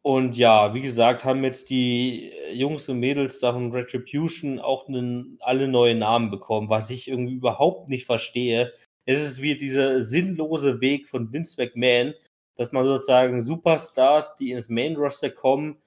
[0.05, 5.39] Und ja, wie gesagt, haben jetzt die Jungs und Mädels da von Retribution auch einen,
[5.41, 8.71] alle neue Namen bekommen, was ich irgendwie überhaupt nicht verstehe.
[9.05, 12.13] Es ist wie dieser sinnlose Weg von Vince McMahon,
[12.55, 15.77] dass man sozusagen Superstars, die ins Main Roster kommen,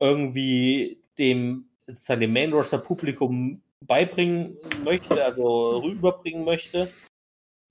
[0.00, 6.88] irgendwie dem, dem Main-Roster-Publikum beibringen möchte, also rüberbringen möchte.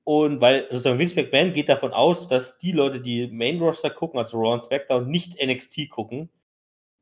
[0.07, 4.37] Und weil sozusagen Vince McMahon geht davon aus, dass die Leute, die Main-Roster gucken, also
[4.37, 6.29] Raw und SmackDown, nicht NXT gucken.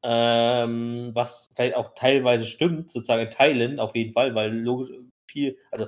[0.04, 4.90] Ähm, was vielleicht auch teilweise stimmt, sozusagen in Teilen auf jeden Fall, weil logisch
[5.28, 5.86] viel, also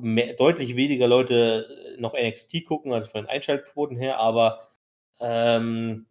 [0.00, 4.68] mehr, deutlich weniger Leute noch NXT gucken, also von den Einschaltquoten her, aber
[5.18, 6.06] ähm,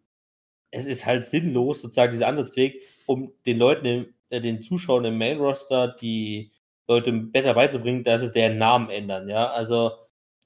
[0.72, 5.88] es ist halt sinnlos, sozusagen dieser Ansatzweg, um den Leuten, äh, den Zuschauern im Main-Roster
[5.88, 6.52] die
[6.88, 9.50] Leute besser beizubringen, dass sie deren Namen ändern, ja.
[9.50, 9.92] Also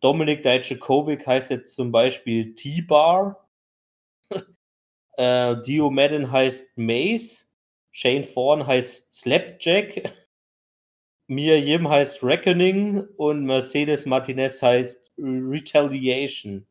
[0.01, 3.49] Dominik Dijakovic heißt jetzt zum Beispiel T-Bar.
[5.17, 7.49] äh, Dio Madden heißt Mace.
[7.93, 10.15] Shane Thorne heißt Slapjack.
[11.27, 16.67] Mia Yim heißt Reckoning und Mercedes Martinez heißt Retaliation.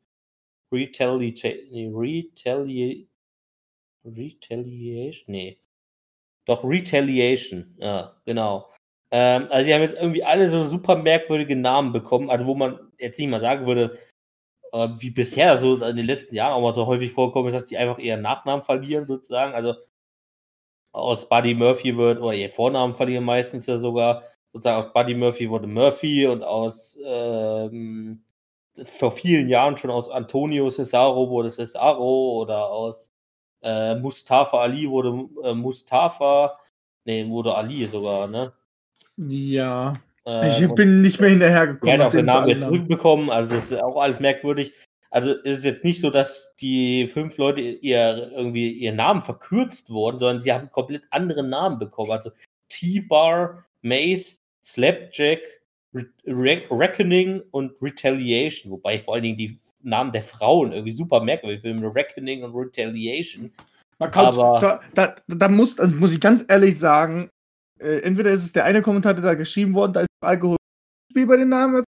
[0.71, 1.95] Retaliation.
[1.95, 3.07] Retali
[4.05, 5.25] Retaliation?
[5.27, 5.59] Nee.
[6.45, 7.75] Doch, Retaliation.
[7.77, 8.68] Ja, genau.
[9.11, 12.79] Ähm, also, sie haben jetzt irgendwie alle so super merkwürdige Namen bekommen, also wo man
[12.99, 13.97] jetzt nicht mal sagen würde,
[14.73, 17.65] äh, wie bisher so in den letzten Jahren auch mal so häufig vorkommen ist, dass
[17.65, 19.53] die einfach ihren Nachnamen verlieren, sozusagen.
[19.55, 19.75] Also
[20.91, 24.23] aus Buddy Murphy wird, oder ihr Vornamen verlieren meistens ja sogar,
[24.53, 28.23] sozusagen aus Buddy Murphy wurde Murphy und aus ähm,
[28.83, 33.13] vor vielen Jahren schon aus Antonio Cesaro wurde Cesaro oder aus
[33.61, 36.57] äh, Mustafa Ali wurde äh, Mustafa,
[37.05, 38.53] nee, wurde Ali sogar, ne?
[39.27, 39.93] Ja.
[40.25, 41.99] Ähm, Ich bin nicht mehr er hinterhergekommen.
[41.99, 44.73] hat auch den Namen jetzt zurückbekommen, also das ist auch alles merkwürdig.
[45.11, 49.89] Also es ist jetzt nicht so, dass die fünf Leute ihr irgendwie ihren Namen verkürzt
[49.89, 52.11] wurden, sondern sie haben komplett andere Namen bekommen.
[52.11, 52.29] Also
[52.69, 55.39] T-Bar, Mace, Slapjack,
[55.95, 58.71] Re Re Reckoning und Retaliation.
[58.71, 61.93] Wobei ich vor allen Dingen die Namen der Frauen irgendwie super merkwürdig finde.
[61.93, 63.51] Reckoning und Retaliation.
[63.97, 67.29] Man Aber- da, da, da muss, muss ich ganz ehrlich sagen,
[67.79, 71.37] äh, entweder ist es der eine Kommentar, der da geschrieben worden, da ist Alkoholspiel bei
[71.37, 71.83] den Namen,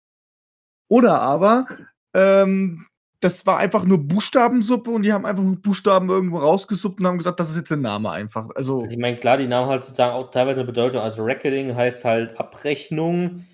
[0.88, 1.66] oder aber
[2.14, 2.86] ähm,
[3.20, 7.38] das war einfach nur Buchstabensuppe und die haben einfach Buchstaben irgendwo rausgesuppt und haben gesagt,
[7.38, 8.48] das ist jetzt der Name einfach.
[8.56, 11.02] Also, Ich meine, klar, die Namen halt sozusagen auch teilweise eine Bedeutung.
[11.02, 13.44] Also Reckoning heißt halt Abrechnung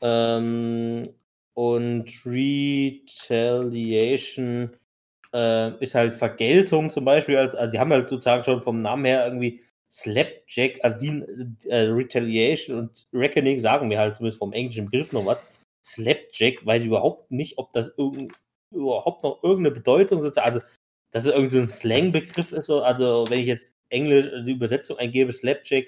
[0.00, 1.08] ähm,
[1.54, 4.70] und Retaliation
[5.32, 7.38] äh, ist halt Vergeltung zum Beispiel.
[7.38, 9.60] Also, also die haben halt sozusagen schon vom Namen her irgendwie
[9.92, 15.26] Slapjack, also die äh, Retaliation und Reckoning sagen mir halt zumindest vom englischen Begriff noch
[15.26, 15.38] was.
[15.84, 18.32] Slapjack weiß ich überhaupt nicht, ob das irgend,
[18.70, 20.60] überhaupt noch irgendeine Bedeutung sozusagen, also
[21.10, 22.66] dass es irgendwie so ein Slang-Begriff ist.
[22.66, 22.82] so.
[22.82, 25.84] Also wenn ich jetzt Englisch äh, die Übersetzung eingebe, Slapjack,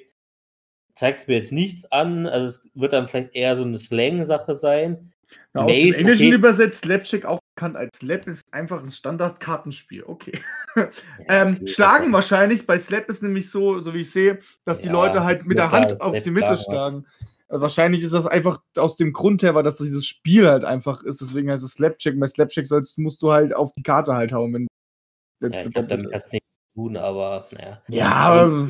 [0.93, 2.27] zeigt es mir jetzt nichts an.
[2.27, 5.14] Also es wird dann vielleicht eher so eine Slang-Sache sein.
[5.55, 6.35] Ja, aus dem Maze, Englischen okay.
[6.37, 10.05] übersetzt, Slapstick auch bekannt als Slap, ist einfach ein Standardkartenspiel.
[10.05, 10.33] Okay.
[10.77, 10.89] Ja,
[11.29, 14.81] ähm, okay, schlagen also- wahrscheinlich, bei Slap ist nämlich so, so wie ich sehe, dass
[14.81, 17.07] die Ja, Leute halt mit der Hand auf die Mitte schlagen.
[17.49, 21.03] Äh, Wahrscheinlich ist das einfach aus dem Grund her, weil das dieses Spiel halt einfach
[21.05, 21.21] ist.
[21.21, 22.19] Deswegen heißt es Slapcheck.
[22.19, 24.67] Bei Slapcheck sollst, musst du halt auf die Karte halt hauen, wenn
[25.43, 27.83] Ja, ich glaube, damit hat es nichts zu tun, aber naja.
[27.89, 28.69] Ja, Also, aber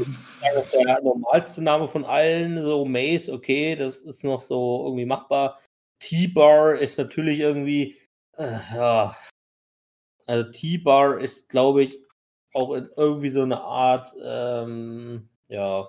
[0.57, 5.07] Das ist der normalste Name von allen, so Mace, okay, das ist noch so irgendwie
[5.07, 5.59] machbar.
[6.01, 7.97] T-Bar ist natürlich irgendwie,
[8.37, 9.17] äh, ja.
[10.27, 11.99] Also T-Bar ist, glaube ich,
[12.55, 15.89] auch irgendwie so eine Art, ähm, ja,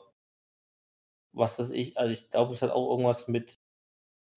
[1.33, 3.59] was weiß ich, also ich glaube, es hat auch irgendwas mit,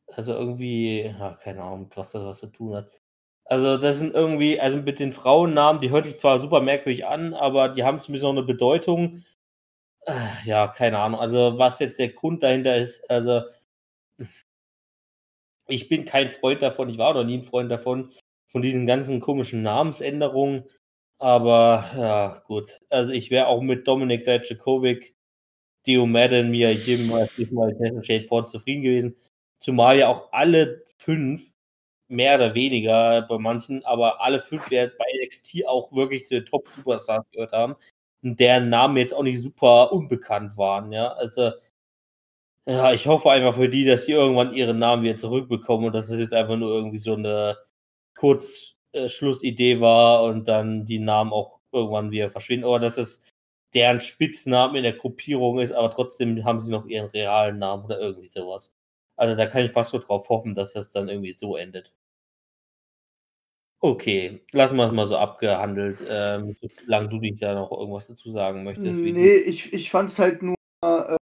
[0.09, 3.01] also irgendwie, ja, keine Ahnung, was das was zu tun hat.
[3.47, 7.35] Also das sind irgendwie, also mit den Frauennamen, die hört sich zwar super merkwürdig an,
[7.35, 9.24] aber die haben zumindest noch eine Bedeutung.
[10.07, 10.15] Äh,
[10.47, 11.20] Ja, keine Ahnung.
[11.20, 13.43] Also was jetzt der Grund dahinter ist, also
[15.69, 18.12] ich bin kein Freund davon, ich war noch nie ein Freund davon,
[18.47, 20.65] von diesen ganzen komischen Namensänderungen.
[21.19, 22.81] Aber ja, gut.
[22.90, 25.15] Also ich wäre auch mit Dominik Dijakovic,
[25.86, 27.28] Dio Madden, Mia Jim, mal
[28.03, 29.16] Shade Ford zufrieden gewesen.
[29.61, 31.53] Zumal ja auch alle fünf,
[32.09, 36.47] mehr oder weniger bei manchen, aber alle fünf ja bei NXT auch wirklich zu den
[36.47, 37.77] Top-Superstars gehört haben
[38.23, 41.12] und deren Namen jetzt auch nicht super unbekannt waren, ja.
[41.15, 41.53] Also,
[42.69, 46.11] ja, ich hoffe einfach für die, dass die irgendwann ihren Namen wieder zurückbekommen und dass
[46.11, 47.57] es jetzt einfach nur irgendwie so eine
[48.16, 52.65] Kurzschlussidee war und dann die Namen auch irgendwann wieder verschwinden.
[52.66, 53.24] Oder dass es
[53.74, 57.99] deren Spitznamen in der Gruppierung ist, aber trotzdem haben sie noch ihren realen Namen oder
[58.01, 58.73] irgendwie sowas.
[59.16, 61.93] Also da kann ich fast so drauf hoffen, dass das dann irgendwie so endet.
[63.81, 68.31] Okay, lassen wir es mal so abgehandelt, ähm, solange du dich da noch irgendwas dazu
[68.32, 69.01] sagen möchtest.
[69.01, 71.16] du- Nee, ich, ich fand es halt nur, äh,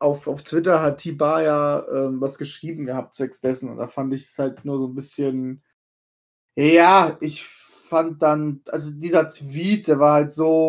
[0.00, 4.12] auf, auf Twitter hat T-Bar ja ähm, was geschrieben gehabt, zwecks dessen, und da fand
[4.14, 5.62] ich es halt nur so ein bisschen,
[6.56, 10.68] ja, ich fand dann, also dieser Tweet, der war halt so,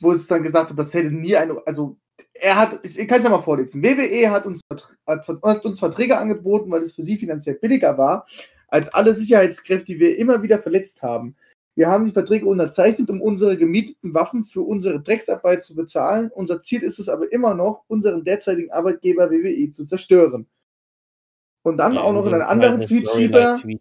[0.00, 1.98] wo es dann gesagt hat, das hätte nie eine, also
[2.34, 5.78] er hat, ich, ich kann es ja mal vorlesen, WWE hat uns, hat, hat uns
[5.80, 8.26] Verträge angeboten, weil es für sie finanziell billiger war,
[8.68, 11.36] als alle Sicherheitskräfte, die wir immer wieder verletzt haben.
[11.74, 16.30] Wir haben die Verträge unterzeichnet, um unsere gemieteten Waffen für unsere Drecksarbeit zu bezahlen.
[16.34, 20.46] Unser Ziel ist es aber immer noch, unseren derzeitigen Arbeitgeber WWE zu zerstören.
[21.62, 23.78] Und dann Ja, auch noch in einem anderen Tweet schrieb er, ne?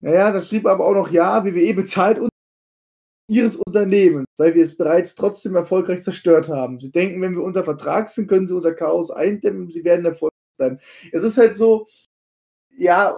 [0.00, 2.30] naja, das schrieb aber auch noch, ja, WWE bezahlt uns
[3.28, 6.80] ihres Unternehmens, weil wir es bereits trotzdem erfolgreich zerstört haben.
[6.80, 10.32] Sie denken, wenn wir unter Vertrag sind, können sie unser Chaos eindämmen, sie werden erfolgreich
[10.58, 10.78] bleiben.
[11.12, 11.86] Es ist halt so,
[12.76, 13.16] ja,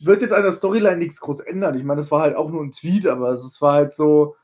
[0.00, 1.74] wird jetzt an der Storyline nichts groß ändern.
[1.74, 4.36] Ich meine, das war halt auch nur ein Tweet, aber es war halt so,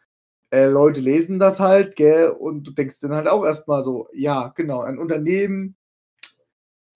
[0.50, 4.48] äh, Leute lesen das halt, gell, und du denkst dann halt auch erstmal so, ja,
[4.48, 5.76] genau, ein Unternehmen,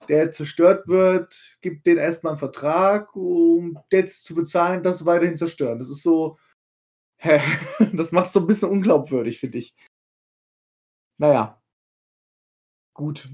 [0.09, 5.79] der zerstört wird, gibt denen erstmal einen Vertrag, um jetzt zu bezahlen, das weiterhin zerstören.
[5.79, 6.39] Das ist so,
[7.19, 7.41] hä,
[7.95, 9.75] das macht so ein bisschen unglaubwürdig, finde ich.
[11.19, 11.61] Naja.
[12.95, 13.29] Gut.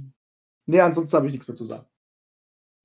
[0.66, 1.86] Nee, ansonsten habe ich nichts mehr zu sagen.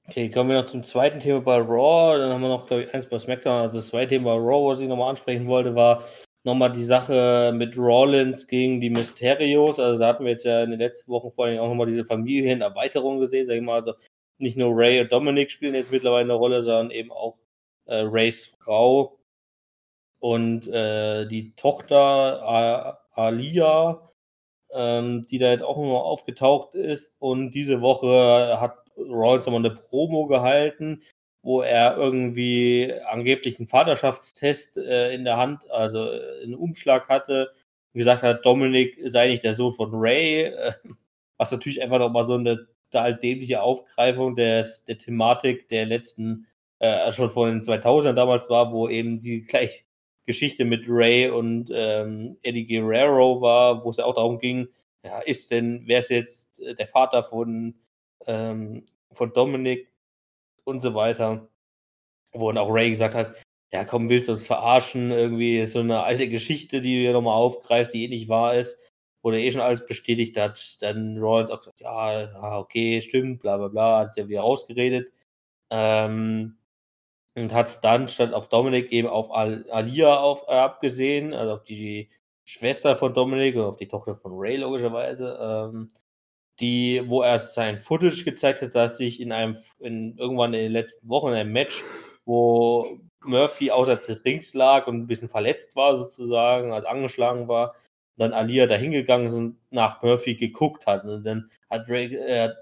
[0.09, 2.17] Okay, kommen wir noch zum zweiten Thema bei Raw.
[2.17, 3.61] Dann haben wir noch, glaube ich, eins bei SmackDown.
[3.63, 6.05] Also das zweite Thema bei Raw, was ich nochmal ansprechen wollte, war
[6.45, 9.79] nochmal die Sache mit Rollins gegen die Mysterios.
[9.79, 12.05] Also da hatten wir jetzt ja in den letzten Wochen vor allem auch nochmal diese
[12.05, 13.47] Familienerweiterung gesehen.
[13.47, 13.95] Sag ich mal, also
[14.37, 17.37] nicht nur Ray und Dominic spielen jetzt mittlerweile eine Rolle, sondern eben auch
[17.85, 19.19] äh, Rays Frau
[20.19, 24.09] und äh, die Tochter Alia,
[24.71, 27.13] ähm, die da jetzt auch nochmal aufgetaucht ist.
[27.19, 31.01] Und diese Woche hat Rollins nochmal eine Promo gehalten,
[31.41, 37.51] wo er irgendwie angeblich einen Vaterschaftstest äh, in der Hand, also äh, einen Umschlag hatte,
[37.93, 40.73] gesagt hat, Dominik sei nicht der Sohn von Ray, äh,
[41.37, 46.47] was natürlich einfach nochmal so eine total dämliche Aufgreifung des, der Thematik der letzten,
[46.79, 49.85] äh, schon von den 2000ern damals war, wo eben die gleich
[50.25, 54.67] Geschichte mit Ray und ähm, Eddie Guerrero war, wo es ja auch darum ging,
[55.03, 57.75] ja, ist denn, wer ist jetzt äh, der Vater von
[58.25, 59.91] ähm, von Dominik
[60.63, 61.47] und so weiter.
[62.33, 63.35] Wo dann auch Ray gesagt hat,
[63.71, 65.11] ja komm, willst du uns verarschen?
[65.11, 68.77] Irgendwie ist so eine alte Geschichte, die du nochmal aufgreifst, die eh nicht wahr ist,
[69.23, 70.81] wo der eh schon alles bestätigt hat.
[70.81, 75.11] Dann Rollins auch gesagt, ja, okay, stimmt, bla bla bla, hat es ja wieder rausgeredet.
[75.69, 76.57] Ähm,
[77.35, 81.53] und hat es dann statt auf Dominik eben auf Al Alia auf, äh, abgesehen, also
[81.53, 82.09] auf die
[82.45, 85.37] Schwester von Dominik und auf die Tochter von Ray logischerweise.
[85.39, 85.91] Ähm,
[86.59, 90.71] die, wo er sein Footage gezeigt hat, dass sich in einem, in, irgendwann in den
[90.71, 91.83] letzten Wochen in einem Match,
[92.25, 97.75] wo Murphy außerhalb des Rings lag und ein bisschen verletzt war sozusagen, also angeschlagen war,
[98.17, 101.05] dann Alia dahingegangen ist und nach Murphy geguckt hat.
[101.05, 102.53] Und dann hat Drake, äh,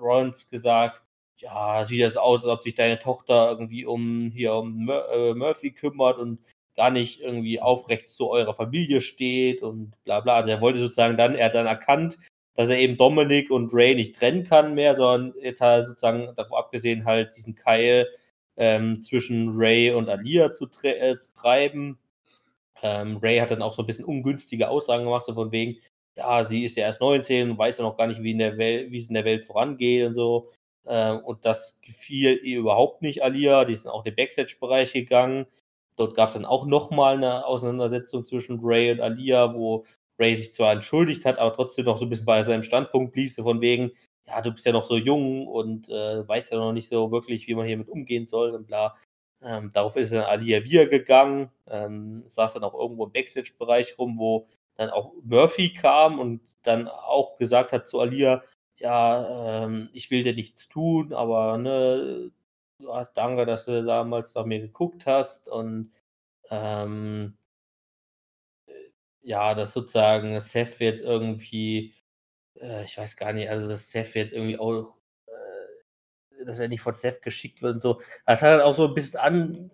[0.00, 1.02] Rollins gesagt,
[1.38, 5.34] ja, sieht das aus, als ob sich deine Tochter irgendwie um hier um Mur äh,
[5.34, 6.38] Murphy kümmert und
[6.76, 10.36] gar nicht irgendwie aufrecht zu eurer Familie steht und bla bla.
[10.36, 12.18] Also er wollte sozusagen dann, er hat dann erkannt,
[12.58, 16.58] dass er eben Dominic und Ray nicht trennen kann mehr, sondern jetzt er sozusagen davon
[16.58, 18.08] abgesehen halt diesen Keil
[18.56, 22.00] ähm, zwischen Ray und Alia zu, äh, zu treiben.
[22.82, 25.76] Ähm, Ray hat dann auch so ein bisschen ungünstige Aussagen gemacht, so von wegen,
[26.16, 28.58] ja, sie ist ja erst 19 und weiß ja noch gar nicht, wie, in der
[28.58, 30.50] wie es in der Welt vorangeht und so.
[30.84, 33.66] Ähm, und das gefiel ihr überhaupt nicht, Alia.
[33.66, 35.46] Die sind auch in den Backstage-Bereich gegangen.
[35.94, 39.84] Dort gab es dann auch nochmal eine Auseinandersetzung zwischen Ray und Alia, wo
[40.18, 43.32] Ray sich zwar entschuldigt hat, aber trotzdem noch so ein bisschen bei seinem Standpunkt blieb,
[43.32, 43.92] so von wegen,
[44.26, 47.46] ja, du bist ja noch so jung und äh, weißt ja noch nicht so wirklich,
[47.46, 48.96] wie man hiermit umgehen soll und bla.
[49.42, 54.18] Ähm, darauf ist dann Alia wieder gegangen, ähm, saß dann auch irgendwo im Backstage-Bereich rum,
[54.18, 58.42] wo dann auch Murphy kam und dann auch gesagt hat zu Alia,
[58.76, 62.30] ja, ähm, ich will dir nichts tun, aber ne,
[62.80, 65.90] du hast danke, dass du damals nach mir geguckt hast und
[66.50, 67.37] ähm,
[69.28, 71.94] ja, dass sozusagen Seth jetzt irgendwie,
[72.60, 74.96] äh, ich weiß gar nicht, also dass Seth jetzt irgendwie auch,
[75.26, 78.00] äh, dass er nicht von Seth geschickt wird und so.
[78.26, 79.70] Das hat auch so ein bisschen an,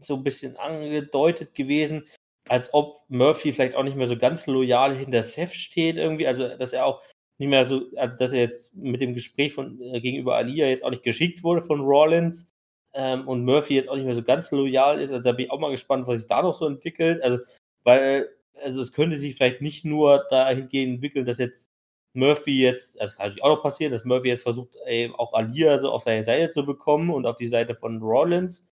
[0.00, 2.08] so ein bisschen angedeutet gewesen,
[2.48, 6.48] als ob Murphy vielleicht auch nicht mehr so ganz loyal hinter Seth steht irgendwie, also
[6.56, 7.02] dass er auch
[7.38, 10.84] nicht mehr so, also dass er jetzt mit dem Gespräch von äh, gegenüber Alia jetzt
[10.84, 12.50] auch nicht geschickt wurde von Rollins,
[12.94, 15.12] ähm, und Murphy jetzt auch nicht mehr so ganz loyal ist.
[15.12, 17.22] Also da bin ich auch mal gespannt, was sich da noch so entwickelt.
[17.22, 17.38] Also,
[17.84, 18.28] weil,
[18.62, 21.72] also es könnte sich vielleicht nicht nur dahingehend entwickeln, dass jetzt
[22.14, 25.78] Murphy jetzt, das kann natürlich auch noch passieren, dass Murphy jetzt versucht, eben auch Alia
[25.78, 28.66] so auf seine Seite zu bekommen und auf die Seite von Rollins.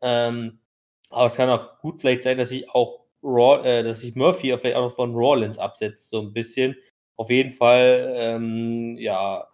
[0.00, 0.60] Ähm,
[1.10, 4.56] aber es kann auch gut vielleicht sein, dass sich auch Raw, äh, dass sich Murphy
[4.58, 6.76] vielleicht auch noch von Rollins absetzt, so ein bisschen.
[7.16, 9.48] Auf jeden Fall, ähm, ja,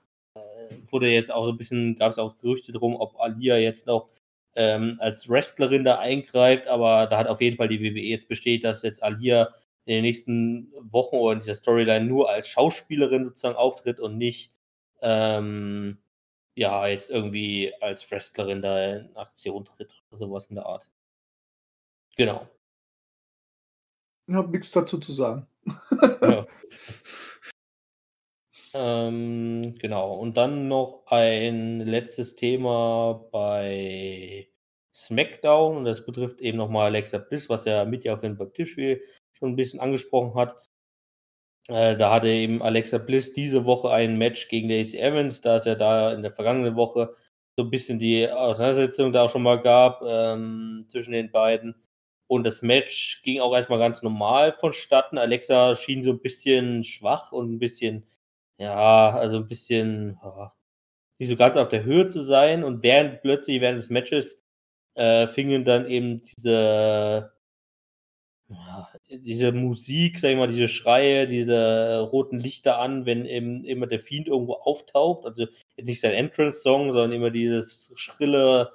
[0.91, 4.09] wurde jetzt auch so ein bisschen, gab es auch Gerüchte drum, ob Alia jetzt noch
[4.57, 8.65] ähm, als Wrestlerin da eingreift, aber da hat auf jeden Fall die WWE jetzt bestätigt,
[8.65, 9.55] dass jetzt Alia
[9.85, 14.55] in den nächsten Wochen oder in dieser Storyline nur als Schauspielerin sozusagen auftritt und nicht
[15.03, 15.99] ähm,
[16.55, 20.89] ja jetzt irgendwie als Wrestlerin da in Aktion tritt oder sowas in der Art.
[22.17, 22.49] Genau.
[24.27, 25.47] Ich habe nichts dazu zu sagen.
[26.23, 26.47] ja.
[28.75, 30.15] Ähm, genau.
[30.15, 34.49] Und dann noch ein letztes Thema bei
[34.95, 35.79] SmackDown.
[35.79, 39.03] Und das betrifft eben nochmal Alexa Bliss, was ja mit ja auf dem Tischspiel
[39.33, 40.57] schon ein bisschen angesprochen hat.
[41.69, 45.67] Äh, da hatte eben Alexa Bliss diese Woche ein Match gegen Lacey Evans, da ist
[45.67, 47.15] ja da in der vergangenen Woche
[47.57, 51.75] so ein bisschen die Auseinandersetzung da auch schon mal gab ähm, zwischen den beiden.
[52.27, 55.19] Und das Match ging auch erstmal ganz normal vonstatten.
[55.19, 58.05] Alexa schien so ein bisschen schwach und ein bisschen,
[58.65, 60.49] ja, also ein bisschen oh,
[61.19, 62.65] nicht so ganz auf der Höhe zu sein.
[62.65, 64.43] Und während plötzlich während des Matches
[64.95, 67.33] äh, fingen dann eben diese,
[69.11, 74.01] diese Musik, sag ich mal, diese Schreie, diese roten Lichter an, wenn eben immer der
[74.01, 75.27] Fiend irgendwo auftaucht.
[75.27, 75.47] Also
[75.77, 78.73] jetzt nicht sein Entrance-Song, sondern immer dieses schrille,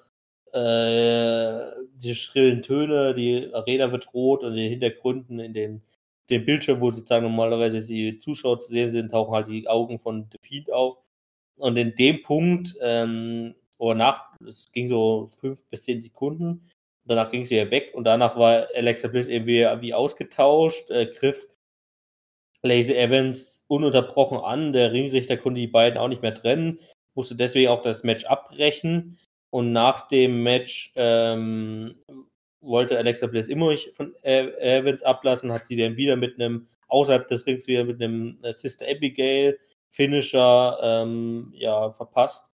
[0.53, 5.81] äh, diese schrillen Töne, die Arena wird rot und in den Hintergründen, in den,
[6.29, 10.27] den Bildschirm, wo sozusagen normalerweise die Zuschauer zu sehen sind, tauchen halt die Augen von
[10.31, 10.97] The Fiend auf.
[11.57, 16.69] Und in dem Punkt, ähm, oder nach, es ging so fünf bis zehn Sekunden,
[17.05, 21.47] danach ging sie ja weg und danach war Alexa Bliss irgendwie wie ausgetauscht, äh, griff
[22.61, 26.79] Lacey Evans ununterbrochen an, der Ringrichter konnte die beiden auch nicht mehr trennen,
[27.15, 29.17] musste deswegen auch das Match abbrechen
[29.49, 31.95] und nach dem Match ähm,
[32.61, 37.27] wollte Alexa Bliss immer nicht von Evans ablassen, hat sie dann wieder mit einem, außerhalb
[37.27, 39.57] des Rings wieder mit einem Sister Abigail
[39.91, 42.51] Finisher ähm, ja, verpasst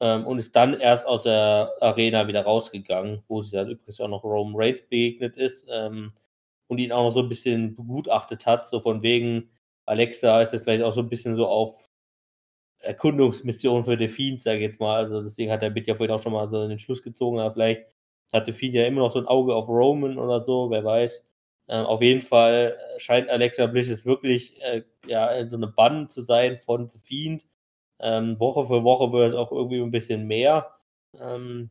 [0.00, 4.08] ähm, und ist dann erst aus der Arena wieder rausgegangen, wo sie dann übrigens auch
[4.08, 6.12] noch Roman Reigns begegnet ist ähm,
[6.66, 9.50] und ihn auch noch so ein bisschen begutachtet hat, so von wegen
[9.86, 11.90] Alexa ist jetzt vielleicht auch so ein bisschen so auf
[12.80, 14.96] Erkundungsmission für The Fiend, sage ich jetzt mal.
[14.96, 17.52] Also deswegen hat der Bit ja vorhin auch schon mal so den Schluss gezogen, aber
[17.52, 17.86] vielleicht
[18.34, 21.24] hat The Fiend ja immer noch so ein Auge auf Roman oder so, wer weiß.
[21.68, 26.20] Ähm, auf jeden Fall scheint Alexa Bliss jetzt wirklich äh, ja, so eine Bann zu
[26.20, 27.46] sein von The Fiend.
[28.00, 30.74] Ähm, Woche für Woche wird es auch irgendwie ein bisschen mehr.
[31.18, 31.70] Ähm,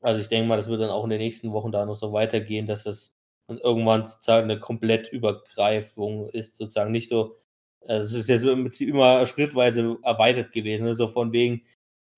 [0.00, 2.12] also ich denke mal, das wird dann auch in den nächsten Wochen da noch so
[2.12, 3.14] weitergehen, dass das
[3.46, 7.34] dann irgendwann sozusagen eine Komplettübergreifung ist, sozusagen nicht so,
[7.86, 10.94] äh, es ist ja so im Prinzip immer schrittweise erweitert gewesen, ne?
[10.94, 11.62] so von wegen,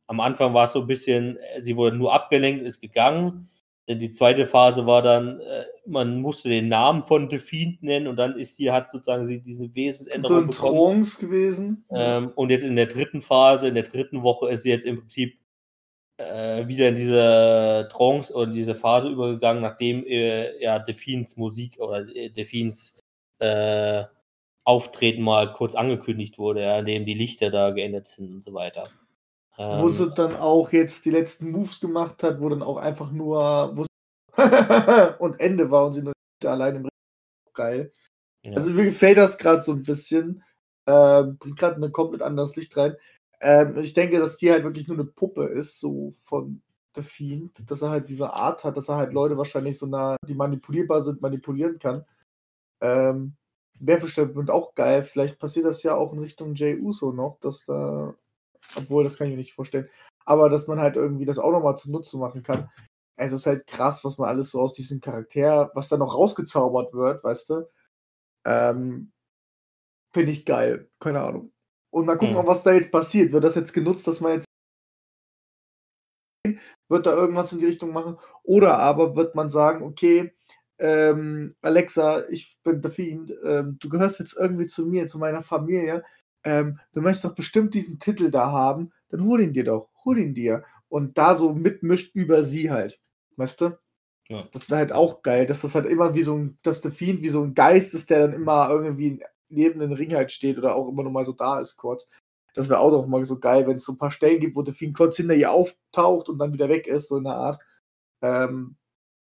[0.09, 3.49] am Anfang war es so ein bisschen, äh, sie wurde nur abgelenkt, ist gegangen,
[3.89, 8.17] die zweite Phase war dann, äh, man musste den Namen von The Fiend nennen und
[8.17, 11.85] dann ist sie, hat sozusagen sie diese Wesensänderung So ein Trance gewesen.
[11.91, 14.97] Ähm, und jetzt in der dritten Phase, in der dritten Woche ist sie jetzt im
[14.99, 15.39] Prinzip
[16.17, 22.09] äh, wieder in diese Trance oder diese Phase übergegangen, nachdem äh, ja Delphins Musik oder
[22.09, 23.01] äh, Delphins
[23.39, 24.05] äh,
[24.65, 28.53] Auftreten mal kurz angekündigt wurde, ja, in dem die Lichter da geändert sind und so
[28.53, 28.91] weiter.
[29.57, 33.11] Wo Ähm, sie dann auch jetzt die letzten Moves gemacht hat, wo dann auch einfach
[33.11, 33.87] nur wo
[35.19, 36.13] und Ende war und sie nur
[36.45, 36.91] allein im Ring.
[37.55, 37.91] Geil.
[38.43, 38.53] ja.
[38.53, 40.43] Also mir gefällt das gerade so ein bisschen.
[40.87, 42.97] Ähm, bringt gerade ein komplett anderes Licht rein.
[43.41, 46.63] Ähm, ich denke, dass die halt wirklich nur eine Puppe ist, so von
[46.95, 50.17] The Fiend, dass er halt diese Art hat, dass er halt Leute wahrscheinlich so nah,
[50.27, 52.05] die manipulierbar sind, manipulieren kann.
[52.81, 53.37] Ähm,
[53.79, 55.03] Wäre bestimmt auch geil.
[55.03, 58.15] Vielleicht passiert das ja auch in Richtung Jay Uso noch, dass da,
[58.75, 59.89] obwohl das kann ich mir nicht vorstellen,
[60.25, 62.71] aber dass man halt irgendwie das auch nochmal zunutze machen kann.
[63.19, 66.93] Es ist halt krass, was man alles so aus diesem Charakter, was da noch rausgezaubert
[66.93, 67.69] wird, weißt du?
[68.47, 69.13] Ähm,
[70.15, 70.91] Finde ich geil.
[71.01, 71.53] Keine Ahnung.
[71.91, 72.47] Und mal gucken, Hm.
[72.47, 73.33] was da jetzt passiert.
[73.33, 74.47] Wird das jetzt genutzt, dass man jetzt
[76.89, 78.19] wird da irgendwas in die Richtung machen?
[78.43, 80.33] Oder aber wird man sagen, okay,
[80.79, 85.43] ähm, Alexa, ich bin The Fiend, ähm, du gehörst jetzt irgendwie zu mir, zu meiner
[85.43, 86.05] Familie.
[86.47, 90.17] Ähm, du möchtest doch bestimmt diesen Titel da haben, dann hol ihn dir doch, hol
[90.17, 90.65] ihn dir.
[90.89, 93.01] Und da so mitmischt über sie halt.
[93.37, 93.77] Weißt du?
[94.29, 94.49] Ja.
[94.53, 97.21] Das wäre halt auch geil, dass das halt immer wie so ein, dass The Fiend
[97.23, 100.77] wie so ein Geist ist, der dann immer irgendwie neben den Ring halt steht oder
[100.77, 102.09] auch immer noch mal so da ist kurz.
[102.55, 104.65] Das wäre auch noch mal so geil, wenn es so ein paar Stellen gibt, wo
[104.65, 107.61] The Fiend kurz hinter ihr auftaucht und dann wieder weg ist, so in der Art.
[108.23, 108.77] Ähm,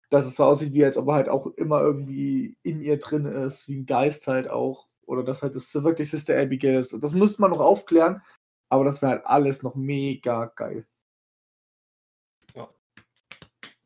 [0.09, 3.25] dass es so aussieht, wie als ob er halt auch immer irgendwie in ihr drin
[3.25, 4.87] ist, wie ein Geist halt auch.
[5.05, 6.95] Oder dass halt das wirklich Sister Abigail ist.
[7.01, 8.21] Das müsste man noch aufklären,
[8.69, 10.85] aber das wäre halt alles noch mega geil.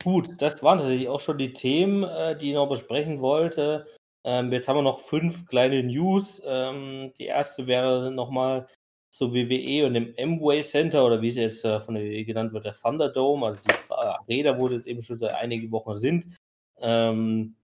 [0.04, 3.86] Gut, das waren tatsächlich auch schon die Themen, äh, die ich noch besprechen wollte.
[4.24, 6.42] Ähm, jetzt haben wir noch fünf kleine News.
[6.46, 8.68] Ähm, die erste wäre nochmal
[9.12, 12.54] zur WWE und dem Amway Center oder wie es jetzt äh, von der WWE genannt
[12.54, 16.38] wird, der Thunderdome, also die Arena, wo sie jetzt eben schon seit einigen Wochen sind.
[16.80, 17.56] Ähm,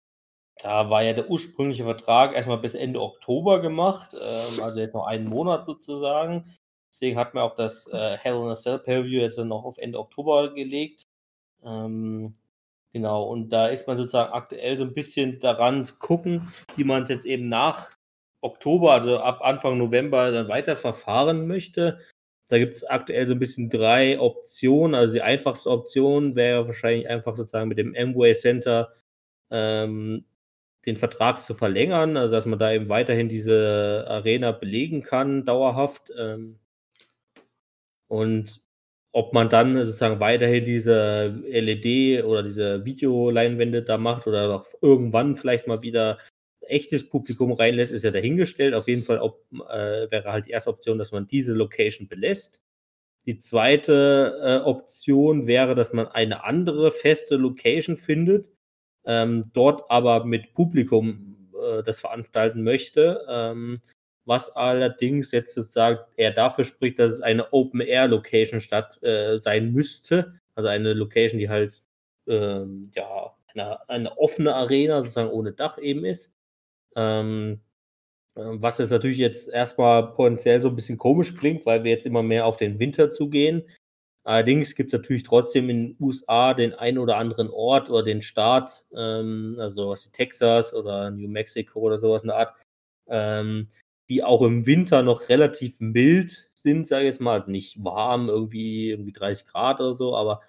[0.61, 5.05] da war ja der ursprüngliche Vertrag erstmal bis Ende Oktober gemacht, ähm, also jetzt noch
[5.05, 6.55] einen Monat sozusagen.
[6.91, 9.77] Deswegen hat man auch das äh, Hell in a Cell Pay-View jetzt dann noch auf
[9.77, 11.03] Ende Oktober gelegt.
[11.63, 12.33] Ähm,
[12.93, 17.03] genau, und da ist man sozusagen aktuell so ein bisschen daran zu gucken, wie man
[17.03, 17.97] es jetzt eben nach
[18.39, 21.99] Oktober, also ab Anfang November, dann weiter verfahren möchte.
[22.47, 24.95] Da gibt es aktuell so ein bisschen drei Optionen.
[24.95, 28.93] Also die einfachste Option wäre wahrscheinlich einfach sozusagen mit dem Amway Center
[29.49, 30.25] ähm,
[30.85, 36.11] den Vertrag zu verlängern, also dass man da eben weiterhin diese Arena belegen kann, dauerhaft.
[36.17, 36.59] Ähm,
[38.07, 38.61] und
[39.11, 45.35] ob man dann sozusagen weiterhin diese LED oder diese Videoleinwände da macht oder auch irgendwann
[45.35, 46.19] vielleicht mal wieder
[46.67, 48.73] echtes Publikum reinlässt, ist ja dahingestellt.
[48.73, 52.61] Auf jeden Fall ob, äh, wäre halt die erste Option, dass man diese Location belässt.
[53.25, 58.51] Die zweite äh, Option wäre, dass man eine andere feste Location findet,
[59.05, 63.25] ähm, dort aber mit Publikum äh, das veranstalten möchte.
[63.29, 63.79] Ähm,
[64.25, 70.33] was allerdings jetzt sozusagen eher dafür spricht, dass es eine Open-Air-Location statt äh, sein müsste.
[70.55, 71.83] Also eine Location, die halt
[72.27, 76.33] ähm, ja eine, eine, offene Arena sozusagen ohne Dach eben ist.
[76.95, 77.61] Ähm,
[78.35, 82.07] äh, was jetzt natürlich jetzt erstmal potenziell so ein bisschen komisch klingt, weil wir jetzt
[82.07, 83.63] immer mehr auf den Winter zugehen.
[84.25, 88.23] Allerdings gibt es natürlich trotzdem in den USA den einen oder anderen Ort oder den
[88.23, 92.53] Staat, ähm, also was Texas oder New Mexico oder sowas in der Art,
[93.07, 93.67] ähm,
[94.09, 97.39] die auch im Winter noch relativ mild sind, sage ich jetzt mal.
[97.39, 100.41] Also nicht warm, irgendwie, irgendwie 30 Grad oder so, aber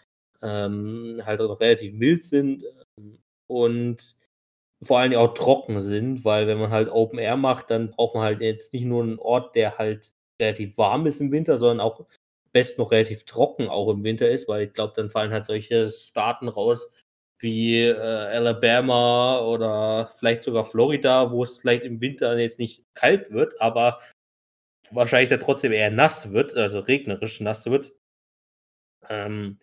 [0.42, 2.64] ähm, halt auch relativ mild sind
[2.98, 4.16] ähm, und
[4.82, 8.24] vor allem auch trocken sind, weil wenn man halt Open Air macht, dann braucht man
[8.24, 12.06] halt jetzt nicht nur einen Ort, der halt relativ warm ist im Winter, sondern auch
[12.56, 15.90] best noch relativ trocken auch im Winter ist, weil ich glaube, dann fallen halt solche
[15.90, 16.90] Staaten raus,
[17.38, 23.30] wie äh, Alabama oder vielleicht sogar Florida, wo es vielleicht im Winter jetzt nicht kalt
[23.30, 24.00] wird, aber
[24.90, 27.92] wahrscheinlich dann trotzdem eher nass wird, also regnerisch nass wird.
[29.10, 29.58] Ähm,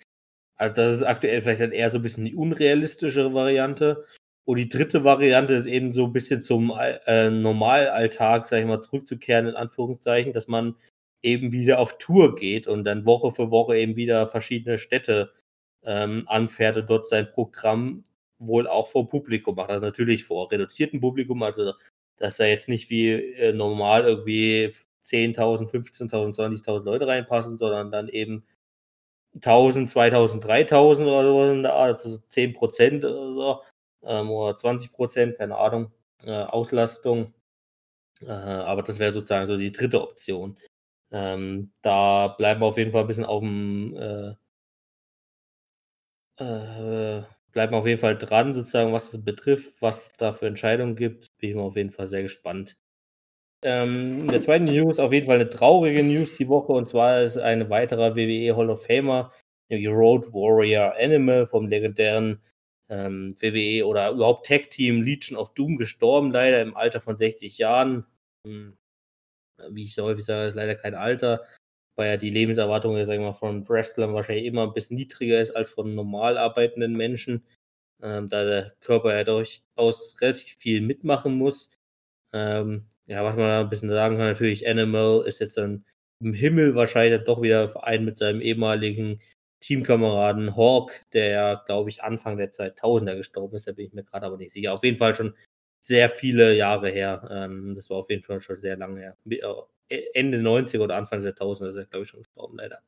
[0.56, 4.06] also das ist aktuell vielleicht dann eher so ein bisschen die unrealistischere Variante.
[4.46, 8.82] Und die dritte Variante ist eben so ein bisschen zum äh, Normalalltag, sag ich mal,
[8.82, 10.76] zurückzukehren, in Anführungszeichen, dass man
[11.24, 15.32] eben wieder auf Tour geht und dann Woche für Woche eben wieder verschiedene Städte
[15.84, 18.04] ähm, anfährt und dort sein Programm
[18.40, 19.70] wohl auch vor Publikum macht.
[19.70, 21.74] Also natürlich vor reduziertem Publikum, also
[22.18, 24.72] dass da jetzt nicht wie äh, normal irgendwie
[25.06, 28.46] 10.000, 15.000, 20.000 Leute reinpassen, sondern dann eben
[29.36, 33.62] 1000, 2000, 3000 oder sowas in der Art, also 10 Prozent oder so,
[34.04, 35.92] ähm, oder 20 Prozent, keine Ahnung,
[36.24, 37.34] äh, Auslastung.
[38.22, 40.58] Äh, aber das wäre sozusagen so die dritte Option.
[41.14, 44.34] Ähm, da bleiben wir auf jeden Fall ein bisschen auf dem äh,
[46.40, 51.38] äh, bleiben auf jeden Fall dran, sozusagen, was das betrifft, was da für Entscheidungen gibt.
[51.38, 52.76] Bin ich auf jeden Fall sehr gespannt.
[53.64, 57.22] Ähm, in der zweiten News auf jeden Fall eine traurige News die Woche und zwar
[57.22, 59.32] ist ein weiterer WWE Hall of Famer,
[59.70, 62.42] nämlich Road Warrior Animal vom legendären
[62.90, 67.58] ähm, WWE oder überhaupt Tag Team Legion of Doom gestorben, leider im Alter von 60
[67.58, 68.06] Jahren.
[68.46, 68.78] Hm,
[69.70, 71.46] wie ich so häufig sage, ist leider kein Alter
[71.96, 75.52] weil ja die Lebenserwartung, sagen wir mal, von Wrestlern wahrscheinlich immer ein bisschen niedriger ist
[75.52, 77.46] als von normal arbeitenden Menschen,
[78.02, 81.70] ähm, da der Körper ja durchaus relativ viel mitmachen muss.
[82.34, 85.86] Ähm, ja, was man da ein bisschen sagen kann, natürlich, Animal ist jetzt dann
[86.20, 89.20] im Himmel wahrscheinlich doch wieder vereint mit seinem ehemaligen
[89.62, 94.04] Teamkameraden Hawk, der ja, glaube ich, Anfang der 2000er gestorben ist, da bin ich mir
[94.04, 94.74] gerade aber nicht sicher.
[94.74, 95.36] Auf jeden Fall schon
[95.84, 97.28] sehr viele Jahre her.
[97.30, 99.18] Ähm, das war auf jeden Fall schon sehr lange her.
[99.90, 102.80] Äh, Ende 90er oder Anfang der 1000er ist er, glaube ich, schon gestorben, leider.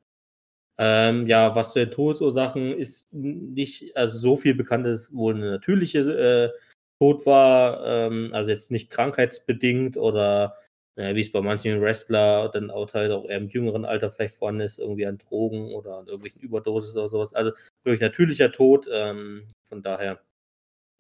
[0.78, 6.00] Ähm, ja, was zu Todesursachen ist nicht, also so viel bekannt ist wohl eine natürliche
[6.00, 6.60] äh,
[7.00, 10.58] Tod war, ähm, also jetzt nicht krankheitsbedingt oder
[10.96, 14.38] äh, wie es bei manchen Wrestler dann auch halt auch eher im jüngeren Alter vielleicht
[14.38, 17.34] vorhanden ist, irgendwie an Drogen oder an irgendwelchen Überdosis oder sowas.
[17.34, 17.52] Also
[17.84, 20.22] wirklich natürlicher Tod, ähm, von daher,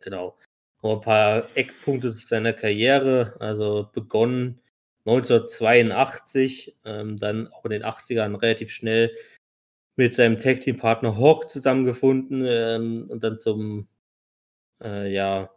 [0.02, 0.38] genau.
[0.94, 4.62] Ein paar Eckpunkte zu seiner Karriere, also begonnen
[5.06, 9.16] 1982, ähm, dann auch in den 80ern relativ schnell
[9.96, 13.88] mit seinem Tag-Team-Partner Hawk zusammengefunden ähm, und dann zum,
[14.84, 15.52] äh, ja,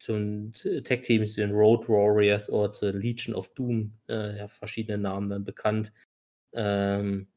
[0.00, 5.44] zum Tag-Team, den Road Warriors oder zur Legion of Doom, äh, ja, verschiedene Namen dann
[5.44, 5.92] bekannt.
[6.52, 7.28] Ähm,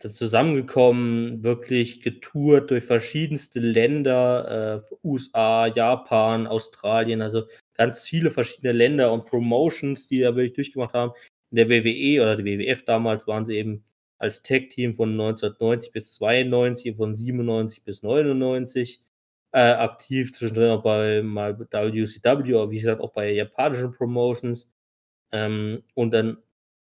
[0.00, 7.44] zusammengekommen, wirklich getourt durch verschiedenste Länder, äh, USA, Japan, Australien, also
[7.74, 11.12] ganz viele verschiedene Länder und Promotions, die da wirklich durchgemacht haben.
[11.50, 13.84] In der WWE oder der WWF damals waren sie eben
[14.18, 19.00] als Tag-Team von 1990 bis 92, von 97 bis 99
[19.52, 24.68] äh, aktiv, zwischendrin auch bei mal WCW, aber wie gesagt auch bei japanischen Promotions.
[25.32, 26.38] Ähm, und dann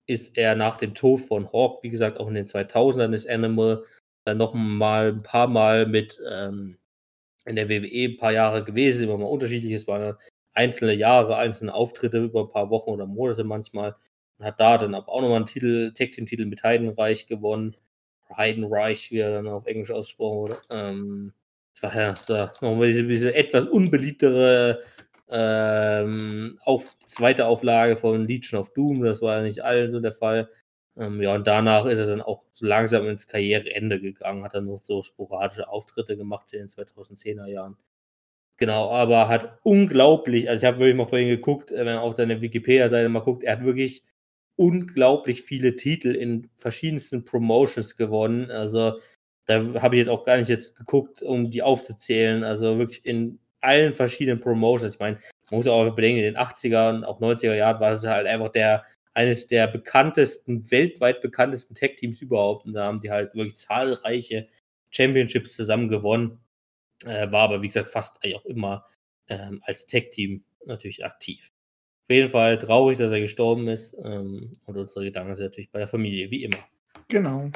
[0.10, 3.84] ist er nach dem Tod von Hawk, wie gesagt, auch in den 2000ern ist Animal
[4.26, 6.77] dann noch mal ein paar Mal mit ähm,
[7.45, 9.73] in der WWE ein paar Jahre gewesen, immer mal unterschiedlich.
[9.73, 10.15] Es waren
[10.53, 13.95] einzelne Jahre, einzelne Auftritte über ein paar Wochen oder Monate manchmal.
[14.38, 17.76] Und hat da dann auch nochmal einen Titel, Tag Team Titel mit Heidenreich gewonnen.
[18.36, 20.57] Heidenreich, wie er dann auf Englisch ausgesprochen wurde.
[20.69, 21.34] Ähm,
[21.73, 24.81] das war ja so, nochmal diese, diese etwas unbeliebtere
[25.30, 29.03] ähm, auf, zweite Auflage von Legion of Doom.
[29.03, 30.49] Das war ja nicht allen so der Fall.
[30.97, 34.65] Ähm, ja, und danach ist er dann auch so langsam ins Karriereende gegangen, hat dann
[34.65, 37.77] noch so sporadische Auftritte gemacht in den 2010er Jahren.
[38.57, 42.15] Genau, aber hat unglaublich, also ich habe wirklich mal vorhin geguckt, äh, wenn man auf
[42.15, 44.03] seine Wikipedia-Seite mal guckt, er hat wirklich
[44.57, 48.51] unglaublich viele Titel in verschiedensten Promotions gewonnen.
[48.51, 48.99] Also
[49.45, 52.43] da habe ich jetzt auch gar nicht jetzt geguckt, um die aufzuzählen.
[52.43, 54.95] Also wirklich in allen verschiedenen Promotions.
[54.95, 55.18] Ich meine,
[55.49, 58.49] man muss auch bedenken, in den 80er und auch 90er Jahren war es halt einfach
[58.49, 62.65] der eines der bekanntesten, weltweit bekanntesten Tech-Teams überhaupt.
[62.65, 64.48] Und da haben die halt wirklich zahlreiche
[64.91, 66.40] Championships zusammen gewonnen.
[67.06, 68.86] Äh, war aber, wie gesagt, fast auch immer
[69.27, 71.52] ähm, als Tech-Team natürlich aktiv.
[72.03, 73.94] Auf jeden Fall traurig, dass er gestorben ist.
[74.03, 76.57] Ähm, und unsere Gedanken sind natürlich bei der Familie, wie immer.
[77.07, 77.52] Genau.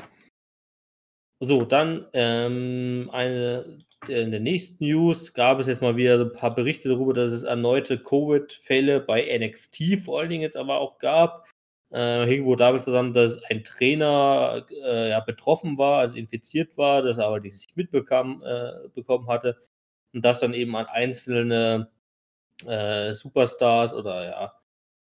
[1.45, 6.31] So, dann ähm, eine, in der nächsten News gab es jetzt mal wieder so ein
[6.31, 10.99] paar Berichte darüber, dass es erneute Covid-Fälle bei NXT vor allen Dingen jetzt aber auch
[10.99, 11.45] gab.
[11.91, 17.01] Äh, hing wohl damit zusammen, dass ein Trainer äh, ja, betroffen war, also infiziert war,
[17.01, 19.57] das er aber nicht mitbekommen äh, bekommen hatte.
[20.13, 21.89] Und das dann eben an einzelne
[22.65, 24.53] äh, Superstars oder ja,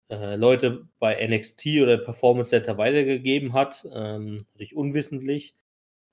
[0.09, 5.55] äh, Leute bei NXT oder Performance Center weitergegeben hat, ähm, natürlich unwissentlich.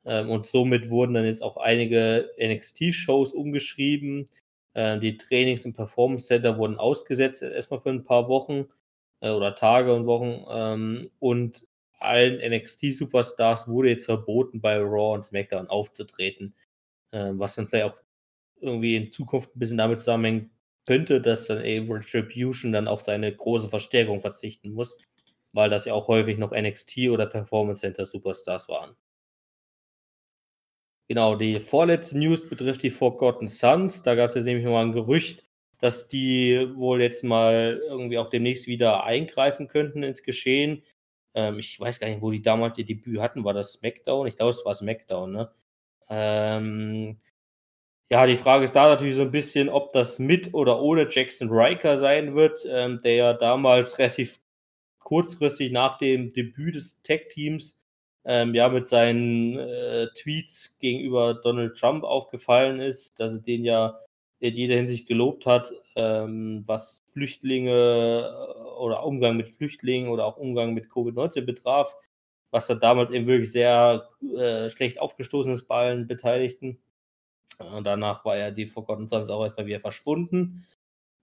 [0.05, 4.29] Ähm, und somit wurden dann jetzt auch einige NXT-Shows umgeschrieben.
[4.75, 8.67] Ähm, die Trainings im Performance Center wurden ausgesetzt, erstmal für ein paar Wochen
[9.21, 10.45] äh, oder Tage und Wochen.
[10.51, 11.67] Ähm, und
[12.01, 16.55] allen NXT-Superstars wurde jetzt verboten, bei Raw und SmackDown aufzutreten.
[17.13, 18.03] Was dann vielleicht auch
[18.61, 20.51] irgendwie in Zukunft ein bisschen damit zusammenhängt
[20.87, 24.97] könnte, dass dann eben Retribution dann auf seine große Verstärkung verzichten muss,
[25.53, 28.97] weil das ja auch häufig noch NXT oder Performance Center Superstars waren.
[31.09, 34.03] Genau, die vorletzte News betrifft die Forgotten Sons.
[34.03, 35.45] Da gab es jetzt nämlich mal ein Gerücht,
[35.81, 40.83] dass die wohl jetzt mal irgendwie auch demnächst wieder eingreifen könnten ins Geschehen.
[41.35, 43.45] Ähm, ich weiß gar nicht, wo die damals ihr Debüt hatten.
[43.45, 44.27] War das SmackDown?
[44.27, 45.53] Ich glaube, es war SmackDown, ne?
[46.09, 47.19] Ähm,
[48.11, 51.51] ja, die Frage ist da natürlich so ein bisschen, ob das mit oder ohne Jackson
[51.51, 54.41] Riker sein wird, ähm, der ja damals relativ
[55.01, 57.79] kurzfristig nach dem Debüt des Tech-Teams
[58.25, 63.99] ähm, ja mit seinen äh, Tweets gegenüber Donald Trump aufgefallen ist, dass er den ja
[64.41, 70.37] in jeder Hinsicht gelobt hat, ähm, was Flüchtlinge äh, oder Umgang mit Flüchtlingen oder auch
[70.37, 71.95] Umgang mit Covid-19 betraf,
[72.51, 76.79] was da damals eben wirklich sehr äh, schlecht aufgestoßen ist bei allen Beteiligten.
[77.59, 80.67] Und danach war ja die Forgotten Sons auch erstmal wieder verschwunden.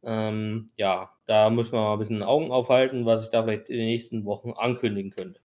[0.03, 3.77] Ähm, ja, da müssen wir mal ein bisschen Augen aufhalten, was ich da vielleicht in
[3.77, 5.41] den nächsten Wochen ankündigen könnte.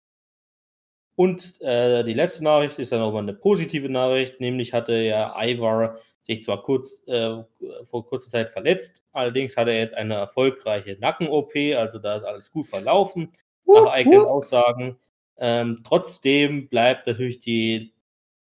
[1.16, 5.98] Und äh, die letzte Nachricht ist dann nochmal eine positive Nachricht, nämlich hatte ja Ivar
[6.24, 7.44] sich zwar kurz, äh,
[7.84, 12.52] vor kurzer Zeit verletzt, allerdings hat er jetzt eine erfolgreiche Nacken-OP, also da ist alles
[12.52, 13.32] gut verlaufen,
[13.66, 14.98] nach eigenen Aussagen.
[15.38, 17.94] Ähm, trotzdem bleibt natürlich die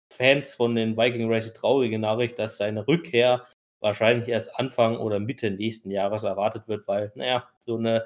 [0.10, 3.45] Fans von den Viking Race traurige Nachricht, dass seine Rückkehr
[3.80, 8.06] wahrscheinlich erst Anfang oder Mitte nächsten Jahres erwartet wird, weil, naja, so eine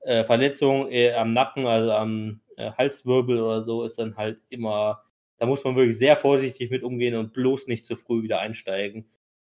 [0.00, 5.02] äh, Verletzung äh, am Nacken, also am äh, Halswirbel oder so, ist dann halt immer,
[5.38, 9.06] da muss man wirklich sehr vorsichtig mit umgehen und bloß nicht zu früh wieder einsteigen.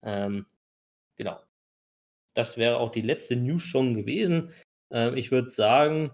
[0.04, 0.46] Ähm,
[1.16, 1.40] genau.
[2.34, 4.52] Das wäre auch die letzte News schon gewesen.
[4.92, 6.12] Ähm, ich würde sagen,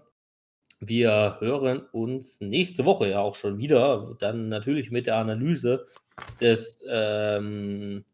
[0.80, 4.16] wir hören uns nächste Woche ja auch schon wieder.
[4.18, 5.86] Dann natürlich mit der Analyse
[6.40, 8.04] des ähm,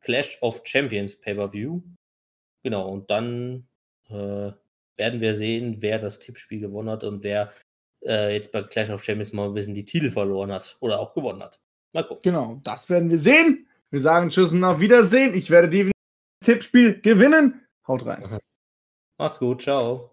[0.00, 1.82] Clash of Champions Pay-Per-View.
[2.62, 3.66] Genau, und dann
[4.08, 4.52] äh,
[4.96, 7.52] werden wir sehen, wer das Tippspiel gewonnen hat und wer
[8.04, 11.14] äh, jetzt bei Clash of Champions mal ein bisschen die Titel verloren hat oder auch
[11.14, 11.60] gewonnen hat.
[11.92, 12.22] Mal gucken.
[12.22, 13.66] Genau, das werden wir sehen.
[13.90, 15.34] Wir sagen Tschüss und auf Wiedersehen.
[15.34, 15.92] Ich werde das
[16.44, 17.60] Tippspiel gewinnen.
[17.86, 18.40] Haut rein.
[19.18, 20.10] Mach's gut, ciao.